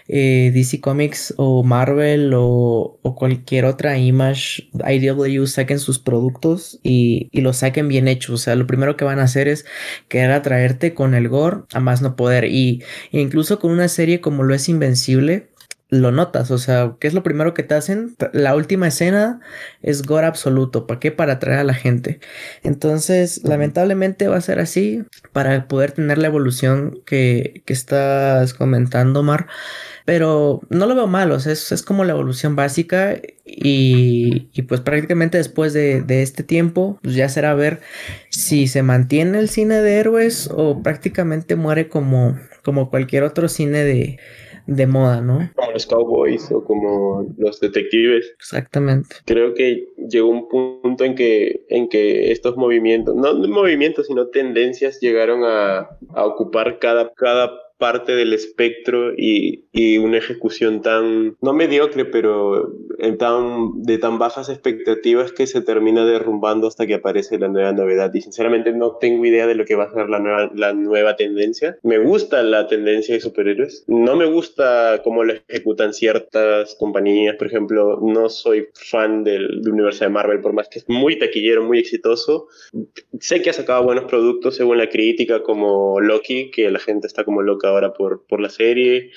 eh, 0.07 0.51
DC 0.53 0.79
Comics 0.79 1.33
o 1.37 1.63
Marvel 1.63 2.31
o, 2.35 2.99
cualquier 3.17 3.65
otra 3.65 3.97
Image, 3.97 4.69
IDW 4.87 5.45
saquen 5.45 5.79
sus 5.79 5.99
productos 5.99 6.79
y, 6.83 7.27
y 7.31 7.41
los 7.41 7.57
saquen 7.57 7.89
bien 7.89 8.07
hechos. 8.07 8.35
O 8.35 8.37
sea, 8.37 8.55
lo 8.55 8.67
primero 8.67 8.95
que 8.95 9.03
van 9.05 9.19
a 9.19 9.23
hacer 9.23 9.47
es 9.49 9.65
querer 10.07 10.31
atraerte 10.31 10.93
con 10.93 11.13
el 11.13 11.27
gore 11.27 11.63
a 11.73 11.81
más 11.81 12.01
no 12.01 12.15
poder. 12.15 12.45
Y 12.45 12.83
incluso 13.11 13.59
con 13.59 13.71
una 13.71 13.89
serie 13.89 14.21
como 14.21 14.43
lo 14.43 14.55
es 14.55 14.69
Invencible, 14.69 15.49
lo 15.89 16.11
notas, 16.11 16.51
o 16.51 16.59
sea, 16.59 16.95
¿qué 16.99 17.07
es 17.07 17.15
lo 17.15 17.23
primero 17.23 17.55
que 17.55 17.63
te 17.63 17.73
hacen? 17.73 18.15
La 18.31 18.55
última 18.55 18.87
escena 18.87 19.39
es 19.81 20.03
gore 20.03 20.27
absoluto, 20.27 20.85
¿para 20.85 20.99
qué? 20.99 21.11
Para 21.11 21.33
atraer 21.33 21.59
a 21.59 21.63
la 21.63 21.73
gente. 21.73 22.19
Entonces, 22.63 23.41
lamentablemente 23.43 24.27
va 24.27 24.37
a 24.37 24.41
ser 24.41 24.59
así 24.59 25.03
para 25.33 25.67
poder 25.67 25.93
tener 25.93 26.19
la 26.19 26.27
evolución 26.27 27.01
que, 27.07 27.63
que 27.65 27.73
estás 27.73 28.53
comentando, 28.53 29.23
Mar. 29.23 29.47
Pero 30.05 30.61
no 30.69 30.85
lo 30.85 30.95
veo 30.95 31.07
mal, 31.07 31.31
o 31.31 31.39
sea, 31.39 31.53
es, 31.53 31.83
como 31.83 32.03
la 32.03 32.13
evolución 32.13 32.55
básica 32.55 33.19
y, 33.45 34.49
y 34.53 34.61
pues 34.63 34.81
prácticamente 34.81 35.37
después 35.37 35.73
de, 35.73 36.01
de, 36.01 36.21
este 36.21 36.43
tiempo, 36.43 36.99
pues 37.01 37.15
ya 37.15 37.29
será 37.29 37.53
ver 37.55 37.81
si 38.29 38.67
se 38.67 38.83
mantiene 38.83 39.39
el 39.39 39.49
cine 39.49 39.81
de 39.81 39.97
héroes 39.97 40.49
o 40.51 40.81
prácticamente 40.83 41.55
muere 41.55 41.89
como, 41.89 42.39
como 42.63 42.89
cualquier 42.89 43.23
otro 43.23 43.49
cine 43.49 43.83
de 43.83 44.19
de 44.70 44.88
moda, 44.88 45.22
¿no? 45.22 45.49
Como 45.55 45.72
los 45.72 45.86
cowboys 45.86 46.51
o 46.51 46.63
como 46.63 47.26
los 47.38 47.59
detectives. 47.59 48.32
Exactamente. 48.38 49.15
Creo 49.26 49.53
que 49.53 49.88
llegó 50.09 50.30
un 50.30 50.47
punto 50.47 51.03
en 51.03 51.15
que, 51.15 51.65
en 51.70 51.89
que 51.89 52.32
estos 52.32 52.55
movimientos, 52.55 53.15
no 53.15 53.34
movimientos, 53.47 54.07
sino 54.07 54.28
tendencias 54.28 54.99
llegaron 54.99 55.43
a, 55.43 55.89
a 56.13 56.26
ocupar 56.26 56.80
cada, 56.80 57.11
cada 57.13 57.51
parte 57.80 58.11
del 58.13 58.34
espectro 58.34 59.13
y, 59.17 59.65
y, 59.71 59.97
una 59.97 60.17
ejecución 60.17 60.82
tan, 60.82 61.38
no 61.41 61.53
mediocre, 61.53 62.05
pero 62.05 62.73
en 62.99 63.17
tan, 63.17 63.82
de 63.82 63.97
tan 63.97 64.19
bajas 64.19 64.49
expectativas 64.49 65.32
que 65.32 65.47
se 65.47 65.61
termina 65.61 66.05
derrumbando 66.05 66.67
hasta 66.67 66.86
que 66.86 66.95
aparece 66.95 67.39
la 67.39 67.47
nueva 67.47 67.71
novedad. 67.71 68.13
Y 68.13 68.21
sinceramente 68.21 68.73
no 68.73 68.97
tengo 68.97 69.25
idea 69.25 69.47
de 69.47 69.55
lo 69.55 69.63
que 69.63 69.75
va 69.75 69.86
a 69.86 69.93
ser 69.93 70.09
la 70.09 70.19
nueva, 70.19 70.51
la 70.53 70.73
nueva 70.73 71.15
tendencia. 71.15 71.77
Me 71.82 71.97
gusta 71.99 72.43
la 72.43 72.67
tendencia 72.67 73.15
de 73.15 73.21
superhéroes. 73.21 73.86
No 73.88 74.17
me 74.17 74.25
gusta 74.25 75.01
cómo 75.03 75.23
lo 75.23 75.34
ejecutan 75.47 75.93
ciertas 75.93 76.75
compañías. 76.75 77.38
Por 77.38 77.47
ejemplo, 77.47 77.99
no 78.01 78.27
soy 78.27 78.67
fan 78.73 79.23
del, 79.23 79.61
del 79.61 79.73
universo 79.73 80.03
de 80.03 80.09
Marvel, 80.09 80.41
por 80.41 80.51
más 80.51 80.67
que 80.67 80.80
es 80.80 80.89
muy 80.89 81.17
taquillero, 81.17 81.63
muy 81.63 81.80
exitoso. 81.80 82.47
Sé 83.21 83.41
que 83.41 83.51
ha 83.51 83.53
sacado 83.53 83.84
buenos 83.84 84.03
productos 84.03 84.57
según 84.57 84.77
la 84.77 84.89
crítica, 84.89 85.41
como 85.43 86.01
Loki, 86.01 86.51
que 86.51 86.69
la 86.69 86.80
gente 86.80 87.07
está 87.07 87.23
como 87.23 87.41
loca 87.41 87.68
ahora 87.70 87.93
por, 87.93 88.26
por 88.28 88.41
la 88.41 88.49
serie 88.49 89.11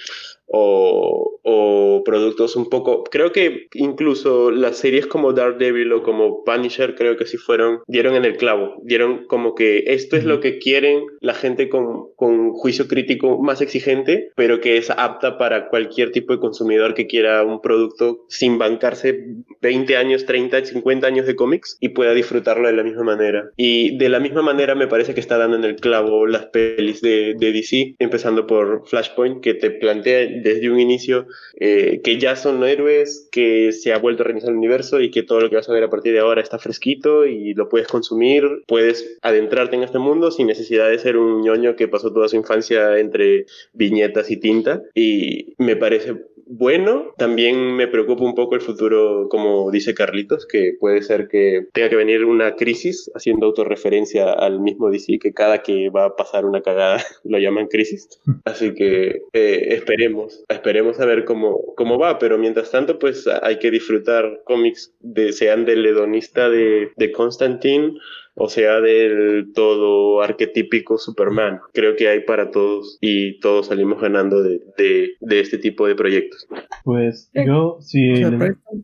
o, 0.46 1.38
o, 1.42 2.02
productos 2.04 2.56
un 2.56 2.68
poco, 2.68 3.04
creo 3.04 3.32
que 3.32 3.68
incluso 3.74 4.50
las 4.50 4.76
series 4.76 5.06
como 5.06 5.32
Daredevil 5.32 5.92
o 5.92 6.02
como 6.02 6.42
Punisher 6.44 6.94
creo 6.94 7.16
que 7.16 7.26
sí 7.26 7.36
fueron, 7.36 7.80
dieron 7.86 8.16
en 8.16 8.24
el 8.24 8.36
clavo, 8.36 8.74
dieron 8.82 9.26
como 9.26 9.54
que 9.54 9.84
esto 9.86 10.16
es 10.16 10.24
lo 10.24 10.40
que 10.40 10.58
quieren 10.58 11.04
la 11.20 11.34
gente 11.34 11.68
con, 11.68 12.12
con 12.16 12.52
juicio 12.52 12.88
crítico 12.88 13.38
más 13.40 13.60
exigente, 13.60 14.30
pero 14.36 14.60
que 14.60 14.76
es 14.76 14.90
apta 14.90 15.38
para 15.38 15.68
cualquier 15.68 16.10
tipo 16.10 16.32
de 16.32 16.40
consumidor 16.40 16.94
que 16.94 17.06
quiera 17.06 17.42
un 17.44 17.60
producto 17.60 18.24
sin 18.28 18.58
bancarse 18.58 19.24
20 19.60 19.96
años, 19.96 20.26
30, 20.26 20.64
50 20.64 21.06
años 21.06 21.26
de 21.26 21.36
cómics 21.36 21.76
y 21.80 21.90
pueda 21.90 22.14
disfrutarlo 22.14 22.68
de 22.68 22.74
la 22.74 22.82
misma 22.82 23.04
manera. 23.04 23.50
Y 23.56 23.96
de 23.96 24.08
la 24.08 24.20
misma 24.20 24.42
manera 24.42 24.74
me 24.74 24.88
parece 24.88 25.14
que 25.14 25.20
está 25.20 25.38
dando 25.38 25.56
en 25.56 25.64
el 25.64 25.76
clavo 25.76 26.26
las 26.26 26.46
pelis 26.46 27.00
de, 27.00 27.34
de 27.38 27.52
DC, 27.52 27.94
empezando 27.98 28.46
por 28.46 28.86
Flashpoint, 28.86 29.40
que 29.40 29.54
te 29.54 29.70
plantea 29.70 30.22
desde 30.40 30.70
un 30.70 30.80
inicio 30.80 31.26
eh, 31.58 32.00
que 32.02 32.18
ya 32.18 32.36
son 32.36 32.62
héroes, 32.64 33.28
que 33.30 33.72
se 33.72 33.92
ha 33.92 33.98
vuelto 33.98 34.22
a 34.22 34.26
reiniciar 34.26 34.52
el 34.52 34.58
universo 34.58 35.00
y 35.00 35.10
que 35.10 35.22
todo 35.22 35.40
lo 35.40 35.50
que 35.50 35.56
vas 35.56 35.68
a 35.68 35.72
ver 35.72 35.84
a 35.84 35.90
partir 35.90 36.12
de 36.12 36.20
ahora 36.20 36.40
está 36.40 36.58
fresquito 36.58 37.26
y 37.26 37.54
lo 37.54 37.68
puedes 37.68 37.88
consumir, 37.88 38.44
puedes 38.66 39.18
adentrarte 39.22 39.76
en 39.76 39.82
este 39.82 39.98
mundo 39.98 40.30
sin 40.30 40.46
necesidad 40.46 40.88
de 40.88 40.98
ser 40.98 41.16
un 41.16 41.42
ñoño 41.42 41.76
que 41.76 41.88
pasó 41.88 42.12
toda 42.12 42.28
su 42.28 42.36
infancia 42.36 42.98
entre 42.98 43.46
viñetas 43.72 44.30
y 44.30 44.36
tinta. 44.38 44.82
Y 44.94 45.54
me 45.58 45.76
parece 45.76 46.14
bueno. 46.56 47.14
También 47.16 47.74
me 47.76 47.88
preocupa 47.88 48.24
un 48.24 48.34
poco 48.34 48.54
el 48.54 48.60
futuro, 48.60 49.28
como 49.28 49.70
dice 49.70 49.94
Carlitos, 49.94 50.46
que 50.46 50.74
puede 50.78 51.02
ser 51.02 51.28
que 51.28 51.66
tenga 51.72 51.88
que 51.88 51.96
venir 51.96 52.24
una 52.24 52.56
crisis, 52.56 53.10
haciendo 53.14 53.46
autorreferencia 53.46 54.32
al 54.32 54.60
mismo 54.60 54.90
DC, 54.90 55.18
que 55.18 55.32
cada 55.32 55.62
que 55.62 55.90
va 55.90 56.06
a 56.06 56.16
pasar 56.16 56.44
una 56.44 56.62
cagada 56.62 57.02
lo 57.24 57.38
llaman 57.38 57.68
crisis. 57.68 58.08
Así 58.44 58.74
que 58.74 59.22
eh, 59.32 59.66
esperemos, 59.70 60.44
esperemos 60.48 61.00
a 61.00 61.06
ver 61.06 61.24
cómo, 61.24 61.60
cómo 61.76 61.98
va, 61.98 62.18
pero 62.18 62.38
mientras 62.38 62.70
tanto, 62.70 62.98
pues 62.98 63.26
hay 63.42 63.58
que 63.58 63.70
disfrutar 63.70 64.42
cómics, 64.44 64.92
de, 65.00 65.32
sean 65.32 65.64
del 65.64 65.84
hedonista 65.86 66.48
de, 66.48 66.90
de 66.96 67.12
Constantine 67.12 67.94
o 68.34 68.48
sea 68.48 68.80
del 68.80 69.52
todo 69.54 70.22
arquetípico 70.22 70.98
Superman. 70.98 71.60
Creo 71.72 71.96
que 71.96 72.08
hay 72.08 72.20
para 72.20 72.50
todos 72.50 72.98
y 73.00 73.38
todos 73.40 73.66
salimos 73.66 74.00
ganando 74.00 74.42
de, 74.42 74.60
de, 74.76 75.40
este 75.40 75.58
tipo 75.58 75.86
de 75.86 75.94
proyectos. 75.94 76.46
Pues 76.84 77.30
yo, 77.34 77.78
sí, 77.80 78.22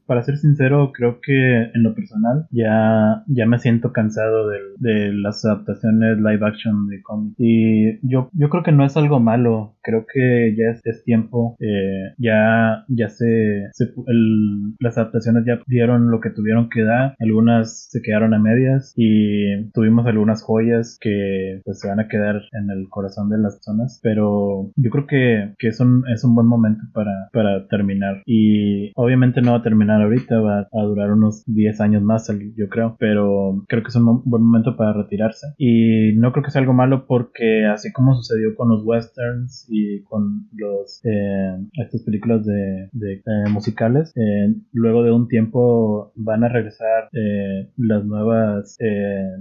para 0.07 0.23
ser 0.23 0.37
sincero, 0.37 0.93
creo 0.95 1.21
que 1.23 1.33
en 1.33 1.83
lo 1.83 1.95
personal 1.95 2.47
ya, 2.51 3.25
ya 3.27 3.47
me 3.47 3.59
siento 3.59 3.93
cansado 3.93 4.49
de, 4.49 4.59
de 4.79 5.13
las 5.13 5.45
adaptaciones 5.45 6.19
live 6.19 6.47
action 6.47 6.87
de 6.89 7.03
cómics. 7.03 7.37
Y 7.39 7.99
yo, 8.09 8.31
yo 8.33 8.49
creo 8.49 8.63
que 8.63 8.73
no 8.73 8.85
es 8.85 8.97
algo 8.97 9.21
malo, 9.21 9.77
creo 9.83 10.07
que 10.13 10.55
ya 10.57 10.73
es, 10.73 10.81
es 10.85 11.05
tiempo, 11.05 11.57
eh, 11.61 12.15
ya, 12.19 12.85
ya 12.89 13.09
se, 13.09 13.69
se 13.73 13.85
el, 14.07 14.75
las 14.79 14.99
adaptaciones 14.99 15.45
ya 15.47 15.61
dieron 15.67 16.11
lo 16.11 16.21
que 16.21 16.31
tuvieron 16.31 16.69
que 16.69 16.83
dar, 16.83 17.15
algunas 17.19 17.89
se 17.91 18.03
quedaron 18.03 18.35
a 18.35 18.39
medias 18.39 18.93
y 18.97 19.38
tuvimos 19.73 20.07
algunas 20.07 20.43
joyas 20.43 20.99
que 21.01 21.61
pues 21.65 21.81
se 21.81 21.89
van 21.89 22.01
a 22.01 22.09
quedar 22.09 22.37
en 22.53 22.71
el 22.71 22.89
corazón 22.89 23.29
de 23.31 23.39
las 23.39 23.57
personas, 23.57 24.01
pero 24.03 24.71
yo 24.77 24.91
creo 24.91 25.07
que, 25.07 25.55
es, 25.59 25.81
un, 25.81 26.05
es 26.15 26.25
un 26.25 26.35
buen 26.35 26.47
momento 26.47 26.83
para, 26.93 27.29
para 27.33 27.67
terminar. 27.69 28.23
Y 28.27 28.93
obviamente 28.95 29.43
no 29.43 29.53
va 29.53 29.59
a 29.59 29.63
terminar 29.63 30.03
ahorita, 30.03 30.41
va 30.41 30.69
a 30.73 30.83
durar 30.83 31.13
unos 31.13 31.45
10 31.47 31.81
años 31.81 32.03
más 32.03 32.29
yo 32.57 32.69
creo, 32.69 32.97
pero 32.99 33.65
creo 33.69 33.83
que 33.83 33.89
es 33.89 33.97
un 33.97 34.23
buen 34.25 34.43
momento 34.43 34.77
para 34.77 34.93
retirarse. 34.93 35.49
Y 35.57 36.15
no 36.17 36.33
creo 36.33 36.45
que 36.45 36.51
sea 36.51 36.61
algo 36.61 36.75
malo 36.75 37.07
porque 37.07 37.67
así 37.67 37.93
como 37.93 38.15
sucedió 38.15 38.55
con 38.55 38.69
los 38.69 38.85
westerns 38.85 39.67
y 39.69 40.03
con 40.05 40.49
los 40.53 41.01
eh, 41.05 41.57
estas 41.75 42.03
películas 42.03 42.45
de, 42.45 42.89
eh, 43.13 43.51
musicales, 43.51 44.13
eh, 44.17 44.55
luego 44.73 45.03
de 45.03 45.13
un 45.13 45.29
tiempo 45.29 46.13
van 46.17 46.45
a 46.45 46.49
regresar 46.49 47.09
las 47.77 48.05
nuevas 48.05 48.77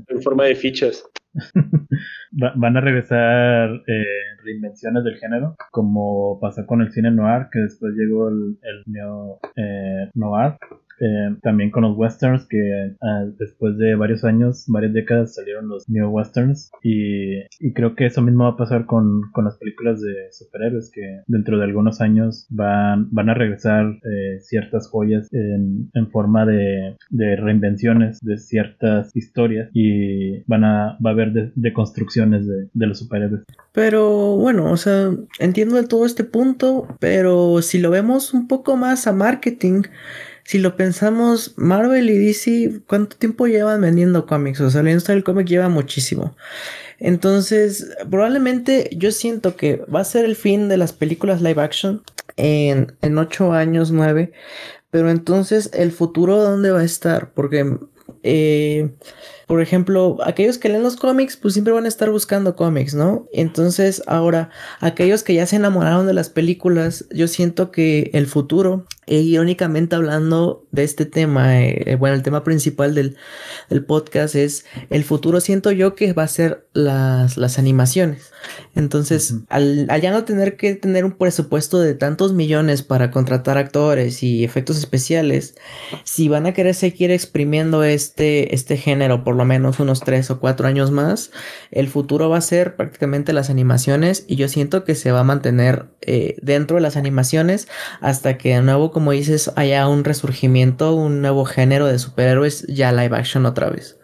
en 0.08 0.22
forma 0.22 0.46
de 0.46 0.56
fichas. 0.56 1.04
Van 2.32 2.78
a 2.78 2.82
regresar 2.82 3.70
eh, 3.88 4.04
reinvenciones 4.44 5.04
del 5.04 5.18
género, 5.18 5.56
como 5.72 6.40
pasó 6.40 6.66
con 6.66 6.82
el 6.82 6.92
cine 6.92 7.12
noir, 7.12 7.48
que 7.52 7.60
después 7.60 7.94
llegó 7.96 8.30
el, 8.30 8.58
el 8.62 8.84
neo 8.86 9.40
eh, 9.56 10.10
noir, 10.14 10.58
eh, 11.00 11.36
también 11.44 11.70
con 11.70 11.84
los 11.84 11.96
westerns 11.96 12.48
que 12.48 12.96
ah, 13.02 13.26
después 13.38 13.78
de 13.78 13.96
varios 13.96 14.24
años, 14.24 14.66
varias 14.68 14.94
décadas 14.94 15.36
salieron 15.36 15.68
los 15.68 15.88
new 15.88 16.10
westerns 16.10 16.72
y, 16.82 17.44
creo 17.74 17.96
que 17.96 18.08
eso 18.08 18.22
mismo 18.22 18.46
va 18.46 18.52
a 18.52 18.58
pasar 18.58 18.86
con, 18.86 19.22
las 19.44 19.58
películas 19.58 20.02
de 20.02 20.32
superhéroes 20.32 20.90
que 20.92 21.22
dentro 21.28 21.58
de 21.58 21.66
algunos 21.66 22.02
años 22.02 22.48
van, 22.50 23.08
van 23.12 23.30
a 23.30 23.36
regresar 23.36 23.86
eh, 23.86 24.40
ciertas 24.40 24.90
joyas 24.90 25.30
en, 25.32 25.92
forma 26.12 26.46
de, 26.46 26.96
reinvenciones 27.12 28.20
de 28.22 28.38
ciertas 28.38 29.16
historias 29.16 29.70
y 29.74 30.42
van 30.46 30.64
a, 30.64 30.98
va 31.06 31.12
a 31.12 31.14
haber 31.14 31.27
de, 31.34 32.70
de 32.74 32.88
los 32.88 33.00
superhéroes. 33.00 33.44
Pero 33.72 34.36
bueno, 34.38 34.72
o 34.72 34.78
sea, 34.78 35.12
entiendo 35.40 35.76
de 35.76 35.88
todo 35.88 36.06
este 36.06 36.24
punto, 36.24 36.88
pero 37.00 37.62
si 37.62 37.80
lo 37.80 37.90
vemos 37.90 38.34
un 38.34 38.48
poco 38.48 38.76
más 38.78 39.08
a 39.08 39.14
marketing, 39.14 39.84
si 40.48 40.60
lo 40.60 40.78
pensamos, 40.78 41.54
Marvel 41.58 42.10
y 42.10 42.18
DC, 42.18 42.82
¿cuánto 42.88 43.18
tiempo 43.18 43.48
llevan 43.48 43.82
vendiendo 43.82 44.26
cómics? 44.26 44.62
O 44.62 44.70
sea, 44.70 44.82
la 44.82 44.92
industria 44.92 45.16
del 45.16 45.26
cómic 45.26 45.46
lleva 45.46 45.68
muchísimo. 45.68 46.38
Entonces, 47.00 47.96
probablemente 48.10 48.90
yo 48.96 49.12
siento 49.12 49.58
que 49.58 49.84
va 49.94 50.00
a 50.00 50.06
ser 50.06 50.24
el 50.24 50.38
fin 50.38 50.70
de 50.70 50.78
las 50.78 50.94
películas 50.94 51.42
live 51.42 51.62
action 51.62 52.02
en, 52.38 52.94
en 53.02 53.18
8 53.18 53.52
años, 53.52 53.92
9. 53.92 54.32
Pero 54.90 55.10
entonces, 55.10 55.70
¿el 55.74 55.92
futuro 55.92 56.42
dónde 56.42 56.72
va 56.72 56.80
a 56.80 56.86
estar? 56.86 57.34
Porque 57.34 57.78
eh, 58.24 58.90
por 59.48 59.62
ejemplo, 59.62 60.18
aquellos 60.26 60.58
que 60.58 60.68
leen 60.68 60.84
los 60.84 60.98
cómics, 60.98 61.38
pues 61.38 61.54
siempre 61.54 61.72
van 61.72 61.86
a 61.86 61.88
estar 61.88 62.10
buscando 62.10 62.58
cómics, 62.58 62.94
¿no? 62.94 63.28
Entonces, 63.32 64.04
ahora, 64.06 64.50
aquellos 64.82 65.24
que 65.24 65.34
ya 65.34 65.46
se 65.46 65.56
enamoraron 65.56 66.06
de 66.06 66.14
las 66.14 66.30
películas, 66.30 67.06
yo 67.12 67.30
siento 67.30 67.72
que 67.72 68.12
el 68.14 68.28
futuro, 68.28 68.86
e 69.06 69.20
irónicamente 69.20 69.96
hablando 69.96 70.68
de 70.72 70.84
este 70.84 71.06
tema, 71.06 71.62
eh, 71.62 71.96
bueno, 71.98 72.16
el 72.16 72.24
tema 72.24 72.44
principal 72.44 72.94
del, 72.94 73.16
podcast 73.86 74.36
es 74.36 74.66
el 74.90 75.06
futuro, 75.06 75.40
siento 75.40 75.72
yo 75.72 75.96
que 75.96 76.12
va 76.12 76.24
a 76.24 76.28
ser 76.28 76.68
las, 76.74 77.38
las 77.38 77.58
animaciones. 77.58 78.32
Entonces, 78.76 79.36
al, 79.50 79.88
ya 80.02 80.12
no 80.12 80.24
tener 80.24 80.58
que 80.58 80.76
tener 80.76 81.06
un 81.06 81.14
presupuesto 81.14 81.80
de 81.80 81.96
tantos 81.96 82.34
millones 82.34 82.84
para 82.84 83.12
contratar 83.12 83.58
actores 83.58 84.24
y 84.24 84.44
efectos 84.44 84.78
especiales, 84.78 85.56
si 86.04 86.28
van 86.28 86.46
a 86.46 86.54
querer 86.54 86.76
seguir 86.76 87.12
exprimiendo 87.12 87.84
este, 87.84 88.54
este 88.54 88.78
género 88.78 89.24
por 89.24 89.36
lo 89.36 89.46
menos 89.46 89.80
unos 89.80 90.02
3 90.02 90.32
o 90.32 90.40
4 90.40 90.68
años 90.68 90.92
más, 90.92 91.32
el 91.72 91.88
futuro 91.88 92.30
va 92.30 92.38
a 92.38 92.42
ser 92.42 92.76
prácticamente 92.76 93.34
las 93.34 93.50
animaciones 93.50 94.26
y 94.28 94.36
yo 94.36 94.48
siento 94.48 94.84
que 94.84 94.96
se 94.96 95.12
va 95.12 95.22
a 95.22 95.24
mantener 95.24 95.86
eh, 96.02 96.36
dentro 96.42 96.76
de 96.76 96.82
las 96.82 96.98
animaciones 96.98 97.68
hasta 98.02 98.38
que 98.38 98.56
de 98.56 98.62
nuevo, 98.62 98.92
como 98.92 99.12
dices, 99.12 99.52
haya 99.56 99.88
un 99.88 100.04
resurgimiento, 100.04 100.94
un 100.94 101.22
nuevo 101.22 101.46
género 101.46 101.88
de 101.88 102.00
superhéroes 102.00 102.66
ya 102.68 102.92
live 102.92 103.16
action 103.16 103.46
otra 103.46 103.70
vez. 103.70 103.98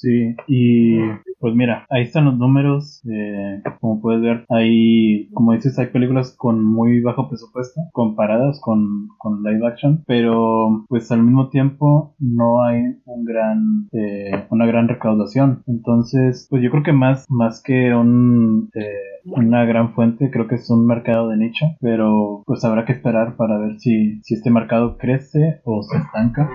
Sí, 0.00 0.34
y 0.46 0.98
pues 1.40 1.54
mira, 1.54 1.84
ahí 1.90 2.04
están 2.04 2.24
los 2.24 2.38
números. 2.38 3.02
Eh, 3.06 3.62
como 3.80 4.00
puedes 4.00 4.22
ver, 4.22 4.46
hay, 4.48 5.28
como 5.34 5.52
dices, 5.52 5.78
hay 5.78 5.88
películas 5.88 6.34
con 6.38 6.64
muy 6.64 7.02
bajo 7.02 7.28
presupuesto 7.28 7.82
comparadas 7.92 8.60
con, 8.62 9.08
con 9.18 9.42
live 9.42 9.66
action, 9.66 10.02
pero 10.06 10.86
pues 10.88 11.12
al 11.12 11.22
mismo 11.22 11.50
tiempo 11.50 12.14
no 12.18 12.62
hay 12.62 12.80
un 13.04 13.24
gran, 13.26 13.88
eh, 13.92 14.46
una 14.48 14.64
gran 14.64 14.88
recaudación. 14.88 15.64
Entonces, 15.66 16.46
pues 16.48 16.62
yo 16.62 16.70
creo 16.70 16.82
que 16.82 16.92
más, 16.92 17.26
más 17.28 17.62
que 17.62 17.94
un, 17.94 18.70
eh, 18.74 19.20
una 19.24 19.66
gran 19.66 19.92
fuente, 19.92 20.30
creo 20.30 20.48
que 20.48 20.54
es 20.54 20.70
un 20.70 20.86
mercado 20.86 21.28
de 21.28 21.36
nicho, 21.36 21.66
pero 21.80 22.42
pues 22.46 22.64
habrá 22.64 22.86
que 22.86 22.92
esperar 22.92 23.36
para 23.36 23.58
ver 23.58 23.78
si, 23.78 24.22
si 24.22 24.34
este 24.34 24.50
mercado 24.50 24.96
crece 24.96 25.60
o 25.64 25.82
se 25.82 25.98
estanca 25.98 26.48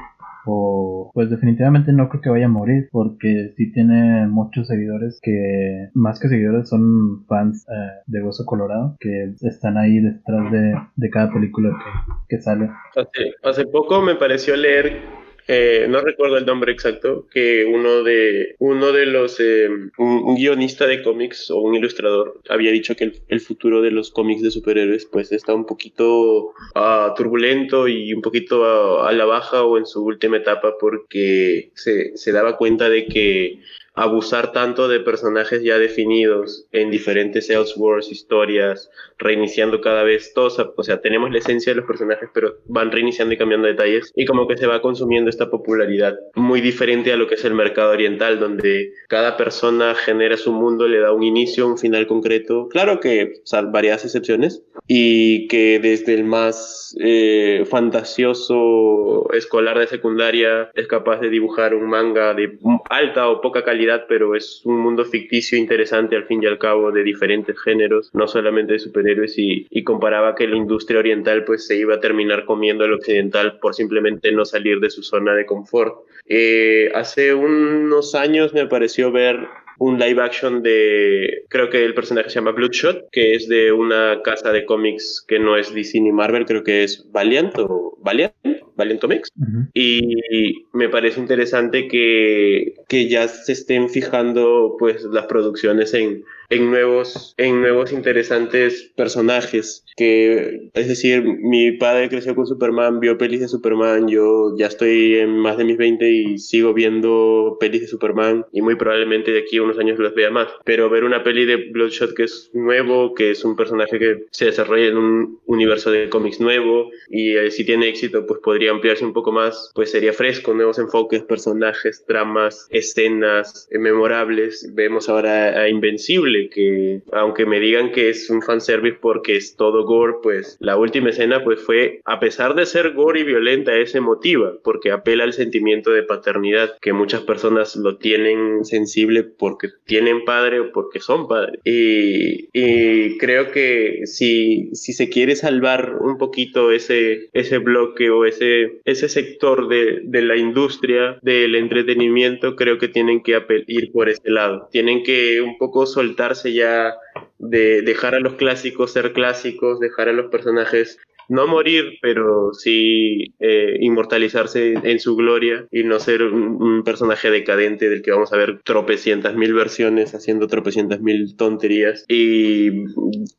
pues 1.13 1.29
definitivamente 1.29 1.91
no 1.91 2.09
creo 2.09 2.21
que 2.21 2.29
vaya 2.29 2.45
a 2.45 2.49
morir 2.49 2.87
porque 2.91 3.53
sí 3.57 3.71
tiene 3.71 4.27
muchos 4.27 4.67
seguidores 4.67 5.19
que 5.21 5.89
más 5.93 6.19
que 6.19 6.29
seguidores 6.29 6.69
son 6.69 7.25
fans 7.27 7.65
eh, 7.69 8.01
de 8.05 8.21
Gozo 8.21 8.45
Colorado 8.45 8.95
que 8.99 9.33
están 9.41 9.77
ahí 9.77 9.99
detrás 9.99 10.51
de, 10.51 10.75
de 10.95 11.09
cada 11.09 11.31
película 11.31 11.69
que, 11.69 12.35
que 12.35 12.41
sale. 12.41 12.69
Hace, 12.95 13.33
hace 13.43 13.65
poco 13.65 14.01
me 14.01 14.15
pareció 14.15 14.55
leer 14.55 15.24
eh, 15.47 15.85
no 15.89 16.01
recuerdo 16.01 16.37
el 16.37 16.45
nombre 16.45 16.71
exacto, 16.71 17.27
que 17.31 17.65
uno 17.65 18.03
de, 18.03 18.55
uno 18.59 18.91
de 18.91 19.05
los, 19.05 19.39
eh, 19.39 19.69
un, 19.97 20.35
guionista 20.35 20.87
de 20.87 21.03
cómics 21.03 21.51
o 21.51 21.59
un 21.59 21.75
ilustrador 21.75 22.41
había 22.49 22.71
dicho 22.71 22.95
que 22.95 23.13
el, 23.27 23.39
futuro 23.41 23.81
de 23.81 23.91
los 23.91 24.09
cómics 24.09 24.41
de 24.41 24.49
superhéroes 24.49 25.05
pues 25.05 25.31
está 25.31 25.53
un 25.53 25.65
poquito 25.65 26.47
uh, 26.75 27.13
turbulento 27.15 27.87
y 27.87 28.13
un 28.13 28.21
poquito 28.21 29.03
a, 29.03 29.11
la 29.11 29.25
baja 29.25 29.63
o 29.63 29.77
en 29.77 29.85
su 29.85 30.03
última 30.03 30.37
etapa 30.37 30.73
porque 30.79 31.69
se, 31.75 32.17
se 32.17 32.31
daba 32.31 32.57
cuenta 32.57 32.89
de 32.89 33.05
que 33.05 33.59
abusar 33.95 34.51
tanto 34.51 34.87
de 34.87 34.99
personajes 34.99 35.63
ya 35.63 35.77
definidos 35.77 36.67
en 36.71 36.91
diferentes 36.91 37.49
Elseworlds, 37.49 38.11
historias, 38.11 38.89
reiniciando 39.17 39.81
cada 39.81 40.03
vez 40.03 40.33
todos, 40.33 40.59
o 40.75 40.83
sea, 40.83 41.01
tenemos 41.01 41.31
la 41.31 41.39
esencia 41.39 41.71
de 41.71 41.77
los 41.77 41.87
personajes, 41.87 42.29
pero 42.33 42.57
van 42.65 42.91
reiniciando 42.91 43.33
y 43.33 43.37
cambiando 43.37 43.67
detalles 43.67 44.11
y 44.15 44.25
como 44.25 44.47
que 44.47 44.57
se 44.57 44.67
va 44.67 44.81
consumiendo 44.81 45.29
esta 45.29 45.49
popularidad 45.49 46.15
muy 46.35 46.61
diferente 46.61 47.13
a 47.13 47.17
lo 47.17 47.27
que 47.27 47.35
es 47.35 47.45
el 47.45 47.53
mercado 47.53 47.91
oriental, 47.91 48.39
donde 48.39 48.91
cada 49.07 49.37
persona 49.37 49.95
genera 49.95 50.37
su 50.37 50.51
mundo, 50.51 50.87
le 50.87 50.99
da 50.99 51.11
un 51.11 51.23
inicio, 51.23 51.67
un 51.67 51.77
final 51.77 52.07
concreto, 52.07 52.67
claro 52.69 52.99
que 52.99 53.33
o 53.51 53.71
varias 53.71 54.03
excepciones, 54.03 54.63
y 54.87 55.47
que 55.47 55.79
desde 55.79 56.13
el 56.13 56.25
más 56.25 56.95
eh, 56.99 57.63
fantasioso 57.69 59.31
escolar 59.33 59.79
de 59.79 59.87
secundaria 59.87 60.69
es 60.73 60.87
capaz 60.87 61.19
de 61.19 61.29
dibujar 61.29 61.73
un 61.73 61.89
manga 61.89 62.33
de 62.33 62.57
alta 62.89 63.29
o 63.29 63.41
poca 63.41 63.63
calidad 63.63 63.84
pero 64.07 64.35
es 64.35 64.61
un 64.65 64.79
mundo 64.79 65.05
ficticio 65.05 65.57
interesante 65.57 66.15
al 66.15 66.25
fin 66.25 66.43
y 66.43 66.45
al 66.45 66.57
cabo 66.57 66.91
de 66.91 67.03
diferentes 67.03 67.59
géneros, 67.59 68.09
no 68.13 68.27
solamente 68.27 68.73
de 68.73 68.79
superhéroes, 68.79 69.35
y, 69.37 69.65
comparaba 69.83 70.33
que 70.33 70.47
la 70.47 70.55
industria 70.55 70.99
oriental 70.99 71.45
pues 71.45 71.67
se 71.67 71.77
iba 71.77 71.95
a 71.95 71.99
terminar 71.99 72.45
comiendo 72.45 72.85
el 72.85 72.93
occidental 72.93 73.59
por 73.59 73.75
simplemente 73.75 74.31
no 74.31 74.43
salir 74.43 74.79
de 74.79 74.89
su 74.89 75.03
zona 75.03 75.33
de 75.33 75.45
confort. 75.45 75.95
Eh, 76.25 76.91
hace 76.95 77.35
unos 77.35 78.15
años 78.15 78.53
me 78.53 78.65
pareció 78.65 79.11
ver 79.11 79.47
un 79.79 79.99
live 79.99 80.21
action 80.21 80.61
de, 80.61 81.43
creo 81.49 81.69
que 81.69 81.83
el 81.83 81.93
personaje 81.93 82.29
se 82.29 82.35
llama 82.35 82.51
Bloodshot, 82.51 83.09
que 83.11 83.33
es 83.33 83.47
de 83.47 83.71
una 83.71 84.21
casa 84.23 84.51
de 84.51 84.65
cómics 84.65 85.23
que 85.27 85.39
no 85.39 85.57
es 85.57 85.73
DC 85.73 85.99
ni 85.99 86.11
Marvel, 86.11 86.45
creo 86.45 86.63
que 86.63 86.83
es 86.83 87.05
Valiant 87.11 87.57
o 87.59 87.97
Valiant, 88.01 88.33
Valiant 88.75 89.01
Comics. 89.01 89.29
Y 89.73 90.65
me 90.73 90.89
parece 90.89 91.19
interesante 91.19 91.87
que, 91.87 92.75
que 92.87 93.09
ya 93.09 93.27
se 93.27 93.53
estén 93.53 93.89
fijando 93.89 94.75
pues 94.77 95.03
las 95.03 95.25
producciones 95.25 95.93
en 95.93 96.23
en 96.49 96.69
nuevos, 96.69 97.33
en 97.37 97.61
nuevos 97.61 97.91
interesantes 97.91 98.91
personajes. 98.95 99.83
Que, 99.95 100.69
es 100.73 100.87
decir, 100.87 101.23
mi 101.23 101.71
padre 101.73 102.09
creció 102.09 102.35
con 102.35 102.45
Superman, 102.45 102.99
vio 102.99 103.17
pelis 103.17 103.39
de 103.39 103.47
Superman, 103.47 104.07
yo 104.07 104.53
ya 104.57 104.67
estoy 104.67 105.15
en 105.15 105.37
más 105.37 105.57
de 105.57 105.63
mis 105.63 105.77
20 105.77 106.09
y 106.09 106.37
sigo 106.37 106.73
viendo 106.73 107.57
pelis 107.59 107.81
de 107.81 107.87
Superman 107.87 108.45
y 108.51 108.61
muy 108.61 108.75
probablemente 108.75 109.31
de 109.31 109.39
aquí 109.39 109.57
a 109.57 109.63
unos 109.63 109.79
años 109.79 109.97
los 109.97 110.13
vea 110.13 110.31
más. 110.31 110.49
Pero 110.65 110.89
ver 110.89 111.03
una 111.03 111.23
peli 111.23 111.45
de 111.45 111.71
Bloodshot 111.71 112.13
que 112.13 112.23
es 112.23 112.51
nuevo, 112.53 113.13
que 113.13 113.31
es 113.31 113.45
un 113.45 113.55
personaje 113.55 113.97
que 113.97 114.25
se 114.31 114.45
desarrolla 114.45 114.87
en 114.87 114.97
un 114.97 115.39
universo 115.45 115.91
de 115.91 116.09
cómics 116.09 116.41
nuevo 116.41 116.89
y 117.09 117.35
eh, 117.35 117.51
si 117.51 117.65
tiene 117.65 117.87
éxito 117.87 118.25
pues 118.25 118.39
podría 118.43 118.71
ampliarse 118.71 119.05
un 119.05 119.13
poco 119.13 119.31
más, 119.31 119.71
pues 119.73 119.91
sería 119.91 120.13
fresco, 120.13 120.53
nuevos 120.53 120.79
enfoques, 120.79 121.23
personajes, 121.23 122.03
tramas, 122.05 122.67
escenas 122.69 123.67
eh, 123.71 123.79
memorables. 123.79 124.71
Vemos 124.73 125.07
ahora 125.07 125.61
a 125.61 125.69
Invencible 125.69 126.34
que 126.51 127.01
aunque 127.11 127.45
me 127.45 127.59
digan 127.59 127.91
que 127.91 128.09
es 128.09 128.29
un 128.29 128.41
fanservice 128.41 128.97
porque 129.01 129.35
es 129.35 129.55
todo 129.55 129.85
gore, 129.85 130.15
pues 130.21 130.57
la 130.59 130.77
última 130.77 131.09
escena 131.09 131.43
pues 131.43 131.61
fue, 131.61 132.01
a 132.05 132.19
pesar 132.19 132.55
de 132.55 132.65
ser 132.65 132.93
gore 132.93 133.21
y 133.21 133.23
violenta, 133.23 133.75
es 133.75 133.95
emotiva, 133.95 134.53
porque 134.63 134.91
apela 134.91 135.23
al 135.23 135.33
sentimiento 135.33 135.91
de 135.91 136.03
paternidad, 136.03 136.77
que 136.81 136.93
muchas 136.93 137.21
personas 137.21 137.75
lo 137.75 137.97
tienen 137.97 138.65
sensible 138.65 139.23
porque 139.23 139.69
tienen 139.85 140.25
padre 140.25 140.59
o 140.59 140.71
porque 140.71 140.99
son 140.99 141.27
padres. 141.27 141.59
Y, 141.63 142.49
y 142.53 143.17
creo 143.17 143.51
que 143.51 144.01
si, 144.05 144.69
si 144.73 144.93
se 144.93 145.09
quiere 145.09 145.35
salvar 145.35 145.97
un 146.01 146.17
poquito 146.17 146.71
ese, 146.71 147.29
ese 147.33 147.57
bloque 147.59 148.09
o 148.09 148.25
ese, 148.25 148.79
ese 148.85 149.09
sector 149.09 149.67
de, 149.67 150.01
de 150.03 150.21
la 150.21 150.37
industria 150.37 151.19
del 151.21 151.55
entretenimiento, 151.55 152.55
creo 152.55 152.77
que 152.77 152.87
tienen 152.87 153.21
que 153.21 153.35
ir 153.67 153.91
por 153.91 154.09
ese 154.09 154.29
lado. 154.29 154.67
Tienen 154.71 155.03
que 155.03 155.41
un 155.41 155.57
poco 155.57 155.85
soltar 155.85 156.24
ya 156.33 156.95
de 157.37 157.81
dejar 157.81 158.15
a 158.15 158.19
los 158.19 158.33
clásicos 158.33 158.91
ser 158.91 159.13
clásicos, 159.13 159.79
dejar 159.79 160.09
a 160.09 160.13
los 160.13 160.31
personajes 160.31 160.97
no 161.27 161.47
morir, 161.47 161.97
pero 162.01 162.53
sí 162.53 163.33
eh, 163.39 163.77
inmortalizarse 163.79 164.73
en 164.83 164.99
su 164.99 165.15
gloria 165.15 165.67
y 165.71 165.83
no 165.83 165.99
ser 165.99 166.23
un, 166.23 166.83
personaje 166.83 167.31
decadente 167.31 167.89
del 167.89 168.01
que 168.01 168.11
vamos 168.11 168.31
a 168.31 168.37
ver 168.37 168.61
tropecientas 168.63 169.35
mil 169.35 169.53
versiones 169.53 170.13
haciendo 170.13 170.47
tropecientas 170.47 171.01
mil 171.01 171.35
tonterías 171.35 172.05
y 172.07 172.85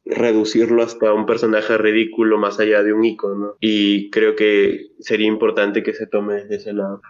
reducirlo 0.05 0.83
hasta 0.83 1.13
un 1.13 1.27
personaje 1.27 1.79
ridículo 1.79 2.39
más 2.39 2.59
allá 2.59 2.83
de 2.83 2.93
un 2.93 3.05
icono. 3.05 3.55
Y 3.61 4.11
creo 4.11 4.35
que 4.35 4.89
sería 4.99 5.29
importante 5.29 5.83
que 5.83 5.95
se 5.95 6.07
tome 6.07 6.45
de 6.45 6.57
ese 6.57 6.73
lado. 6.73 7.03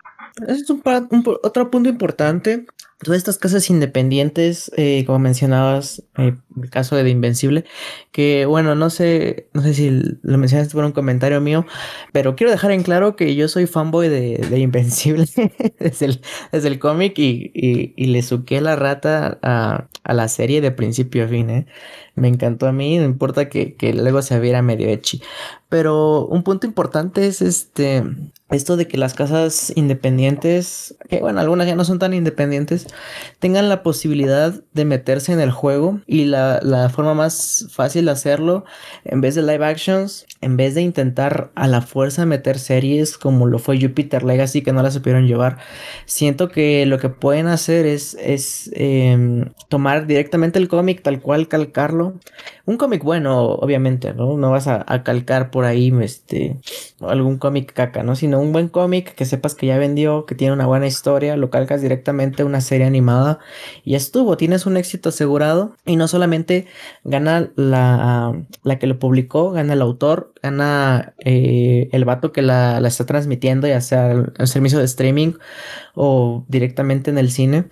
Es 0.46 0.68
un, 0.70 0.82
otro 1.42 1.70
punto 1.70 1.88
importante 1.88 2.66
todas 3.02 3.18
estas 3.18 3.38
casas 3.38 3.68
independientes, 3.68 4.70
eh, 4.76 5.04
como 5.06 5.18
mencionabas, 5.18 6.02
eh, 6.16 6.34
el 6.62 6.70
caso 6.70 6.96
de, 6.96 7.08
Invencible, 7.10 7.64
que 8.10 8.46
bueno, 8.46 8.74
no 8.74 8.88
sé, 8.90 9.48
no 9.52 9.62
sé 9.62 9.74
si 9.74 9.90
lo 10.22 10.38
mencionaste 10.38 10.72
por 10.74 10.84
un 10.84 10.92
comentario 10.92 11.40
mío, 11.40 11.66
pero 12.12 12.36
quiero 12.36 12.50
dejar 12.50 12.70
en 12.72 12.82
claro 12.82 13.14
que 13.14 13.34
yo 13.34 13.48
soy 13.48 13.66
fanboy 13.66 14.08
de, 14.08 14.58
Invencible 14.58 15.26
desde 15.78 16.06
el, 16.06 16.20
desde 16.52 16.68
el 16.68 16.78
cómic 16.78 17.18
y, 17.18 17.50
y, 17.54 17.92
y, 17.96 18.06
le 18.06 18.22
suqué 18.22 18.60
la 18.60 18.76
rata 18.76 19.38
a, 19.42 19.88
a, 20.02 20.14
la 20.14 20.28
serie 20.28 20.60
de 20.62 20.70
principio 20.70 21.24
a 21.24 21.28
fin, 21.28 21.50
¿eh? 21.50 21.66
Me 22.14 22.28
encantó 22.28 22.66
a 22.66 22.72
mí, 22.72 22.96
no 22.98 23.04
importa 23.04 23.50
que, 23.50 23.76
que 23.76 23.92
luego 23.92 24.22
se 24.22 24.40
viera 24.40 24.62
medio 24.62 24.88
echi. 24.88 25.20
Pero 25.68 26.26
un 26.26 26.42
punto 26.42 26.66
importante 26.66 27.26
es 27.26 27.42
este 27.42 28.02
esto 28.50 28.76
de 28.76 28.86
que 28.86 28.96
las 28.96 29.14
casas 29.14 29.72
independientes, 29.74 30.96
que 31.08 31.18
bueno, 31.18 31.40
algunas 31.40 31.66
ya 31.66 31.74
no 31.74 31.84
son 31.84 31.98
tan 31.98 32.14
independientes, 32.14 32.86
tengan 33.40 33.68
la 33.68 33.82
posibilidad 33.82 34.54
de 34.72 34.84
meterse 34.84 35.32
en 35.32 35.40
el 35.40 35.50
juego 35.50 36.00
y 36.06 36.26
la, 36.26 36.60
la, 36.62 36.88
forma 36.88 37.14
más 37.14 37.66
fácil 37.70 38.04
de 38.04 38.12
hacerlo, 38.12 38.64
en 39.04 39.20
vez 39.20 39.34
de 39.34 39.42
live 39.42 39.64
actions, 39.66 40.26
en 40.40 40.56
vez 40.56 40.76
de 40.76 40.82
intentar 40.82 41.50
a 41.56 41.66
la 41.66 41.80
fuerza 41.80 42.24
meter 42.24 42.60
series 42.60 43.18
como 43.18 43.46
lo 43.46 43.58
fue 43.58 43.80
Jupiter 43.80 44.22
Legacy 44.22 44.62
que 44.62 44.72
no 44.72 44.82
la 44.82 44.92
supieron 44.92 45.26
llevar, 45.26 45.58
siento 46.04 46.48
que 46.48 46.86
lo 46.86 46.98
que 46.98 47.08
pueden 47.08 47.48
hacer 47.48 47.84
es, 47.84 48.16
es 48.20 48.70
eh, 48.74 49.44
tomar 49.68 50.06
directamente 50.06 50.60
el 50.60 50.68
cómic 50.68 51.02
tal 51.02 51.20
cual, 51.20 51.48
calcarlo. 51.48 52.14
Un 52.66 52.78
cómic 52.78 53.04
bueno, 53.04 53.52
obviamente, 53.52 54.12
¿no? 54.12 54.36
No 54.36 54.50
vas 54.50 54.66
a, 54.66 54.84
calcar 55.04 55.52
por 55.52 55.64
ahí 55.64 55.92
este, 56.02 56.56
algún 57.00 57.38
cómic 57.38 57.72
caca, 57.72 58.02
¿no? 58.02 58.16
Sino 58.16 58.40
un 58.40 58.50
buen 58.50 58.68
cómic 58.68 59.14
que 59.14 59.24
sepas 59.24 59.54
que 59.54 59.68
ya 59.68 59.78
vendió, 59.78 60.26
que 60.26 60.34
tiene 60.34 60.52
una 60.52 60.66
buena 60.66 60.88
historia, 60.88 61.36
lo 61.36 61.48
calcas 61.48 61.80
directamente 61.80 62.42
a 62.42 62.46
una 62.46 62.60
serie 62.60 62.84
animada 62.84 63.38
y 63.84 63.94
estuvo, 63.94 64.36
tienes 64.36 64.66
un 64.66 64.76
éxito 64.76 65.10
asegurado 65.10 65.76
y 65.86 65.94
no 65.94 66.08
solamente 66.08 66.66
gana 67.04 67.50
la, 67.54 68.34
la 68.64 68.78
que 68.80 68.88
lo 68.88 68.98
publicó, 68.98 69.52
gana 69.52 69.74
el 69.74 69.80
autor, 69.80 70.32
gana 70.42 71.14
eh, 71.24 71.88
el 71.92 72.04
vato 72.04 72.32
que 72.32 72.42
la, 72.42 72.80
la, 72.80 72.88
está 72.88 73.06
transmitiendo, 73.06 73.68
ya 73.68 73.80
sea 73.80 74.10
el 74.10 74.46
servicio 74.48 74.80
de 74.80 74.86
streaming 74.86 75.34
o 75.98 76.44
directamente 76.46 77.10
en 77.10 77.16
el 77.16 77.30
cine, 77.30 77.64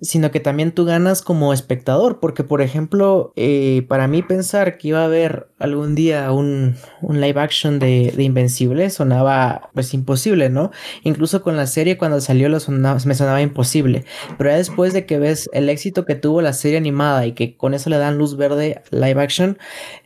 sino 0.00 0.30
que 0.30 0.38
también 0.38 0.70
tú 0.70 0.84
ganas 0.84 1.20
como 1.20 1.52
espectador, 1.52 2.20
porque 2.20 2.44
por 2.44 2.62
ejemplo, 2.62 3.32
eh, 3.34 3.84
para 3.88 4.06
mí 4.06 4.22
pensar 4.22 4.78
que 4.78 4.88
iba 4.88 5.00
a 5.00 5.06
haber 5.06 5.48
algún 5.58 5.96
día 5.96 6.30
un, 6.30 6.76
un 7.02 7.20
live 7.20 7.40
action 7.40 7.80
de, 7.80 8.12
de, 8.16 8.22
Invencible 8.22 8.88
sonaba 8.90 9.70
pues 9.74 9.94
imposible, 9.94 10.48
¿no? 10.48 10.70
Incluso 11.02 11.42
con 11.42 11.56
la 11.56 11.66
serie 11.66 11.98
cuando 11.98 12.20
salió 12.20 12.48
me 12.48 13.14
sonaba 13.14 13.42
imposible, 13.42 14.04
pero 14.38 14.50
ya 14.50 14.56
después 14.56 14.92
de 14.92 15.04
que 15.04 15.18
ves 15.18 15.50
el 15.52 15.68
éxito 15.68 16.04
que 16.04 16.14
tuvo 16.14 16.40
la 16.40 16.52
serie 16.52 16.78
animada 16.78 17.26
y 17.26 17.32
que 17.32 17.56
con 17.56 17.74
eso 17.74 17.90
le 17.90 17.98
dan 17.98 18.16
luz 18.16 18.36
verde 18.36 18.82
live 18.92 19.20
action, 19.20 19.58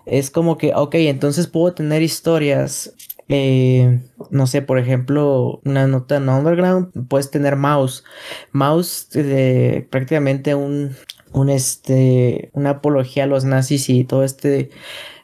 es 0.07 0.31
como 0.31 0.57
que, 0.57 0.73
ok, 0.75 0.95
entonces 0.95 1.47
puedo 1.47 1.75
tener 1.75 2.01
historias 2.01 2.95
eh, 3.29 4.01
no 4.31 4.47
sé, 4.47 4.63
por 4.63 4.79
ejemplo, 4.79 5.61
una 5.65 5.87
nota 5.87 6.17
en 6.17 6.29
Underground, 6.29 7.09
puedes 7.09 7.31
tener 7.31 7.57
Mouse. 7.57 8.05
Mouse, 8.53 9.09
eh, 9.15 9.87
prácticamente 9.91 10.55
un, 10.55 10.95
un, 11.33 11.51
este, 11.51 12.51
una 12.53 12.71
apología 12.71 13.25
a 13.25 13.27
los 13.27 13.45
nazis 13.45 13.89
y 13.91 14.05
todo 14.05 14.23
este, 14.25 14.71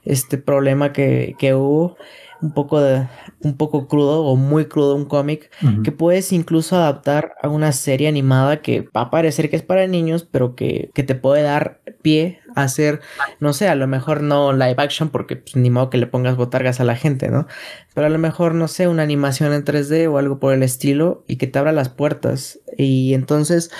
este 0.04 0.38
problema 0.38 0.92
que, 0.92 1.36
que 1.38 1.54
hubo 1.54 1.96
un 2.42 2.52
poco 2.52 2.80
de 2.80 3.06
un 3.42 3.56
poco 3.56 3.86
crudo 3.86 4.24
o 4.24 4.36
muy 4.36 4.66
crudo 4.66 4.96
un 4.96 5.04
cómic 5.04 5.50
uh 5.62 5.66
-huh. 5.66 5.82
que 5.82 5.92
puedes 5.92 6.32
incluso 6.32 6.76
adaptar 6.76 7.34
a 7.40 7.48
una 7.48 7.72
serie 7.72 8.08
animada 8.08 8.60
que 8.62 8.88
va 8.94 9.02
a 9.02 9.10
parecer 9.10 9.48
que 9.48 9.56
es 9.56 9.62
para 9.62 9.86
niños 9.86 10.26
pero 10.30 10.54
que, 10.56 10.90
que 10.92 11.04
te 11.04 11.14
puede 11.14 11.42
dar 11.42 11.80
pie 12.02 12.40
a 12.56 12.64
hacer 12.64 13.00
no 13.38 13.52
sé 13.52 13.68
a 13.68 13.76
lo 13.76 13.86
mejor 13.86 14.22
no 14.22 14.52
live 14.52 14.74
action 14.78 15.08
porque 15.08 15.36
pues, 15.36 15.56
ni 15.56 15.70
modo 15.70 15.88
que 15.88 15.98
le 15.98 16.06
pongas 16.08 16.36
botargas 16.36 16.80
a 16.80 16.84
la 16.84 16.96
gente 16.96 17.28
no 17.28 17.46
pero 17.94 18.06
a 18.06 18.10
lo 18.10 18.18
mejor 18.18 18.54
no 18.54 18.68
sé 18.68 18.88
una 18.88 19.02
animación 19.02 19.52
en 19.52 19.64
3D 19.64 20.10
o 20.10 20.18
algo 20.18 20.38
por 20.38 20.54
el 20.54 20.62
estilo 20.62 21.24
y 21.26 21.36
que 21.36 21.46
te 21.46 21.58
abra 21.58 21.72
las 21.72 21.88
puertas. 21.88 22.60
Y 22.76 23.14
entonces 23.14 23.70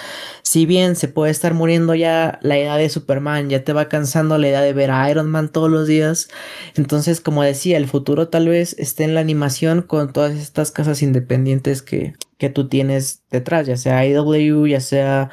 si 0.43 0.67
bien 0.67 0.97
se 0.97 1.09
puede 1.09 1.31
estar 1.31 1.55
muriendo 1.55 1.95
ya 1.95 2.39
la 2.43 2.59
edad 2.59 2.77
de 2.77 2.91
Superman 2.91 3.49
ya 3.49 3.65
te 3.65 3.73
va 3.73 3.89
cansando 3.89 4.37
la 4.37 4.49
edad 4.49 4.63
de 4.63 4.75
ver 4.75 4.91
a 4.91 5.11
Iron 5.11 5.31
Man 5.31 5.49
todos 5.49 5.71
los 5.71 5.87
días 5.87 6.29
entonces 6.75 7.23
como 7.23 7.43
decía 7.43 7.79
el 7.79 7.89
futuro 7.89 8.29
tal 8.29 8.49
vez 8.49 8.77
esté 8.79 9.05
en 9.05 9.15
la 9.15 9.21
animación 9.21 9.81
con 9.81 10.13
todas 10.13 10.35
estas 10.35 10.71
casas 10.71 11.01
independientes 11.01 11.81
que, 11.81 12.15
que 12.43 12.51
tú 12.51 12.69
tienes 12.69 13.23
detrás, 13.31 13.69
ya 13.69 13.77
sea 13.77 14.05
IW, 14.05 14.67
ya 14.67 14.81
sea 14.81 15.31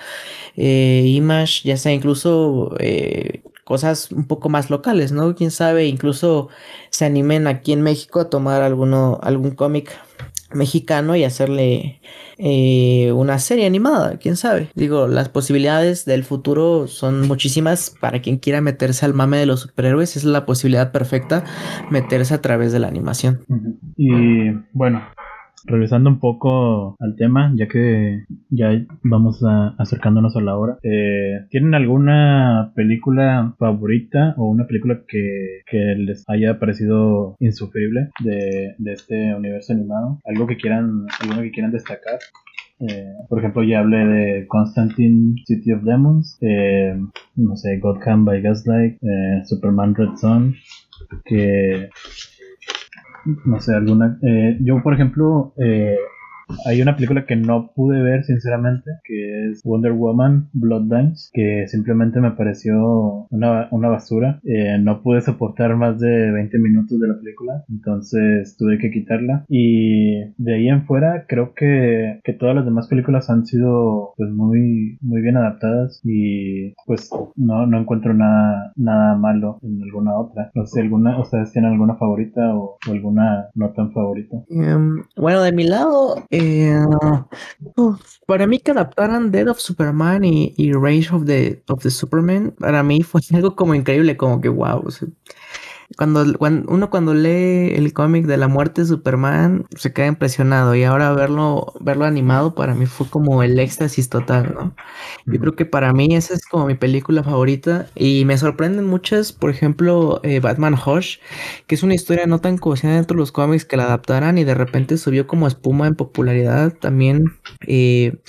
eh, 0.55 1.01
Image, 1.07 1.61
ya 1.63 1.75
sea 1.75 1.91
incluso 1.91 2.75
eh, 2.77 3.41
cosas 3.70 4.11
un 4.11 4.26
poco 4.26 4.49
más 4.49 4.72
locales, 4.72 5.11
¿no? 5.11 5.36
Quién 5.36 5.51
sabe, 5.51 5.86
incluso 5.86 6.49
se 6.89 7.05
animen 7.05 7.45
aquí 7.45 7.72
en 7.72 7.84
México 7.84 8.20
a 8.20 8.28
tomar 8.28 8.63
alguno, 8.63 9.20
algún 9.22 9.51
cómic 9.51 9.91
mexicano 10.51 11.15
y 11.15 11.24
hacerle 11.24 12.01
eh, 12.39 13.11
una 13.11 13.38
serie 13.38 13.67
animada, 13.67 14.17
quién 14.17 14.38
sabe. 14.38 14.70
Digo, 14.74 15.07
las 15.07 15.30
posibilidades 15.30 16.05
del 16.05 16.24
futuro 16.24 16.88
son 16.88 17.28
muchísimas 17.28 17.91
para 17.91 18.24
quien 18.24 18.39
quiera 18.39 18.59
meterse 18.59 19.05
al 19.05 19.13
mame 19.13 19.38
de 19.38 19.45
los 19.45 19.59
superhéroes, 19.59 20.17
es 20.17 20.24
la 20.24 20.47
posibilidad 20.47 20.91
perfecta 20.91 21.43
meterse 21.91 22.34
a 22.34 22.41
través 22.41 22.72
de 22.72 22.80
la 22.80 22.88
animación. 22.88 23.45
Y 23.95 24.49
bueno, 24.74 25.03
regresando 25.66 26.10
un 26.10 26.20
poco 26.20 26.95
al 26.99 27.16
tema, 27.16 27.53
ya 27.55 27.68
que 27.68 28.26
ya 28.49 28.72
vamos 29.03 29.43
a, 29.43 29.76
acercándonos 29.78 30.36
a 30.36 30.41
la 30.41 30.57
hora, 30.57 30.78
eh, 30.84 31.45
¿tienen 31.49 31.74
alguna 31.74 32.72
película 32.76 33.55
favorita 33.57 34.34
o 34.38 34.49
una 34.49 34.66
película 34.66 35.01
que, 35.07 35.60
les 35.97 36.24
haya 36.28 36.60
parecido 36.60 37.36
insufrible 37.39 38.10
de, 38.24 38.76
este 38.86 39.34
universo 39.34 39.74
animado? 39.74 40.20
¿Algo 40.26 40.47
que 40.47 40.57
quieran, 40.57 41.05
alguno 41.22 41.41
que 41.41 41.51
quieran 41.51 41.72
destacar? 41.72 42.20
Eh, 42.80 43.14
por 43.28 43.39
ejemplo, 43.39 43.64
ya 43.64 43.80
hablé 43.80 43.97
de 44.05 44.47
Constantine 44.47 45.36
City 45.45 45.74
of 45.74 45.84
Demons, 45.84 46.38
eh, 46.41 46.95
no 47.36 47.57
sé, 47.57 47.78
Gotham 47.80 48.24
by 48.24 48.41
Gaslight, 48.41 48.97
eh, 49.03 49.41
Superman 49.45 49.95
Red 49.95 50.16
Son, 50.16 50.55
que 51.26 51.89
no 53.45 53.59
sé, 53.59 53.73
alguna... 53.73 54.17
yo, 54.59 54.82
por 54.84 54.93
ejemplo, 54.93 55.53
hay 56.66 56.82
una 56.82 56.95
película 56.95 57.26
que 57.26 57.36
no 57.36 57.72
pude 57.76 58.02
ver, 58.02 58.24
sinceramente, 58.24 58.91
que 59.04 59.50
es 59.50 59.62
Wonder 59.64 59.93
Woman 59.93 60.50
Blood 60.54 60.88
Dance, 60.88 61.30
que 61.34 61.68
simplemente 61.68 62.20
me 62.20 62.32
pareció 62.32 63.28
una, 63.30 63.68
una 63.72 63.89
basura. 63.89 64.39
Eh, 64.43 64.78
no 64.80 65.02
pude 65.02 65.22
soportar 65.22 65.76
más 65.76 66.00
de 66.00 66.32
20 66.32 66.58
minutos 66.60 67.00
de 67.00 67.08
la 67.08 67.20
película, 67.20 67.64
entonces 67.70 68.56
tuve 68.58 68.78
que 68.78 68.91
quitarla. 68.91 69.45
Y 69.47 70.20
de 70.38 70.56
ahí 70.56 70.68
en 70.68 70.86
fuera, 70.86 71.26
creo 71.28 71.54
que, 71.54 72.20
que 72.24 72.34
todas 72.34 72.56
las 72.56 72.66
demás 72.66 72.88
películas 72.88 73.30
han 73.30 73.45
sido 73.45 74.14
pues 74.18 74.30
muy, 74.32 74.97
muy 75.02 75.22
bien 75.22 75.38
adaptadas 75.38 76.02
y 76.04 76.74
pues 76.86 77.10
no, 77.36 77.66
no 77.66 77.80
encuentro 77.80 78.14
nada, 78.14 78.74
nada 78.76 79.16
malo 79.16 79.60
en 79.64 79.82
alguna 79.84 80.18
otra. 80.18 80.52
No 80.54 80.66
sé, 80.66 80.82
alguna, 80.82 81.20
¿ustedes 81.20 81.52
tienen 81.52 81.72
alguna 81.72 81.95
favorita 81.95 82.56
o, 82.56 82.78
alguna 82.89 83.50
no 83.56 83.72
tan 83.72 83.91
favorita? 83.91 84.38
Em, 84.50 85.04
bueno, 85.16 85.41
de 85.41 85.52
mi 85.52 85.66
lado, 85.66 86.16
para 88.26 88.48
mí 88.48 88.60
que 88.60 88.72
adaptaran 88.72 89.32
Dead 89.32 89.48
of 89.48 89.60
Superman 89.60 90.24
y, 90.24 90.72
Rage 90.74 91.10
of 91.12 91.26
the, 91.26 91.62
of 91.68 91.82
the 91.82 91.90
Superman, 91.90 92.54
para 92.60 92.84
mí 92.84 93.04
fue 93.04 93.22
algo 93.34 93.56
como 93.56 93.76
increíble, 93.76 94.18
como 94.18 94.42
que 94.42 94.50
wow. 94.50 94.86
Cuando, 95.98 96.24
uno 96.68 96.90
cuando 96.90 97.14
lee 97.14 97.74
el 97.76 97.94
cómic 97.94 98.26
de 98.26 98.38
la 98.38 98.48
muerte 98.48 98.82
de 98.82 98.88
Superman 98.88 99.66
se 99.76 99.92
queda 99.92 100.08
impresionado 100.08 100.76
y 100.76 100.84
ahora 100.84 101.12
verlo 101.14 101.74
verlo 101.82 102.06
animado 102.06 102.54
para 102.56 102.76
mí 102.76 102.86
fue 102.86 103.08
como 103.10 103.44
el 103.44 103.60
éxtasis 103.60 104.08
total, 104.10 104.54
¿no? 104.54 104.76
Yo 105.26 105.40
creo 105.40 105.56
que 105.56 105.66
para 105.66 105.92
mí 105.94 106.16
esa 106.16 106.34
es 106.36 106.46
como 106.46 106.68
mi 106.68 106.76
película 106.76 107.24
favorita 107.24 107.88
y 107.96 108.24
me 108.26 108.38
sorprenden 108.38 108.86
muchas, 108.86 109.34
por 109.34 109.50
ejemplo, 109.50 110.20
eh, 110.24 110.40
Batman 110.40 110.76
Hush, 110.76 111.18
que 111.68 111.76
es 111.76 111.84
una 111.84 111.96
historia 111.96 112.28
no 112.28 112.40
tan 112.40 112.58
conocida 112.58 112.94
dentro 112.96 113.16
de 113.16 113.20
los 113.22 113.32
cómics 113.32 113.66
que 113.66 113.78
la 113.78 113.86
adaptaran 113.86 114.38
y 114.38 114.44
de 114.44 114.56
repente 114.56 114.98
subió 114.98 115.28
como 115.28 115.48
espuma 115.48 115.88
en 115.88 115.96
popularidad 115.96 116.74
también, 116.74 117.26
eh, 117.68 118.20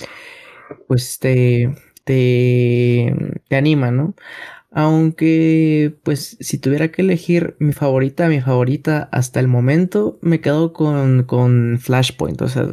pues 0.87 1.19
te, 1.19 1.75
te, 2.03 3.13
te 3.47 3.55
anima, 3.55 3.91
¿no? 3.91 4.15
Aunque, 4.73 5.97
pues, 6.03 6.37
si 6.39 6.57
tuviera 6.57 6.91
que 6.91 7.01
elegir 7.01 7.55
mi 7.59 7.73
favorita, 7.73 8.29
mi 8.29 8.39
favorita 8.39 9.09
hasta 9.11 9.39
el 9.41 9.47
momento, 9.49 10.17
me 10.21 10.39
quedo 10.39 10.71
con, 10.71 11.23
con 11.23 11.77
Flashpoint. 11.79 12.41
O 12.41 12.47
sea, 12.47 12.67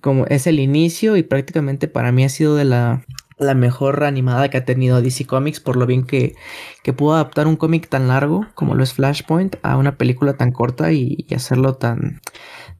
como 0.00 0.26
es 0.26 0.46
el 0.46 0.60
inicio 0.60 1.16
y 1.16 1.24
prácticamente 1.24 1.88
para 1.88 2.12
mí 2.12 2.24
ha 2.24 2.28
sido 2.28 2.54
de 2.56 2.64
la, 2.64 3.04
la 3.38 3.54
mejor 3.54 4.04
animada 4.04 4.48
que 4.48 4.58
ha 4.58 4.64
tenido 4.64 5.02
DC 5.02 5.26
Comics, 5.26 5.60
por 5.60 5.76
lo 5.76 5.86
bien 5.86 6.04
que, 6.04 6.34
que 6.84 6.92
pudo 6.92 7.14
adaptar 7.14 7.46
un 7.48 7.56
cómic 7.56 7.88
tan 7.88 8.06
largo 8.08 8.46
como 8.54 8.74
lo 8.74 8.84
es 8.84 8.92
Flashpoint 8.92 9.56
a 9.62 9.76
una 9.76 9.96
película 9.96 10.34
tan 10.34 10.52
corta 10.52 10.92
y, 10.92 11.24
y 11.28 11.34
hacerlo 11.34 11.74
tan, 11.74 12.20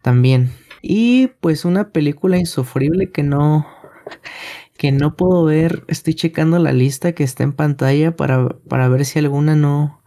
tan 0.02 0.22
bien. 0.22 0.52
Y 0.80 1.28
pues 1.40 1.64
una 1.64 1.90
película 1.90 2.36
insufrible 2.38 3.10
que 3.10 3.22
no 3.22 3.66
que 4.84 4.92
no 4.92 5.16
puedo 5.16 5.44
ver, 5.44 5.82
estoy 5.88 6.12
checando 6.12 6.58
la 6.58 6.74
lista 6.74 7.12
que 7.12 7.24
está 7.24 7.42
en 7.42 7.54
pantalla 7.54 8.14
para, 8.16 8.50
para 8.68 8.86
ver 8.88 9.06
si 9.06 9.18
alguna 9.18 9.56
no, 9.56 10.02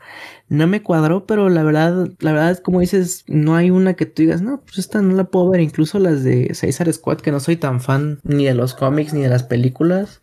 no 0.49 0.67
me 0.67 0.83
cuadró, 0.83 1.25
pero 1.25 1.49
la 1.49 1.63
verdad, 1.63 2.09
la 2.19 2.31
verdad, 2.31 2.59
como 2.59 2.81
dices, 2.81 3.23
no 3.25 3.55
hay 3.55 3.71
una 3.71 3.95
que 3.95 4.05
tú 4.05 4.21
digas, 4.21 4.43
no, 4.43 4.61
pues 4.61 4.77
esta 4.77 5.01
no 5.01 5.15
la 5.15 5.23
puedo 5.31 5.49
ver, 5.49 5.61
incluso 5.61 5.97
las 5.97 6.23
de 6.23 6.55
Caesar 6.61 6.93
Squad, 6.93 7.21
que 7.21 7.31
no 7.31 7.39
soy 7.39 7.55
tan 7.57 7.81
fan 7.81 8.19
ni 8.21 8.45
de 8.45 8.53
los 8.53 8.75
cómics 8.75 9.15
ni 9.15 9.23
de 9.23 9.29
las 9.29 9.41
películas, 9.41 10.21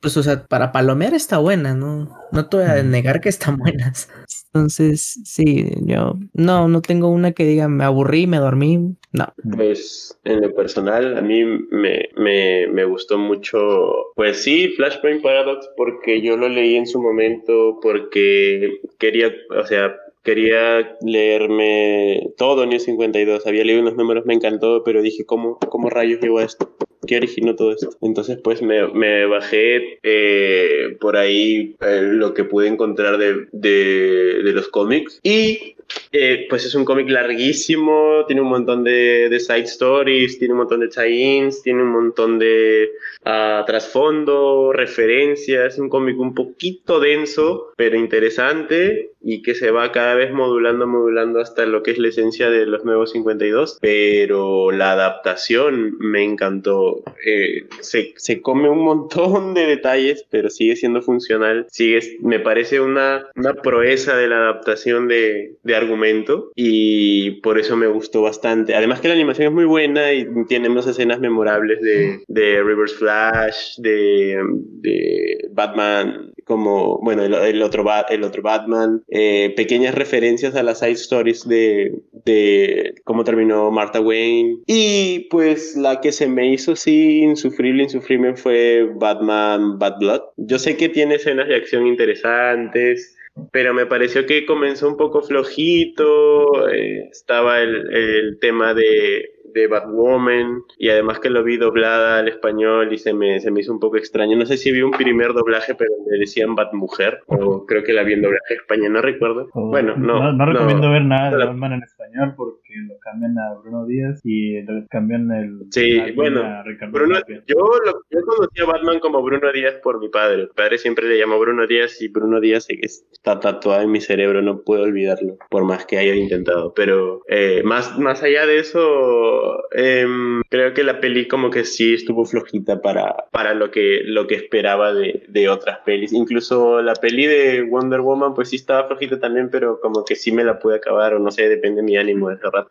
pues, 0.00 0.14
o 0.18 0.22
sea, 0.22 0.44
para 0.46 0.72
palomear 0.72 1.14
está 1.14 1.38
buena, 1.38 1.74
¿no? 1.74 2.14
No 2.32 2.48
te 2.50 2.58
voy 2.58 2.66
a 2.66 2.82
negar 2.82 3.22
que 3.22 3.30
están 3.30 3.56
buenas. 3.56 4.10
Entonces, 4.56 5.20
sí, 5.24 5.70
yo 5.82 6.18
no, 6.32 6.68
no 6.68 6.82
tengo 6.82 7.08
una 7.08 7.32
que 7.32 7.44
diga 7.44 7.68
me 7.68 7.84
aburrí, 7.84 8.26
me 8.26 8.38
dormí, 8.38 8.96
no. 9.12 9.32
Pues 9.54 10.18
en 10.24 10.40
lo 10.40 10.54
personal, 10.54 11.16
a 11.16 11.20
mí 11.20 11.44
me, 11.44 12.08
me, 12.16 12.66
me 12.68 12.84
gustó 12.84 13.18
mucho, 13.18 14.12
pues 14.14 14.42
sí, 14.42 14.68
Flashpoint 14.76 15.22
Paradox, 15.22 15.68
porque 15.76 16.20
yo 16.22 16.36
lo 16.36 16.48
leí 16.48 16.76
en 16.76 16.86
su 16.86 17.00
momento, 17.00 17.78
porque 17.82 18.80
quería, 18.98 19.32
o 19.50 19.66
sea, 19.66 19.94
quería 20.26 20.96
leerme 21.00 22.32
todo 22.36 22.66
New 22.66 22.80
52. 22.80 23.46
Había 23.46 23.64
leído 23.64 23.80
unos 23.80 23.94
números, 23.94 24.26
me 24.26 24.34
encantó, 24.34 24.82
pero 24.84 25.00
dije, 25.00 25.24
¿cómo, 25.24 25.58
cómo 25.58 25.88
rayos 25.88 26.20
llevo 26.20 26.40
esto? 26.40 26.75
¿Qué 27.06 27.16
originó 27.16 27.54
todo 27.54 27.72
esto? 27.72 27.90
Entonces, 28.02 28.38
pues 28.42 28.62
me, 28.62 29.26
bajé 29.26 29.98
eh, 30.02 30.96
por 31.00 31.16
ahí 31.16 31.76
eh, 31.80 32.00
lo 32.02 32.34
que 32.34 32.44
pude 32.44 32.68
encontrar 32.68 33.18
de, 33.18 33.46
de, 33.52 34.52
los 34.52 34.68
cómics 34.68 35.20
y 35.22 35.76
eh, 36.12 36.46
pues 36.48 36.64
es 36.64 36.74
un 36.74 36.84
cómic 36.84 37.08
larguísimo, 37.10 38.24
tiene 38.26 38.42
un 38.42 38.48
montón 38.48 38.84
de, 38.84 39.28
de, 39.28 39.40
side 39.40 39.64
stories, 39.64 40.38
tiene 40.38 40.54
un 40.54 40.58
montón 40.58 40.80
de 40.80 40.88
tie-ins, 40.88 41.62
tiene 41.62 41.82
un 41.82 41.90
montón 41.90 42.38
de 42.38 42.90
uh, 43.24 43.64
trasfondo, 43.66 44.72
referencias, 44.72 45.78
un 45.78 45.88
cómic 45.88 46.18
un 46.18 46.34
poquito 46.34 47.00
denso, 47.00 47.72
pero 47.76 47.96
interesante 47.96 49.10
y 49.28 49.42
que 49.42 49.54
se 49.54 49.70
va 49.70 49.92
cada 49.92 50.14
vez 50.14 50.32
modulando, 50.32 50.86
modulando 50.86 51.40
hasta 51.40 51.66
lo 51.66 51.82
que 51.82 51.90
es 51.90 51.98
la 51.98 52.08
esencia 52.08 52.48
de 52.48 52.64
los 52.64 52.84
nuevos 52.84 53.10
52, 53.12 53.78
pero 53.80 54.70
la 54.70 54.92
adaptación 54.92 55.96
me 55.98 56.22
encantó. 56.22 57.02
Eh, 57.24 57.66
se, 57.80 58.14
se, 58.16 58.40
come 58.40 58.68
un 58.68 58.84
montón 58.84 59.54
de 59.54 59.66
detalles, 59.66 60.24
pero 60.30 60.48
sigue 60.48 60.76
siendo 60.76 61.02
funcional, 61.02 61.66
sigue, 61.70 62.18
me 62.20 62.38
parece 62.38 62.80
una, 62.80 63.26
una 63.34 63.54
proeza 63.54 64.16
de 64.16 64.28
la 64.28 64.36
adaptación 64.36 65.08
de, 65.08 65.56
de 65.62 65.76
argumento 65.76 66.52
y 66.54 67.40
por 67.42 67.58
eso 67.58 67.76
me 67.76 67.88
gustó 67.88 68.22
bastante. 68.22 68.74
Además 68.74 69.00
que 69.00 69.08
la 69.08 69.14
animación 69.14 69.48
es 69.48 69.54
muy 69.54 69.64
buena 69.64 70.12
y 70.12 70.26
tenemos 70.48 70.86
escenas 70.86 71.18
memorables 71.18 71.80
de, 71.80 72.22
de 72.28 72.62
Reverse 72.62 72.94
Flash, 72.94 73.76
de, 73.78 74.40
de 74.80 75.48
Batman 75.50 76.32
como, 76.46 77.00
bueno, 77.02 77.24
el, 77.24 77.62
otro, 77.66 77.84
el 78.08 78.24
otro 78.24 78.42
Batman, 78.42 79.02
eh, 79.08 79.52
pequeñas 79.56 79.94
referencias 79.94 80.54
a 80.54 80.62
las 80.62 80.80
side 80.80 80.92
stories 80.92 81.46
de, 81.46 81.92
de 82.24 82.94
cómo 83.04 83.24
terminó 83.24 83.70
Martha 83.70 84.00
Wayne. 84.00 84.58
Y 84.66 85.28
pues 85.30 85.76
la 85.76 86.00
que 86.00 86.12
se 86.12 86.28
me 86.28 86.52
hizo 86.52 86.76
sí 86.76 87.20
insufrible, 87.20 87.82
insufrible 87.82 88.36
fue 88.36 88.88
Batman 88.94 89.78
Bad 89.78 89.98
Blood. 89.98 90.22
Yo 90.36 90.58
sé 90.58 90.76
que 90.76 90.88
tiene 90.88 91.16
escenas 91.16 91.48
de 91.48 91.56
acción 91.56 91.86
interesantes, 91.86 93.16
pero 93.52 93.74
me 93.74 93.86
pareció 93.86 94.24
que 94.26 94.46
comenzó 94.46 94.88
un 94.88 94.96
poco 94.96 95.22
flojito, 95.22 96.68
eh, 96.70 97.08
estaba 97.10 97.60
el, 97.60 97.94
el 97.94 98.38
tema 98.40 98.72
de 98.72 99.35
de 99.56 99.66
Batwoman 99.68 100.62
y 100.78 100.90
además 100.90 101.18
que 101.18 101.30
lo 101.30 101.42
vi 101.42 101.56
doblada 101.56 102.18
al 102.18 102.28
español 102.28 102.92
y 102.92 102.98
se 102.98 103.14
me, 103.14 103.40
se 103.40 103.50
me 103.50 103.60
hizo 103.60 103.72
un 103.72 103.80
poco 103.80 103.96
extraño. 103.96 104.36
No 104.36 104.44
sé 104.44 104.58
si 104.58 104.70
vi 104.70 104.82
un 104.82 104.90
primer 104.90 105.32
doblaje, 105.32 105.74
pero 105.74 105.90
le 106.10 106.18
decían 106.18 106.54
Batmujer 106.54 107.20
o 107.26 107.64
creo 107.64 107.82
que 107.82 107.94
la 107.94 108.02
vi 108.02 108.12
en 108.12 108.22
doblaje 108.22 108.54
español, 108.54 108.92
no 108.92 109.00
recuerdo. 109.00 109.48
Oh, 109.54 109.68
bueno, 109.68 109.96
no. 109.96 110.32
No, 110.32 110.46
recomiendo 110.46 110.90
ver 110.90 111.04
nada 111.04 111.30
de 111.30 111.44
Batman 111.46 111.72
en 111.72 111.82
español 111.82 112.34
porque 112.36 112.65
lo 112.82 112.98
cambian 112.98 113.38
a 113.38 113.54
Bruno 113.60 113.86
Díaz 113.86 114.20
y 114.24 114.62
lo 114.62 114.86
cambian 114.88 115.30
el. 115.32 115.66
Sí, 115.70 116.00
bueno, 116.14 116.42
Bruno, 116.90 117.18
yo, 117.46 117.56
lo, 117.84 118.02
yo 118.10 118.20
conocí 118.24 118.60
a 118.60 118.66
Batman 118.66 119.00
como 119.00 119.22
Bruno 119.22 119.52
Díaz 119.52 119.74
por 119.82 120.00
mi 120.00 120.08
padre. 120.08 120.44
Mi 120.44 120.48
padre 120.54 120.78
siempre 120.78 121.08
le 121.08 121.18
llamó 121.18 121.38
Bruno 121.38 121.66
Díaz 121.66 122.00
y 122.00 122.08
Bruno 122.08 122.40
Díaz 122.40 122.66
está 122.68 123.40
tatuado 123.40 123.82
en 123.82 123.90
mi 123.90 124.00
cerebro, 124.00 124.42
no 124.42 124.62
puedo 124.62 124.82
olvidarlo, 124.82 125.36
por 125.50 125.64
más 125.64 125.86
que 125.86 125.98
haya 125.98 126.14
intentado. 126.14 126.72
Pero 126.74 127.22
eh, 127.28 127.62
más, 127.64 127.98
más 127.98 128.22
allá 128.22 128.46
de 128.46 128.58
eso, 128.58 129.56
Em, 129.78 130.42
creo 130.48 130.72
que 130.72 130.82
la 130.82 131.00
peli 131.00 131.28
como 131.28 131.50
que 131.50 131.64
sí 131.64 131.94
estuvo 131.94 132.24
flojita 132.24 132.80
para, 132.80 133.26
para 133.30 133.54
lo, 133.54 133.70
que, 133.70 134.00
lo 134.04 134.26
que 134.26 134.36
esperaba 134.36 134.92
de, 134.92 135.24
de, 135.28 135.48
otras 135.48 135.80
pelis. 135.84 136.12
Incluso 136.12 136.80
la 136.82 136.94
peli 136.94 137.26
de 137.26 137.62
Wonder 137.62 138.00
Woman 138.00 138.34
pues 138.34 138.50
sí 138.50 138.56
estaba 138.56 138.86
flojita 138.86 139.18
también, 139.18 139.50
pero 139.50 139.80
como 139.80 140.04
que 140.04 140.14
sí 140.14 140.32
me 140.32 140.44
la 140.44 140.58
pude 140.58 140.76
acabar 140.76 141.14
o 141.14 141.18
no 141.18 141.30
sé, 141.30 141.48
depende 141.48 141.82
de 141.82 141.82
mi 141.82 141.96
ánimo 141.96 142.28
de 142.28 142.36
ese 142.36 142.50
rato. 142.50 142.65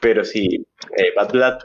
Pero 0.00 0.24
sí, 0.24 0.66
eh, 0.96 1.12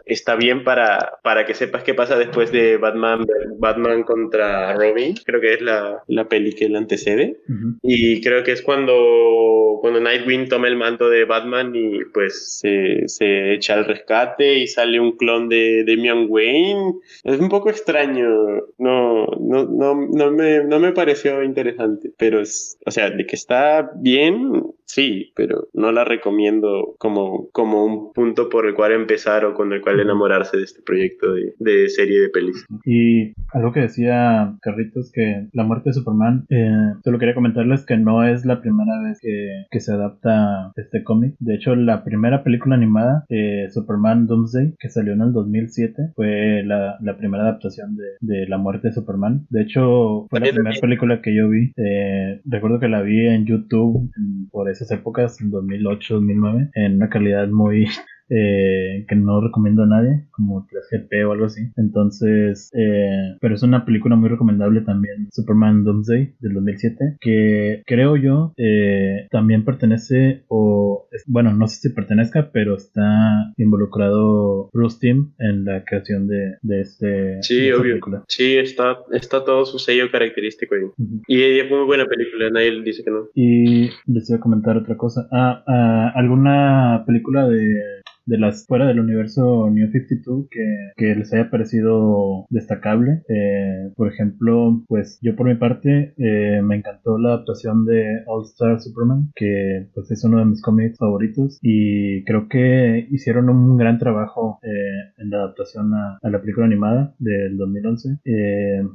está 0.05 0.36
bien 0.36 0.64
para, 0.64 1.20
para 1.24 1.45
que 1.45 1.53
sepas 1.53 1.84
qué 1.84 1.93
pasa 1.93 2.18
después 2.18 2.51
de 2.51 2.78
Batman, 2.78 3.26
Batman 3.57 4.03
contra 4.03 4.74
Robin. 4.76 5.16
Creo 5.26 5.41
que 5.41 5.53
es 5.53 5.62
la, 5.62 6.03
la 6.07 6.28
peli 6.28 6.53
que 6.53 6.70
le 6.70 6.78
antecede. 6.78 7.38
Y 7.82 8.22
creo 8.22 8.43
que 8.43 8.51
es 8.51 8.62
cuando, 8.62 9.78
cuando 9.82 9.99
Nightwing 9.99 10.47
toma 10.47 10.68
el 10.68 10.78
manto 10.78 11.09
de 11.09 11.26
Batman 11.26 11.76
y 11.76 12.03
pues 12.14 12.59
se, 12.59 13.07
se 13.07 13.53
echa 13.53 13.74
al 13.76 13.86
rescate 13.86 14.59
y 14.59 14.68
sale 14.68 14.99
un 14.99 15.18
clon 15.18 15.49
de 15.49 15.84
Damian 15.86 16.28
Wayne. 16.30 16.93
Es 17.24 17.39
un 17.39 17.49
poco 17.49 17.70
extraño. 17.70 18.30
No, 18.78 19.26
no, 19.39 19.66
no, 19.66 20.07
no, 20.09 20.32
me, 20.32 20.64
no 20.64 20.80
me 20.80 20.91
pareció 20.91 21.43
interesante. 21.43 22.12
Pero 22.18 22.41
es, 22.41 22.78
o 22.86 22.91
sea, 22.91 23.09
de 23.09 23.26
que 23.26 23.36
está 23.36 23.91
bien, 23.95 24.64
sí, 24.86 25.32
pero 25.36 25.70
no 25.74 25.91
la 25.91 26.03
recomiendo 26.03 26.95
como, 26.97 27.49
como 27.51 27.86
un 27.86 28.14
punto 28.14 28.49
por 28.49 28.66
el 28.66 28.74
cual 28.74 28.91
empezar 29.02 29.45
o 29.45 29.54
con 29.54 29.72
el 29.74 29.82
cual 29.82 29.99
enamorarse 29.99 30.58
de 30.58 30.64
este 30.64 30.82
proyecto 30.82 31.34
de, 31.34 31.54
de 31.60 31.89
serie 31.89 32.22
de 32.22 32.30
pelis. 32.30 32.66
Y 32.86 33.34
algo 33.54 33.72
que 33.72 33.82
decía 33.82 34.56
Carritos, 34.62 35.12
que 35.12 35.47
la 35.54 35.64
muerte 35.64 35.89
de 35.89 35.93
Superman, 35.93 36.45
eh, 36.49 36.93
solo 37.04 37.20
quería 37.20 37.36
comentarles 37.36 37.86
que 37.86 37.97
no 37.97 38.26
es 38.26 38.45
la 38.45 38.62
primera 38.62 39.02
vez 39.04 39.20
que, 39.22 39.66
que 39.70 39.80
se 39.80 39.93
adapta 39.93 40.72
este 40.76 41.04
cómic. 41.04 41.36
De 41.39 41.56
hecho, 41.56 41.76
la 41.76 42.04
primera 42.04 42.43
película 42.43 42.76
animada, 42.76 43.26
eh, 43.30 43.68
Superman 43.72 44.28
Doomsday, 44.28 44.76
que 44.80 44.89
salió 44.89 45.14
en 45.14 45.22
el 45.22 45.34
2007, 45.34 46.12
fue 46.16 46.64
la, 46.64 46.97
la 47.02 47.18
primera 47.18 47.43
adaptación 47.43 47.95
de, 47.95 48.06
de, 48.22 48.47
la 48.47 48.58
muerte 48.58 48.89
de 48.89 48.93
Superman. 48.93 49.45
De 49.49 49.64
hecho, 49.64 50.28
fue 50.30 50.39
la 50.39 50.52
primera 50.52 50.80
película 50.80 51.22
que 51.22 51.36
yo 51.36 51.49
vi. 51.49 51.72
Eh, 51.78 52.41
recuerdo 52.45 52.80
que 52.80 52.88
la 52.88 53.02
vi 53.02 53.28
en 53.28 53.45
YouTube 53.45 54.12
en, 54.18 54.49
por 54.49 54.70
esas 54.70 54.91
épocas, 54.91 55.39
en 55.41 55.52
2008, 55.52 56.16
2009, 56.16 56.70
en 56.76 56.95
una 56.95 57.10
calidad 57.10 57.47
muy 57.47 57.88
eh, 58.32 59.05
que 59.07 59.15
no 59.15 59.41
recomiendo 59.41 59.84
a 59.84 59.88
nadie, 59.88 60.25
como 60.32 60.65
3GP 60.67 61.27
o 61.27 61.34
algo 61.34 61.45
así. 61.45 61.61
Entonces, 61.75 62.71
eh, 62.73 63.36
pero 63.41 63.55
es 63.55 63.63
una 63.63 63.86
película 63.86 64.15
muy 64.15 64.29
recomendable 64.29 64.82
también, 64.82 65.27
Superman 65.32 65.84
Doomsday 65.84 66.36
del 66.39 66.53
2007, 66.53 67.17
que 67.19 67.84
creo 67.86 68.15
yo 68.15 68.53
eh, 68.57 69.27
también 69.32 69.65
pertenece 69.65 70.43
o, 70.47 71.07
bueno, 71.27 71.53
no 71.53 71.67
sé 71.67 71.82
si 71.82 71.89
pertenezca, 71.89 72.51
pero 72.53 72.75
está 72.75 73.51
involucrado 73.57 74.69
Bruce 74.73 74.97
Timm 74.99 75.34
en 75.38 75.65
la 75.65 75.84
creación 75.84 76.27
de, 76.27 76.55
de 76.61 76.82
este. 76.82 77.43
Sí, 77.43 77.71
obvio. 77.71 77.91
Película. 77.91 78.23
Sí, 78.27 78.57
está, 78.57 78.99
está 79.11 79.43
todo 79.43 79.65
su 79.65 79.77
sello 79.77 80.09
característico 80.09 80.75
ahí. 80.75 80.84
Y 81.27 81.59
es 81.59 81.69
muy 81.69 81.86
buena 81.86 82.05
película, 82.05 82.49
nadie 82.49 82.82
dice 82.82 83.03
que 83.03 83.11
no. 83.11 83.27
Y 83.36 83.89
les 84.07 84.29
iba 84.29 84.38
a 84.38 84.41
comentar 84.41 84.77
otra 84.77 84.95
cosa. 84.95 85.27
Ah, 85.32 85.63
ah 85.67 86.11
alguna 86.15 87.03
película 87.05 87.47
de 87.47 88.01
de 88.32 88.38
las 88.38 88.65
fuera 88.65 88.88
del 88.88 89.01
universo 89.01 89.69
New 89.69 89.91
52 89.91 90.47
que, 90.49 90.91
que 90.95 91.15
les 91.15 91.34
haya 91.34 91.49
parecido 91.49 92.45
destacable. 92.49 93.23
Eh, 93.27 93.91
por 93.97 94.07
ejemplo, 94.07 94.84
pues 94.88 95.19
yo 95.21 95.36
por 95.36 95.47
mi 95.47 95.55
parte 95.55 96.13
eh, 96.17 96.61
me 96.63 96.77
encantó 96.77 97.17
la 97.17 97.34
adaptación 97.34 97.86
de 97.86 98.23
All 98.27 98.45
Star 98.45 98.79
Superman, 98.79 99.32
que 99.36 99.89
pues 99.93 100.09
es 100.11 100.23
uno 100.23 100.39
de 100.39 100.45
mis 100.45 100.61
cómics 100.61 100.97
favoritos 100.97 101.59
y 101.61 102.23
creo 102.23 102.47
que 102.47 103.05
hicieron 103.11 103.49
un 103.49 103.75
gran 103.75 103.99
trabajo 103.99 104.59
eh, 104.63 105.11
en 105.17 105.29
la 105.29 105.38
adaptación 105.39 105.93
a, 105.93 106.17
a, 106.21 106.29
la 106.29 106.39
película 106.39 106.65
animada 106.65 107.13
del 107.19 107.57
2011. 107.57 108.19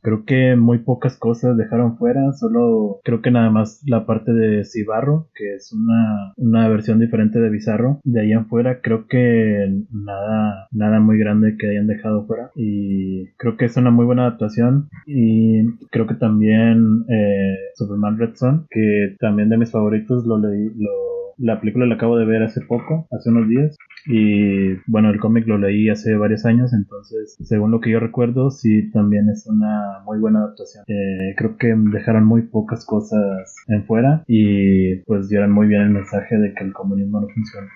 creo 0.00 0.24
que 0.24 0.56
muy 0.56 0.78
pocas 0.78 1.18
cosas 1.18 1.58
dejaron 1.58 1.98
fuera, 1.98 2.32
solo 2.32 3.00
creo 3.04 3.20
que 3.20 3.30
nada 3.30 3.50
más 3.50 3.82
la 3.86 4.06
parte 4.06 4.32
de 4.32 4.64
Cibarro, 4.64 5.28
que 5.34 5.56
es 5.56 5.72
una, 5.74 6.32
una 6.36 6.68
versión 6.70 6.98
diferente 6.98 7.38
de 7.38 7.50
Bizarro. 7.50 8.00
De 8.02 8.22
ahí 8.22 8.32
en 8.32 8.46
fuera 8.46 8.80
creo 8.80 9.06
que 9.06 9.25
nada, 9.90 10.68
nada 10.72 11.00
muy 11.00 11.18
grande 11.18 11.56
que 11.58 11.68
hayan 11.68 11.86
dejado 11.86 12.26
fuera. 12.26 12.50
Y 12.54 13.26
creo 13.36 13.56
que 13.56 13.66
es 13.66 13.76
una 13.76 13.90
muy 13.90 14.04
buena 14.04 14.22
adaptación. 14.22 14.88
Y 15.06 15.66
creo 15.90 16.06
que 16.06 16.14
también 16.14 17.04
eh, 17.08 17.56
Superman 17.74 18.18
Red 18.18 18.34
Son, 18.34 18.66
que 18.70 19.16
también 19.20 19.48
de 19.48 19.58
mis 19.58 19.70
favoritos, 19.70 20.26
lo 20.26 20.38
leí, 20.38 20.70
la 21.38 21.60
película 21.60 21.86
la 21.86 21.96
acabo 21.96 22.16
de 22.16 22.24
ver 22.24 22.42
hace 22.42 22.60
poco, 22.62 23.06
hace 23.10 23.30
unos 23.30 23.48
días. 23.48 23.76
Y 24.06 24.74
bueno, 24.86 25.10
el 25.10 25.18
cómic 25.18 25.46
lo 25.46 25.58
leí 25.58 25.88
hace 25.88 26.16
varios 26.16 26.44
años, 26.44 26.72
entonces, 26.72 27.36
según 27.42 27.72
lo 27.72 27.80
que 27.80 27.90
yo 27.90 28.00
recuerdo, 28.00 28.50
sí, 28.50 28.90
también 28.90 29.28
es 29.28 29.46
una 29.46 30.00
muy 30.04 30.18
buena 30.18 30.40
adaptación. 30.40 30.84
Eh, 30.86 31.34
creo 31.36 31.56
que 31.56 31.74
dejaron 31.92 32.24
muy 32.24 32.42
pocas 32.42 32.84
cosas 32.86 33.56
en 33.68 33.84
fuera 33.84 34.24
y 34.26 34.96
pues 35.04 35.28
dieron 35.28 35.52
muy 35.52 35.66
bien 35.66 35.82
el 35.82 35.90
mensaje 35.90 36.38
de 36.38 36.54
que 36.54 36.64
el 36.64 36.72
comunismo 36.72 37.20
no 37.20 37.28
funciona 37.28 37.68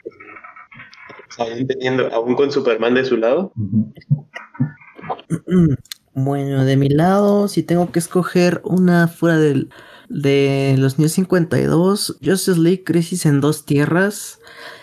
aún 1.38 1.66
teniendo, 1.66 2.12
aún 2.12 2.34
con 2.34 2.50
Superman 2.50 2.94
de 2.94 3.04
su 3.04 3.16
lado. 3.16 3.52
Bueno, 6.12 6.64
de 6.64 6.76
mi 6.76 6.88
lado, 6.88 7.48
si 7.48 7.62
tengo 7.62 7.92
que 7.92 7.98
escoger 7.98 8.60
una 8.64 9.08
fuera 9.08 9.38
del, 9.38 9.70
de 10.08 10.74
los 10.76 10.98
New 10.98 11.08
52, 11.08 12.18
Justice 12.22 12.58
League 12.58 12.84
Crisis 12.84 13.26
en 13.26 13.40
dos 13.40 13.64
tierras. 13.64 14.40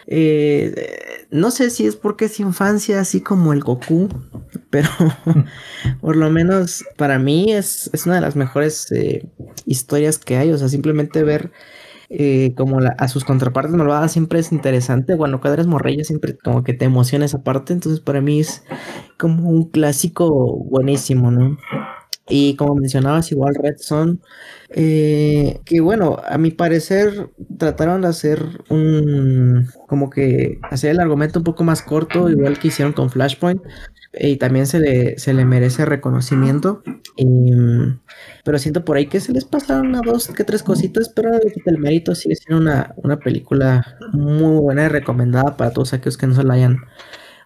Eh, 0.07 1.25
no 1.30 1.51
sé 1.51 1.69
si 1.69 1.86
es 1.86 1.97
porque 1.97 2.25
es 2.25 2.39
infancia, 2.39 3.01
así 3.01 3.19
como 3.19 3.51
el 3.51 3.59
Goku, 3.59 4.07
pero 4.69 4.89
por 6.01 6.15
lo 6.15 6.32
menos 6.32 6.86
para 6.95 7.19
mí 7.19 7.51
es, 7.51 7.89
es 7.93 8.05
una 8.05 8.15
de 8.15 8.21
las 8.21 8.38
mejores 8.38 8.89
eh, 8.93 9.28
historias 9.65 10.17
que 10.17 10.38
hay. 10.38 10.51
O 10.51 10.57
sea, 10.57 10.69
simplemente 10.69 11.23
ver 11.23 11.51
eh, 12.10 12.53
como 12.55 12.80
a 12.80 13.08
sus 13.08 13.26
contrapartes 13.26 13.76
malvadas 13.76 14.12
siempre 14.12 14.39
es 14.39 14.51
interesante. 14.51 15.16
Bueno, 15.16 15.41
cuando 15.41 15.55
eres 15.55 15.68
morrilla 15.68 16.03
siempre 16.03 16.38
como 16.38 16.64
que 16.64 16.74
te 16.74 16.86
emociona 16.86 17.26
esa 17.26 17.43
parte. 17.43 17.74
Entonces 17.74 18.01
para 18.01 18.22
mí 18.22 18.39
es 18.39 18.64
como 19.18 19.49
un 19.49 19.70
clásico 19.70 20.58
buenísimo, 20.66 21.32
¿no? 21.32 21.58
Y 22.30 22.55
como 22.57 22.75
mencionabas, 22.75 23.32
igual 23.32 23.55
Red 23.55 23.78
Son, 23.78 24.21
eh, 24.69 25.61
que 25.65 25.80
bueno, 25.80 26.17
a 26.28 26.38
mi 26.38 26.51
parecer 26.51 27.30
trataron 27.57 28.01
de 28.01 28.09
hacer 28.09 28.43
un, 28.69 29.67
como 29.88 30.09
que 30.09 30.59
hacer 30.69 30.91
el 30.91 30.99
argumento 30.99 31.39
un 31.39 31.45
poco 31.45 31.63
más 31.63 31.82
corto, 31.82 32.30
igual 32.30 32.59
que 32.59 32.67
hicieron 32.67 32.93
con 32.93 33.09
Flashpoint, 33.09 33.61
y 34.19 34.38
también 34.38 34.67
se 34.67 34.80
le, 34.80 35.17
se 35.19 35.34
le 35.34 35.45
merece 35.45 35.86
reconocimiento. 35.86 36.84
pero 38.43 38.57
siento 38.59 38.84
por 38.86 38.97
ahí 38.97 39.07
que 39.07 39.19
se 39.19 39.32
les 39.32 39.45
pasaron 39.45 39.88
una 39.88 40.01
dos 40.01 40.28
que 40.28 40.43
tres 40.43 40.63
cositas, 40.63 41.09
pero 41.09 41.32
el 41.65 41.78
mérito 41.78 42.15
sigue 42.15 42.36
siendo 42.36 42.61
una, 42.61 42.93
una 42.97 43.17
película 43.19 43.97
muy 44.11 44.59
buena 44.59 44.86
y 44.86 44.88
recomendada 44.89 45.55
para 45.57 45.71
todos 45.71 45.93
aquellos 45.93 46.17
que 46.17 46.28
no 46.28 46.36
se 46.36 46.43
la 46.43 46.55
hayan 46.55 46.78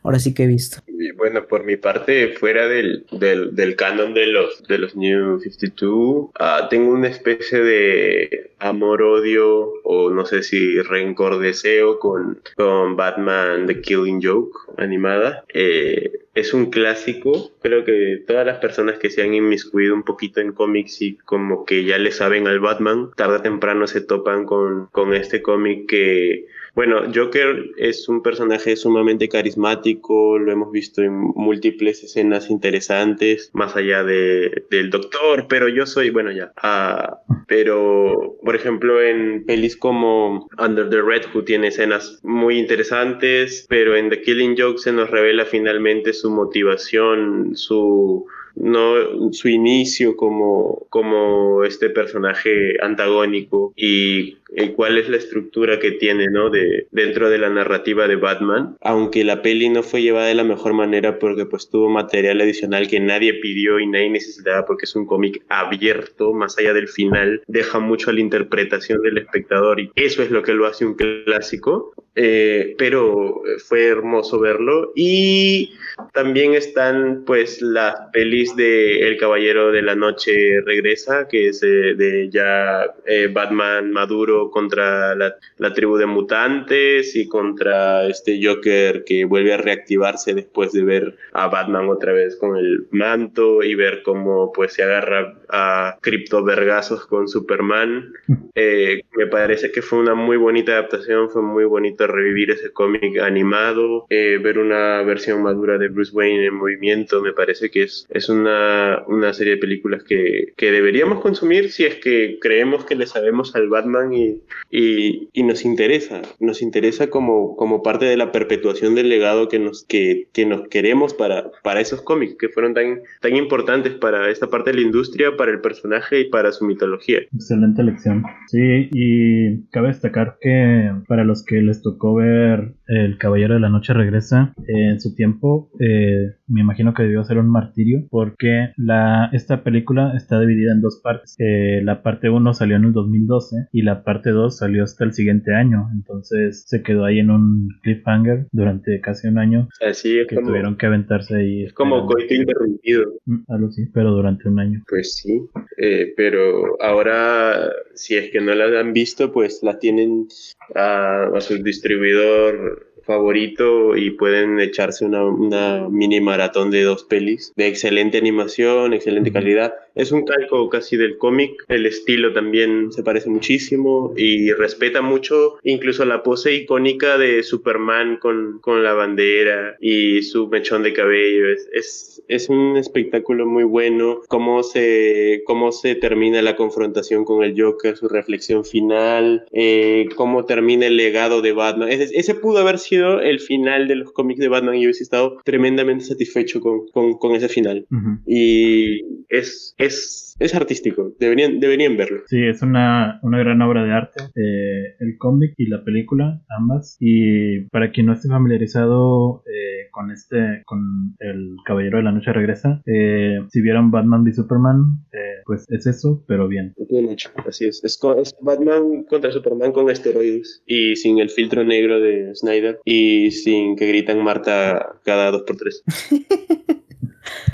ahora 0.03 0.19
sí 0.19 0.33
que 0.33 0.43
he 0.43 0.47
visto. 0.47 0.81
Bueno, 1.15 1.45
por 1.47 1.63
mi 1.63 1.77
parte, 1.77 2.29
fuera 2.29 2.67
del, 2.67 3.05
del, 3.11 3.55
del 3.55 3.75
canon 3.75 4.13
de 4.13 4.27
los, 4.27 4.63
de 4.63 4.77
los 4.77 4.95
New 4.95 5.39
52, 5.39 6.29
ah, 6.39 6.67
tengo 6.69 6.91
una 6.91 7.07
especie 7.07 7.59
de 7.59 8.51
amor-odio 8.59 9.73
o 9.83 10.09
no 10.09 10.25
sé 10.25 10.43
si 10.43 10.81
rencor-deseo 10.81 11.99
con, 11.99 12.41
con 12.55 12.95
Batman 12.95 13.67
The 13.67 13.81
Killing 13.81 14.21
Joke 14.21 14.57
animada. 14.77 15.43
Eh, 15.53 16.11
es 16.33 16.53
un 16.53 16.69
clásico. 16.69 17.51
Creo 17.61 17.83
que 17.83 18.23
todas 18.25 18.45
las 18.45 18.59
personas 18.59 18.97
que 18.99 19.09
se 19.09 19.21
han 19.21 19.33
inmiscuido 19.33 19.93
un 19.93 20.03
poquito 20.03 20.39
en 20.39 20.53
cómics 20.53 21.01
y 21.01 21.17
como 21.17 21.65
que 21.65 21.83
ya 21.83 21.97
le 21.97 22.11
saben 22.11 22.47
al 22.47 22.59
Batman, 22.59 23.11
tarde 23.15 23.37
o 23.37 23.41
temprano 23.41 23.87
se 23.87 24.01
topan 24.01 24.45
con, 24.45 24.87
con 24.87 25.13
este 25.13 25.41
cómic 25.41 25.87
que 25.89 26.47
bueno, 26.73 27.01
Joker 27.13 27.71
es 27.77 28.07
un 28.07 28.23
personaje 28.23 28.75
sumamente 28.75 29.27
carismático, 29.27 30.39
lo 30.39 30.51
hemos 30.51 30.71
visto 30.71 31.01
en 31.01 31.13
múltiples 31.13 32.03
escenas 32.03 32.49
interesantes, 32.49 33.49
más 33.53 33.75
allá 33.75 34.03
de, 34.03 34.63
del 34.69 34.89
Doctor, 34.89 35.47
pero 35.49 35.67
yo 35.67 35.85
soy, 35.85 36.11
bueno, 36.11 36.31
ya, 36.31 36.53
uh, 36.63 37.33
pero 37.47 38.37
por 38.43 38.55
ejemplo 38.55 39.01
en 39.01 39.43
pelis 39.45 39.75
como 39.75 40.47
Under 40.57 40.89
the 40.89 41.01
Red 41.01 41.25
Hood 41.33 41.43
tiene 41.43 41.67
escenas 41.67 42.19
muy 42.23 42.57
interesantes, 42.57 43.65
pero 43.67 43.95
en 43.95 44.09
The 44.09 44.21
Killing 44.21 44.55
Joke 44.57 44.79
se 44.79 44.93
nos 44.93 45.09
revela 45.09 45.45
finalmente 45.45 46.13
su 46.13 46.31
motivación, 46.31 47.55
su 47.55 48.25
no 48.55 49.31
su 49.31 49.47
inicio 49.47 50.15
como, 50.15 50.85
como 50.89 51.63
este 51.63 51.89
personaje 51.89 52.75
antagónico 52.81 53.73
y 53.75 54.37
cuál 54.75 54.97
es 54.97 55.09
la 55.09 55.17
estructura 55.17 55.79
que 55.79 55.91
tiene 55.91 56.27
¿no? 56.27 56.49
de, 56.49 56.87
dentro 56.91 57.29
de 57.29 57.37
la 57.37 57.49
narrativa 57.49 58.07
de 58.07 58.15
Batman, 58.15 58.75
aunque 58.81 59.23
la 59.23 59.41
peli 59.41 59.69
no 59.69 59.83
fue 59.83 60.01
llevada 60.01 60.27
de 60.27 60.35
la 60.35 60.43
mejor 60.43 60.73
manera 60.73 61.19
porque 61.19 61.45
pues 61.45 61.69
tuvo 61.69 61.89
material 61.89 62.41
adicional 62.41 62.87
que 62.87 62.99
nadie 62.99 63.35
pidió 63.35 63.79
y 63.79 63.87
nadie 63.87 64.09
necesitaba 64.09 64.65
porque 64.65 64.85
es 64.85 64.95
un 64.95 65.05
cómic 65.05 65.43
abierto, 65.49 66.33
más 66.33 66.57
allá 66.57 66.73
del 66.73 66.87
final, 66.87 67.41
deja 67.47 67.79
mucho 67.79 68.09
a 68.09 68.13
la 68.13 68.21
interpretación 68.21 69.01
del 69.01 69.17
espectador 69.17 69.79
y 69.79 69.91
eso 69.95 70.23
es 70.23 70.31
lo 70.31 70.43
que 70.43 70.53
lo 70.53 70.65
hace 70.65 70.85
un 70.85 70.95
clásico, 70.95 71.93
eh, 72.15 72.75
pero 72.77 73.41
fue 73.65 73.85
hermoso 73.85 74.39
verlo. 74.39 74.91
Y 74.95 75.73
también 76.13 76.53
están 76.53 77.23
pues 77.25 77.61
las 77.61 77.95
pelis 78.11 78.55
de 78.55 79.07
El 79.07 79.17
Caballero 79.17 79.71
de 79.71 79.81
la 79.81 79.95
Noche 79.95 80.61
regresa, 80.65 81.27
que 81.27 81.49
es 81.49 81.61
de 81.61 82.29
ya 82.31 82.85
eh, 83.05 83.29
Batman 83.31 83.91
maduro 83.91 84.40
contra 84.49 85.15
la, 85.15 85.35
tribu 85.73 85.97
de 85.97 86.05
mutantes 86.05 87.15
y 87.15 87.27
contra 87.27 88.07
este 88.07 88.39
Joker 88.43 89.03
que 89.03 89.25
vuelve 89.25 89.53
a 89.53 89.57
reactivarse 89.57 90.33
después 90.33 90.71
de 90.71 90.83
ver 90.83 91.15
a 91.33 91.47
Batman 91.47 91.89
otra 91.89 92.13
vez 92.13 92.35
con 92.35 92.57
el 92.57 92.87
manto 92.91 93.63
y 93.63 93.75
ver 93.75 94.01
cómo 94.03 94.51
pues 94.51 94.73
se 94.73 94.83
agarra 94.83 95.39
a 95.49 95.97
criptovergazos 96.01 97.05
con 97.05 97.27
Superman. 97.27 98.13
Eh, 98.53 99.03
me 99.15 99.27
parece 99.27 99.71
que 99.71 99.81
fue 99.81 99.99
una 99.99 100.13
muy 100.13 100.35
bonita 100.35 100.73
adaptación, 100.73 101.29
fue 101.29 101.41
muy 101.41 101.63
bonito 101.63 102.05
revivir 102.05 102.51
ese 102.51 102.71
cómic 102.73 103.17
animado, 103.17 104.05
eh, 104.09 104.39
ver 104.43 104.59
una 104.59 105.01
versión 105.03 105.41
madura 105.41 105.77
de 105.77 105.87
Bruce 105.87 106.11
Wayne 106.13 106.47
en 106.47 106.55
movimiento. 106.55 107.21
Me 107.21 107.31
parece 107.31 107.71
que 107.71 107.83
es, 107.83 108.05
es 108.09 108.27
una, 108.27 109.03
una 109.07 109.31
serie 109.33 109.53
de 109.53 109.61
películas 109.61 110.03
que, 110.03 110.53
que 110.57 110.71
deberíamos 110.71 111.21
consumir 111.21 111.71
si 111.71 111.85
es 111.85 111.95
que 111.95 112.39
creemos 112.39 112.85
que 112.85 112.95
le 112.95 113.07
sabemos 113.07 113.55
al 113.55 113.69
Batman 113.69 114.13
y, 114.13 114.30
y, 114.69 115.29
y 115.33 115.43
nos 115.43 115.65
interesa. 115.65 116.21
Nos 116.39 116.61
interesa 116.61 117.09
como, 117.09 117.55
como 117.55 117.83
parte 117.83 118.05
de 118.05 118.17
la 118.17 118.31
perpetuación 118.31 118.95
del 118.95 119.09
legado 119.09 119.47
que 119.47 119.59
nos, 119.59 119.85
que, 119.85 120.27
que 120.33 120.45
nos 120.45 120.67
queremos 120.67 121.13
para, 121.13 121.51
para 121.63 121.81
esos 121.81 122.01
cómics 122.01 122.35
que 122.39 122.49
fueron 122.49 122.73
tan, 122.73 123.01
tan 123.21 123.35
importantes 123.35 123.93
para 123.93 124.29
esta 124.29 124.47
parte 124.47 124.71
de 124.71 124.77
la 124.77 124.83
industria, 124.83 125.35
para 125.37 125.51
el 125.51 125.61
personaje 125.61 126.21
y 126.21 126.29
para 126.29 126.51
su 126.51 126.65
mitología. 126.65 127.19
Excelente 127.33 127.81
elección. 127.81 128.23
Sí, 128.47 128.89
y 128.91 129.65
cabe 129.71 129.89
destacar 129.89 130.37
que 130.39 130.91
para 131.07 131.23
los 131.23 131.43
que 131.45 131.61
les 131.61 131.81
tocó 131.81 132.15
ver 132.15 132.75
El 132.87 133.17
Caballero 133.17 133.55
de 133.55 133.59
la 133.59 133.69
Noche 133.69 133.93
Regresa 133.93 134.53
en 134.67 134.99
su 134.99 135.15
tiempo, 135.15 135.71
eh, 135.79 136.35
me 136.47 136.61
imagino 136.61 136.93
que 136.93 137.03
debió 137.03 137.23
ser 137.23 137.37
un 137.37 137.49
martirio 137.49 138.07
porque 138.09 138.71
la, 138.77 139.29
esta 139.33 139.63
película 139.63 140.13
está 140.15 140.39
dividida 140.39 140.73
en 140.73 140.81
dos 140.81 141.01
partes. 141.03 141.35
Eh, 141.39 141.81
la 141.83 142.03
parte 142.03 142.29
1 142.29 142.53
salió 142.53 142.75
en 142.75 142.85
el 142.85 142.93
2012 142.93 143.67
y 143.71 143.81
la 143.83 144.03
parte 144.03 144.20
2 144.29 144.57
salió 144.57 144.83
hasta 144.83 145.03
el 145.03 145.13
siguiente 145.13 145.53
año. 145.53 145.89
Entonces 145.93 146.63
se 146.67 146.83
quedó 146.83 147.05
ahí 147.05 147.19
en 147.19 147.31
un 147.31 147.69
cliffhanger 147.81 148.47
durante 148.51 149.01
casi 149.01 149.27
un 149.27 149.37
año. 149.37 149.67
Así 149.81 150.19
es 150.19 150.27
que 150.27 150.35
como, 150.35 150.49
tuvieron 150.49 150.77
que 150.77 150.85
aventarse 150.85 151.35
ahí. 151.35 151.63
es 151.63 151.73
como 151.73 152.05
coito 152.05 152.33
interrumpido. 152.33 153.13
Mm, 153.25 153.43
Algo 153.47 153.71
sí, 153.71 153.85
pero 153.93 154.11
durante 154.11 154.47
un 154.47 154.59
año. 154.59 154.83
Pues 154.87 155.15
sí, 155.15 155.41
eh, 155.77 156.13
pero 156.15 156.81
ahora 156.81 157.69
si 157.95 158.15
es 158.15 158.29
que 158.31 158.39
no 158.39 158.53
la 158.53 158.79
han 158.79 158.93
visto, 158.93 159.31
pues 159.31 159.61
la 159.63 159.79
tienen 159.79 160.27
a, 160.75 161.23
a 161.35 161.41
su 161.41 161.61
distribuidor 161.61 162.91
favorito 163.03 163.95
y 163.95 164.11
pueden 164.11 164.59
echarse 164.59 165.05
una, 165.05 165.23
una, 165.25 165.89
mini 165.89 166.21
maratón 166.21 166.71
de 166.71 166.83
dos 166.83 167.03
pelis 167.03 167.51
de 167.55 167.67
excelente 167.67 168.17
animación, 168.17 168.93
excelente 168.93 169.31
calidad. 169.31 169.73
Es 169.95 170.11
un 170.11 170.25
calco 170.25 170.69
casi 170.69 170.97
del 170.97 171.17
cómic, 171.17 171.65
el 171.67 171.85
estilo 171.85 172.33
también 172.33 172.91
se 172.91 173.03
parece 173.03 173.29
muchísimo 173.29 174.13
y 174.15 174.51
respeta 174.53 175.01
mucho 175.01 175.55
incluso 175.63 176.05
la 176.05 176.23
pose 176.23 176.53
icónica 176.53 177.17
de 177.17 177.43
Superman 177.43 178.17
con, 178.17 178.59
con 178.61 178.83
la 178.83 178.93
bandera 178.93 179.75
y 179.79 180.21
su 180.23 180.47
mechón 180.47 180.83
de 180.83 180.93
cabello. 180.93 181.49
Es, 181.49 181.67
es, 181.73 182.23
es 182.27 182.49
un 182.49 182.77
espectáculo 182.77 183.45
muy 183.45 183.63
bueno, 183.63 184.21
cómo 184.27 184.63
se, 184.63 185.41
cómo 185.45 185.71
se 185.71 185.95
termina 185.95 186.41
la 186.41 186.55
confrontación 186.55 187.25
con 187.25 187.43
el 187.43 187.59
Joker, 187.61 187.95
su 187.97 188.07
reflexión 188.07 188.63
final, 188.65 189.45
eh, 189.51 190.07
cómo 190.15 190.45
termina 190.45 190.87
el 190.87 190.97
legado 190.97 191.41
de 191.41 191.51
Batman. 191.51 191.89
Ese, 191.89 192.09
ese 192.17 192.35
pudo 192.35 192.59
haber 192.59 192.79
sido 192.79 193.19
el 193.21 193.39
final 193.39 193.87
de 193.87 193.95
los 193.95 194.11
cómics 194.11 194.39
de 194.39 194.47
Batman 194.47 194.75
y 194.75 194.81
yo 194.81 194.85
hubiese 194.85 195.03
estado 195.03 195.37
tremendamente 195.43 196.05
satisfecho 196.05 196.61
con, 196.61 196.87
con, 196.87 197.17
con 197.17 197.35
ese 197.35 197.49
final. 197.49 197.85
Uh 197.91 197.95
-huh. 197.95 198.19
Y 198.25 199.05
es, 199.29 199.75
es, 199.81 200.35
es 200.39 200.55
artístico, 200.55 201.13
deberían, 201.19 201.59
deberían 201.59 201.97
verlo. 201.97 202.21
Sí, 202.27 202.41
es 202.43 202.61
una, 202.61 203.19
una 203.23 203.39
gran 203.39 203.61
obra 203.61 203.83
de 203.83 203.91
arte, 203.91 204.23
eh, 204.35 204.95
el 204.99 205.17
cómic 205.17 205.53
y 205.57 205.67
la 205.67 205.83
película, 205.83 206.41
ambas. 206.49 206.97
Y 206.99 207.61
para 207.69 207.91
quien 207.91 208.05
no 208.07 208.13
esté 208.13 208.27
familiarizado 208.27 209.43
eh, 209.47 209.89
con 209.91 210.11
este, 210.11 210.63
con 210.65 211.15
el 211.19 211.55
Caballero 211.65 211.97
de 211.97 212.03
la 212.03 212.11
Noche 212.11 212.33
Regresa, 212.33 212.81
eh, 212.85 213.39
si 213.49 213.61
vieron 213.61 213.91
Batman 213.91 214.23
v 214.23 214.33
Superman, 214.33 215.05
pues 215.45 215.65
es 215.69 215.85
eso, 215.87 216.23
pero 216.27 216.47
bien. 216.47 216.73
Bien 216.89 217.09
hecho, 217.09 217.31
así 217.47 217.65
es. 217.65 217.83
Es, 217.83 217.99
es 218.17 218.35
Batman 218.41 219.03
contra 219.09 219.31
Superman 219.31 219.71
con 219.71 219.89
esteroides 219.89 220.63
y 220.65 220.95
sin 220.95 221.19
el 221.19 221.29
filtro 221.29 221.63
negro 221.63 221.99
de 221.99 222.33
Snyder 222.35 222.79
y 222.85 223.31
sin 223.31 223.75
que 223.75 223.87
gritan 223.87 224.23
Marta 224.23 224.99
cada 225.03 225.31
dos 225.31 225.43
por 225.43 225.57
tres. 225.57 225.83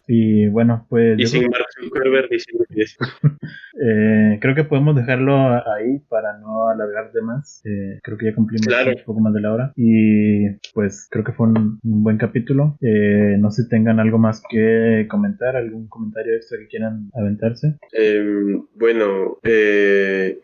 Y 0.07 0.47
bueno, 0.47 0.85
pues. 0.89 1.19
Y 1.19 1.25
sin 1.27 1.49
Mark 1.49 1.65
Zuckerberg 1.79 2.29
diciendo 2.29 2.65
eso. 2.69 2.97
eh, 3.81 4.37
creo 4.39 4.55
que 4.55 4.63
podemos 4.63 4.95
dejarlo 4.95 5.35
ahí 5.73 5.99
para 6.07 6.37
no 6.39 6.69
alargar 6.69 7.11
de 7.11 7.21
más. 7.21 7.61
Eh, 7.65 7.99
creo 8.01 8.17
que 8.17 8.27
ya 8.27 8.35
cumplimos 8.35 8.67
claro. 8.67 8.91
un 8.91 9.03
poco 9.05 9.19
más 9.19 9.33
de 9.33 9.41
la 9.41 9.53
hora. 9.53 9.73
Y 9.75 10.49
pues 10.73 11.07
creo 11.11 11.23
que 11.23 11.33
fue 11.33 11.47
un, 11.47 11.79
un 11.83 12.03
buen 12.03 12.17
capítulo. 12.17 12.77
Eh, 12.81 13.35
no 13.39 13.51
sé 13.51 13.63
si 13.63 13.69
tengan 13.69 13.99
algo 13.99 14.17
más 14.17 14.41
que 14.49 15.07
comentar, 15.09 15.55
algún 15.55 15.87
comentario 15.87 16.35
extra 16.35 16.57
que 16.59 16.67
quieran 16.67 17.09
aventarse. 17.13 17.75
Eh, 17.91 18.57
bueno, 18.75 19.39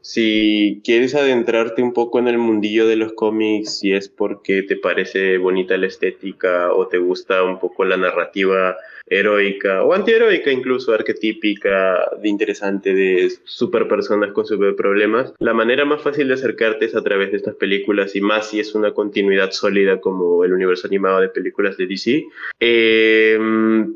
si 0.01 0.81
quieres 0.83 1.15
adentrarte 1.15 1.81
un 1.81 1.93
poco 1.93 2.19
en 2.19 2.27
el 2.27 2.37
mundillo 2.37 2.87
de 2.87 2.97
los 2.97 3.13
cómics, 3.13 3.79
si 3.79 3.93
es 3.93 4.09
porque 4.09 4.63
te 4.63 4.75
parece 4.75 5.37
bonita 5.37 5.77
la 5.77 5.87
estética 5.87 6.73
o 6.73 6.87
te 6.87 6.97
gusta 6.97 7.43
un 7.43 7.59
poco 7.59 7.85
la 7.85 7.97
narrativa 7.97 8.75
heroica 9.23 9.83
o 9.83 9.93
antiheroica 9.93 10.51
incluso 10.51 10.93
arquetípica 10.93 12.09
de 12.21 12.29
interesante 12.29 12.93
de 12.93 13.31
super 13.43 13.87
personas 13.87 14.31
con 14.33 14.45
super 14.45 14.75
problemas 14.75 15.33
la 15.39 15.53
manera 15.53 15.85
más 15.85 16.01
fácil 16.01 16.27
de 16.27 16.35
acercarte 16.35 16.85
es 16.85 16.95
a 16.95 17.03
través 17.03 17.31
de 17.31 17.37
estas 17.37 17.55
películas 17.55 18.15
y 18.15 18.21
más 18.21 18.49
si 18.49 18.59
es 18.59 18.75
una 18.75 18.93
continuidad 18.93 19.51
sólida 19.51 19.99
como 19.99 20.43
el 20.43 20.53
universo 20.53 20.87
animado 20.87 21.21
de 21.21 21.29
películas 21.29 21.77
de 21.77 21.87
DC 21.87 22.25
eh, 22.59 23.39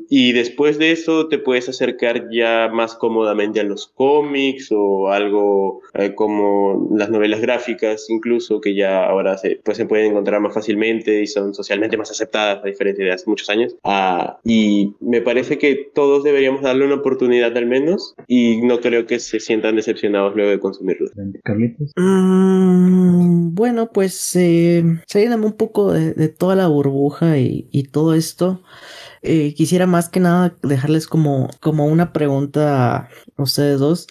y 0.08 0.32
después 0.32 0.78
de 0.78 0.92
eso 0.92 1.28
te 1.28 1.38
puedes 1.38 1.68
acercar 1.68 2.28
ya 2.30 2.70
más 2.72 2.94
cómodamente 2.94 3.60
a 3.60 3.64
los 3.64 3.86
cómics 3.88 4.68
o 4.70 5.08
algo 5.10 5.82
eh, 5.94 6.14
como 6.14 6.88
las 6.96 7.10
novelas 7.10 7.40
gráficas 7.40 8.08
incluso 8.08 8.60
que 8.60 8.74
ya 8.74 9.04
ahora 9.04 9.36
se, 9.38 9.60
pues, 9.64 9.76
se 9.76 9.86
pueden 9.86 10.10
encontrar 10.10 10.40
más 10.40 10.54
fácilmente 10.54 11.22
y 11.22 11.26
son 11.26 11.54
socialmente 11.54 11.96
más 11.96 12.10
aceptadas 12.10 12.62
a 12.62 12.66
diferencia 12.66 13.04
de 13.04 13.12
hace 13.12 13.28
muchos 13.28 13.50
años. 13.50 13.76
Ah, 13.84 14.38
y 14.44 14.94
me 15.08 15.22
parece 15.22 15.56
que 15.56 15.90
todos 15.94 16.22
deberíamos 16.22 16.60
darle 16.60 16.84
una 16.84 16.96
oportunidad 16.96 17.56
al 17.56 17.66
menos 17.66 18.14
y 18.26 18.60
no 18.60 18.80
creo 18.80 19.06
que 19.06 19.18
se 19.18 19.40
sientan 19.40 19.76
decepcionados 19.76 20.34
luego 20.36 20.50
de 20.50 20.60
consumirlo. 20.60 21.08
Carlitos. 21.44 21.92
Mm, 21.96 23.54
bueno, 23.54 23.90
pues 23.90 24.36
eh, 24.36 24.84
saliéndome 25.06 25.46
un 25.46 25.54
poco 25.54 25.92
de, 25.92 26.12
de, 26.12 26.28
toda 26.28 26.56
la 26.56 26.68
burbuja 26.68 27.38
y, 27.38 27.68
y 27.72 27.84
todo 27.84 28.12
esto. 28.14 28.62
Eh, 29.22 29.54
quisiera 29.54 29.86
más 29.86 30.08
que 30.08 30.20
nada 30.20 30.54
dejarles 30.62 31.06
como, 31.06 31.48
como 31.60 31.86
una 31.86 32.12
pregunta 32.12 33.08
a 33.36 33.42
ustedes 33.42 33.80
dos. 33.80 34.06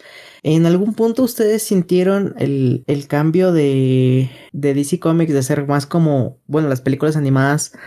¿En 0.49 0.65
algún 0.65 0.93
punto 0.93 1.23
ustedes 1.23 1.61
sintieron 1.61 2.33
el, 2.39 2.85
el 2.87 3.07
cambio 3.09 3.51
de, 3.51 4.29
de, 4.53 4.73
DC 4.73 4.97
Comics 4.97 5.33
de 5.33 5.43
ser 5.43 5.67
más 5.67 5.85
como, 5.85 6.37
bueno, 6.47 6.69
las 6.69 6.79
películas 6.79 7.17
animadas, 7.17 7.77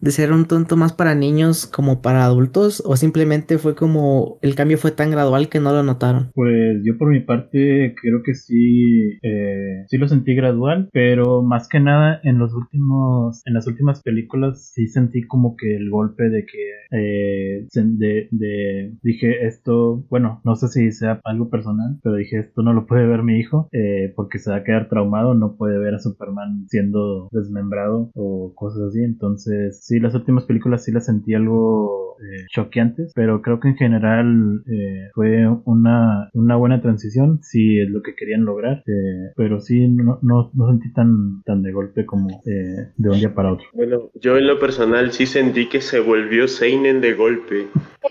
de 0.00 0.10
ser 0.10 0.32
un 0.32 0.46
tonto 0.46 0.76
más 0.76 0.92
para 0.92 1.14
niños 1.14 1.68
como 1.68 2.02
para 2.02 2.24
adultos? 2.24 2.82
¿O 2.84 2.96
simplemente 2.96 3.58
fue 3.58 3.76
como 3.76 4.40
el 4.42 4.56
cambio 4.56 4.76
fue 4.76 4.90
tan 4.90 5.12
gradual 5.12 5.48
que 5.48 5.60
no 5.60 5.72
lo 5.72 5.84
notaron? 5.84 6.32
Pues 6.34 6.82
yo 6.82 6.98
por 6.98 7.10
mi 7.10 7.20
parte 7.20 7.94
creo 8.02 8.24
que 8.24 8.34
sí, 8.34 9.20
eh, 9.22 9.84
sí 9.86 9.96
lo 9.96 10.08
sentí 10.08 10.34
gradual, 10.34 10.88
pero 10.92 11.42
más 11.42 11.68
que 11.68 11.78
nada 11.78 12.18
en 12.24 12.38
los 12.38 12.52
últimos, 12.52 13.40
en 13.44 13.54
las 13.54 13.68
últimas 13.68 14.02
películas 14.02 14.72
sí 14.74 14.88
sentí 14.88 15.28
como 15.28 15.54
que 15.56 15.76
el 15.76 15.88
golpe 15.90 16.24
de 16.24 16.44
que 16.44 16.70
eh, 16.90 17.68
de, 17.72 18.28
de, 18.32 18.96
dije 19.00 19.46
esto, 19.46 20.04
bueno, 20.10 20.40
no 20.44 20.56
sé 20.56 20.66
si 20.66 20.90
sea 20.90 21.20
algo 21.22 21.50
personal, 21.50 21.99
pero 22.02 22.16
dije 22.16 22.40
esto 22.40 22.62
no 22.62 22.72
lo 22.72 22.86
puede 22.86 23.06
ver 23.06 23.22
mi 23.22 23.38
hijo 23.38 23.68
eh, 23.72 24.12
porque 24.16 24.38
se 24.38 24.50
va 24.50 24.58
a 24.58 24.64
quedar 24.64 24.88
traumado, 24.88 25.34
no 25.34 25.56
puede 25.56 25.78
ver 25.78 25.94
a 25.94 25.98
Superman 25.98 26.66
siendo 26.68 27.28
desmembrado 27.32 28.10
o 28.14 28.52
cosas 28.54 28.82
así, 28.88 29.02
entonces 29.02 29.84
sí, 29.84 30.00
las 30.00 30.14
últimas 30.14 30.44
películas 30.44 30.84
sí 30.84 30.92
las 30.92 31.06
sentí 31.06 31.34
algo 31.34 32.10
eh, 32.20 32.46
choqueantes, 32.52 33.12
pero 33.14 33.40
creo 33.42 33.60
que 33.60 33.68
en 33.68 33.76
general 33.76 34.62
eh, 34.66 35.08
fue 35.14 35.46
una, 35.64 36.28
una 36.34 36.56
buena 36.56 36.82
transición, 36.82 37.40
si 37.42 37.80
es 37.80 37.88
lo 37.88 38.02
que 38.02 38.14
querían 38.14 38.44
lograr, 38.44 38.82
eh, 38.86 39.32
pero 39.36 39.60
sí 39.60 39.88
no, 39.88 40.18
no, 40.22 40.50
no, 40.54 40.68
sentí 40.68 40.92
tan, 40.92 41.42
tan 41.44 41.62
de 41.62 41.72
golpe 41.72 42.04
como 42.04 42.42
eh, 42.46 42.92
de 42.96 43.08
un 43.08 43.18
día 43.18 43.34
para 43.34 43.52
otro. 43.52 43.66
Bueno, 43.72 44.10
yo 44.20 44.36
en 44.36 44.46
lo 44.46 44.58
personal 44.58 45.12
sí 45.12 45.26
sentí 45.26 45.68
que 45.68 45.80
se 45.80 46.00
volvió 46.00 46.46
Seinen 46.46 47.00
de 47.00 47.14
golpe, 47.14 47.68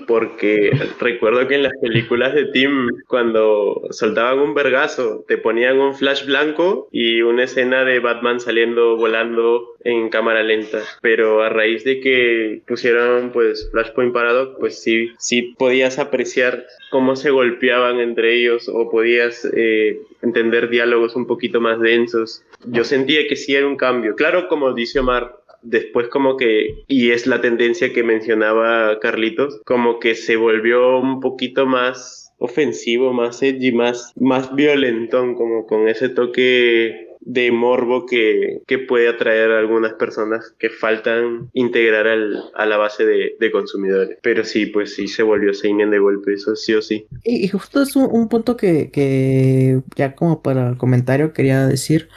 porque 0.08 0.72
recuerdo 1.00 1.48
que 1.48 1.56
en 1.56 1.64
las 1.64 1.74
películas 1.82 2.34
de 2.34 2.46
Tim, 2.46 2.72
cuando 3.08 3.69
soltaban 3.92 4.40
un 4.40 4.54
vergazo, 4.54 5.26
te 5.28 5.38
ponían 5.38 5.80
un 5.80 5.96
flash 5.96 6.26
blanco 6.26 6.88
y 6.92 7.22
una 7.22 7.44
escena 7.44 7.84
de 7.86 8.00
Batman 8.00 8.40
saliendo 8.40 8.98
volando 8.98 9.76
en 9.84 10.10
cámara 10.10 10.44
lenta, 10.44 10.80
pero 11.02 11.42
a 11.42 11.50
raíz 11.50 11.84
de 11.84 12.00
que 12.00 12.62
pusieron 12.68 13.32
pues 13.32 13.70
Flashpoint 13.72 14.14
Paradox, 14.14 14.58
pues 14.60 14.82
sí, 14.82 15.12
sí 15.18 15.54
podías 15.58 16.00
apreciar 16.00 16.66
cómo 16.90 17.16
se 17.16 17.30
golpeaban 17.30 18.00
entre 18.00 18.36
ellos 18.36 18.70
o 18.70 18.90
podías 18.90 19.48
eh, 19.56 20.00
entender 20.22 20.70
diálogos 20.70 21.16
un 21.16 21.28
poquito 21.28 21.62
más 21.62 21.80
densos. 21.80 22.44
Yo 22.66 22.84
sentía 22.84 23.28
que 23.28 23.36
sí 23.36 23.56
era 23.56 23.68
un 23.68 23.78
cambio. 23.78 24.16
Claro, 24.16 24.48
como 24.48 24.74
dice 24.74 25.00
Omar, 25.00 25.40
después 25.62 26.08
como 26.08 26.38
que, 26.38 26.84
y 26.88 27.12
es 27.12 27.28
la 27.28 27.42
tendencia 27.42 27.94
que 27.94 28.04
mencionaba 28.04 29.00
Carlitos, 29.00 29.62
como 29.66 30.00
que 30.00 30.16
se 30.16 30.36
volvió 30.36 30.98
un 31.00 31.20
poquito 31.20 31.66
más 31.66 32.29
ofensivo, 32.40 33.14
más 33.14 33.42
edgy, 33.44 33.72
más, 33.72 34.14
más 34.20 34.54
violentón, 34.56 35.36
como 35.36 35.68
con 35.68 35.88
ese 35.88 36.10
toque 36.10 37.10
de 37.22 37.52
morbo 37.52 38.06
que, 38.06 38.62
que 38.66 38.80
puede 38.80 39.10
atraer 39.10 39.52
a 39.52 39.60
algunas 39.60 39.94
personas 39.94 40.54
que 40.58 40.70
faltan 40.70 41.50
integrar 41.54 42.08
al, 42.08 42.44
a 42.56 42.66
la 42.66 42.78
base 42.78 43.06
de, 43.06 43.36
de, 43.40 43.52
consumidores. 43.52 44.18
Pero 44.22 44.44
sí, 44.44 44.66
pues 44.68 44.96
sí 44.96 45.08
se 45.08 45.24
volvió 45.24 45.54
Seinen 45.54 45.92
de 45.92 46.00
golpe, 46.00 46.34
eso 46.34 46.56
sí 46.56 46.74
o 46.74 46.82
sí. 46.82 47.06
Y, 47.24 47.48
justo 47.50 47.82
es 47.82 47.96
un, 47.96 48.08
un 48.10 48.30
punto 48.30 48.56
que, 48.56 48.90
que 48.92 49.82
ya 49.96 50.16
como 50.16 50.42
para 50.42 50.70
el 50.70 50.78
comentario 50.78 51.34
quería 51.34 51.68
decir. 51.68 52.10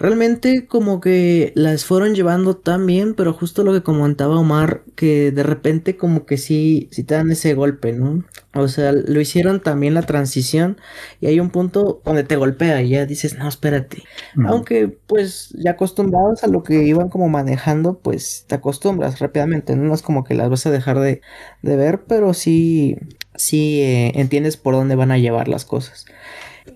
Realmente 0.00 0.66
como 0.66 0.98
que 0.98 1.52
las 1.54 1.84
fueron 1.84 2.14
llevando 2.14 2.56
tan 2.56 2.86
bien, 2.86 3.12
pero 3.14 3.34
justo 3.34 3.64
lo 3.64 3.74
que 3.74 3.82
comentaba 3.82 4.40
Omar, 4.40 4.82
que 4.96 5.30
de 5.30 5.42
repente 5.42 5.98
como 5.98 6.24
que 6.24 6.38
sí, 6.38 6.88
sí 6.90 7.04
te 7.04 7.16
dan 7.16 7.30
ese 7.30 7.52
golpe, 7.52 7.92
¿no? 7.92 8.24
O 8.54 8.66
sea, 8.68 8.92
lo 8.92 9.20
hicieron 9.20 9.60
también 9.60 9.92
la 9.92 10.00
transición 10.00 10.78
y 11.20 11.26
hay 11.26 11.38
un 11.38 11.50
punto 11.50 12.00
donde 12.02 12.24
te 12.24 12.36
golpea 12.36 12.80
y 12.80 12.88
ya 12.88 13.04
dices, 13.04 13.36
no, 13.36 13.46
espérate. 13.46 14.02
Aunque 14.46 14.88
pues 14.88 15.50
ya 15.58 15.72
acostumbrados 15.72 16.44
a 16.44 16.46
lo 16.46 16.62
que 16.62 16.82
iban 16.82 17.10
como 17.10 17.28
manejando, 17.28 17.98
pues 17.98 18.46
te 18.48 18.54
acostumbras 18.54 19.18
rápidamente, 19.18 19.76
¿no? 19.76 19.84
No 19.84 19.92
es 19.94 20.00
como 20.00 20.24
que 20.24 20.32
las 20.34 20.48
vas 20.48 20.64
a 20.64 20.70
dejar 20.70 20.98
de, 20.98 21.20
de 21.60 21.76
ver, 21.76 22.04
pero 22.08 22.32
sí, 22.32 22.96
sí 23.34 23.82
eh, 23.82 24.12
entiendes 24.18 24.56
por 24.56 24.72
dónde 24.72 24.96
van 24.96 25.10
a 25.10 25.18
llevar 25.18 25.46
las 25.48 25.66
cosas. 25.66 26.06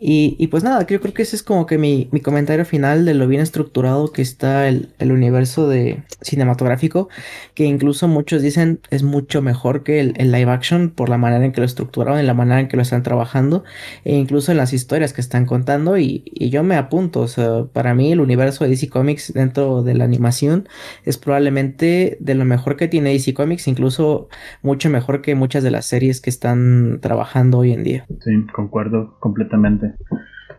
Y, 0.00 0.36
y, 0.38 0.48
pues 0.48 0.64
nada, 0.64 0.86
yo 0.86 1.00
creo 1.00 1.14
que 1.14 1.22
ese 1.22 1.36
es 1.36 1.42
como 1.42 1.66
que 1.66 1.78
mi, 1.78 2.08
mi 2.10 2.20
comentario 2.20 2.64
final 2.64 3.04
de 3.04 3.14
lo 3.14 3.26
bien 3.26 3.40
estructurado 3.40 4.12
que 4.12 4.22
está 4.22 4.68
el, 4.68 4.90
el, 4.98 5.12
universo 5.12 5.68
de 5.68 6.02
cinematográfico, 6.20 7.08
que 7.54 7.64
incluso 7.64 8.08
muchos 8.08 8.42
dicen 8.42 8.80
es 8.90 9.02
mucho 9.02 9.42
mejor 9.42 9.82
que 9.82 10.00
el, 10.00 10.32
live 10.32 10.50
action 10.50 10.90
por 10.90 11.08
la 11.08 11.18
manera 11.18 11.44
en 11.44 11.52
que 11.52 11.60
lo 11.60 11.66
estructuraron, 11.66 12.18
en 12.18 12.26
la 12.26 12.34
manera 12.34 12.60
en 12.60 12.68
que 12.68 12.76
lo 12.76 12.82
están 12.82 13.02
trabajando, 13.02 13.64
e 14.04 14.14
incluso 14.16 14.52
en 14.52 14.58
las 14.58 14.72
historias 14.72 15.12
que 15.12 15.20
están 15.20 15.46
contando, 15.46 15.98
y, 15.98 16.24
y 16.26 16.50
yo 16.50 16.62
me 16.62 16.76
apunto, 16.76 17.20
o 17.20 17.28
sea, 17.28 17.64
para 17.72 17.94
mí 17.94 18.12
el 18.12 18.20
universo 18.20 18.64
de 18.64 18.70
DC 18.70 18.88
Comics 18.88 19.32
dentro 19.32 19.82
de 19.82 19.94
la 19.94 20.04
animación 20.04 20.68
es 21.04 21.18
probablemente 21.18 22.16
de 22.20 22.34
lo 22.34 22.44
mejor 22.44 22.76
que 22.76 22.88
tiene 22.88 23.10
DC 23.10 23.34
Comics, 23.34 23.68
incluso 23.68 24.28
mucho 24.62 24.90
mejor 24.90 25.22
que 25.22 25.34
muchas 25.34 25.62
de 25.62 25.70
las 25.70 25.86
series 25.86 26.20
que 26.20 26.30
están 26.30 26.98
trabajando 27.00 27.58
hoy 27.58 27.72
en 27.72 27.84
día. 27.84 28.06
Sí, 28.20 28.46
concuerdo 28.52 29.16
completamente. 29.20 29.73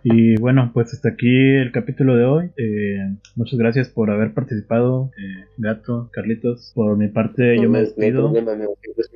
Y 0.08 0.36
bueno, 0.36 0.70
pues 0.72 0.94
hasta 0.94 1.10
aquí 1.10 1.56
el 1.56 1.72
capítulo 1.72 2.16
de 2.16 2.26
hoy. 2.26 2.52
Eh, 2.58 3.00
muchas 3.36 3.58
gracias 3.58 3.90
por 3.90 4.12
haber 4.12 4.36
participado, 4.36 5.10
eh, 5.18 5.46
Gato, 5.58 6.12
Carlitos. 6.14 6.74
Por 6.76 6.96
mi 6.96 7.08
parte 7.08 7.60
yo 7.60 7.72
me 7.72 7.80
despido. 7.80 8.32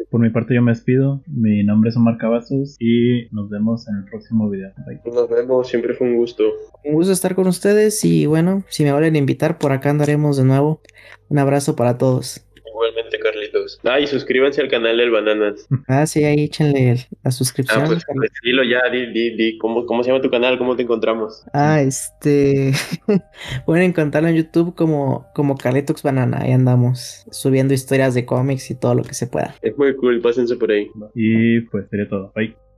Por 0.09 0.19
mi 0.19 0.31
parte 0.31 0.55
yo 0.55 0.63
me 0.63 0.71
despido. 0.71 1.21
Mi 1.27 1.63
nombre 1.63 1.91
es 1.91 1.95
Omar 1.95 2.17
Cavazos 2.17 2.75
y 2.79 3.27
nos 3.31 3.51
vemos 3.51 3.87
en 3.87 3.97
el 3.97 4.05
próximo 4.05 4.49
video. 4.49 4.71
Bye. 4.87 4.99
Nos 5.13 5.29
vemos, 5.29 5.67
siempre 5.67 5.93
fue 5.93 6.07
un 6.07 6.17
gusto. 6.17 6.43
Un 6.83 6.95
gusto 6.95 7.13
estar 7.13 7.35
con 7.35 7.45
ustedes 7.45 8.03
y 8.03 8.25
bueno, 8.25 8.63
si 8.69 8.83
me 8.83 8.91
vuelven 8.91 9.13
a 9.13 9.19
invitar, 9.19 9.59
por 9.59 9.71
acá 9.71 9.91
andaremos 9.91 10.37
de 10.37 10.45
nuevo. 10.45 10.81
Un 11.27 11.37
abrazo 11.37 11.75
para 11.75 11.99
todos. 11.99 12.43
Igualmente, 12.65 13.19
Carlitos. 13.19 13.38
Ah, 13.83 13.99
y 13.99 14.07
suscríbanse 14.07 14.61
al 14.61 14.69
canal 14.69 14.97
del 14.97 15.11
Bananas. 15.11 15.67
Ah, 15.87 16.05
sí, 16.05 16.23
ahí 16.23 16.43
échenle 16.45 17.07
la 17.23 17.31
suscripción. 17.31 17.83
Ah, 17.83 17.85
pues, 17.87 18.03
pues 18.13 18.31
dilo 18.43 18.63
ya, 18.63 18.81
di, 18.91 19.07
di, 19.11 19.35
di. 19.35 19.57
¿Cómo, 19.57 19.85
¿Cómo 19.85 20.03
se 20.03 20.11
llama 20.11 20.21
tu 20.21 20.29
canal? 20.29 20.57
¿Cómo 20.57 20.75
te 20.75 20.83
encontramos? 20.83 21.43
Ah, 21.53 21.81
este. 21.81 22.73
Pueden 23.65 23.83
encontrarlo 23.83 24.29
en 24.29 24.35
YouTube 24.35 24.75
como, 24.75 25.27
como 25.33 25.57
Carlitos 25.57 26.03
Banana. 26.03 26.39
Ahí 26.41 26.51
andamos 26.51 27.25
subiendo 27.31 27.73
historias 27.73 28.13
de 28.13 28.25
cómics 28.25 28.71
y 28.71 28.75
todo 28.75 28.95
lo 28.95 29.03
que 29.03 29.13
se 29.13 29.27
pueda. 29.27 29.55
Es 29.61 29.77
muy 29.77 29.95
cool, 29.95 30.21
pásense 30.21 30.55
por 30.55 30.71
ahí. 30.71 30.89
Y 31.15 31.61
pues 31.61 31.87
sería 31.89 32.07
todo. 32.07 32.31
Bye. 32.35 32.68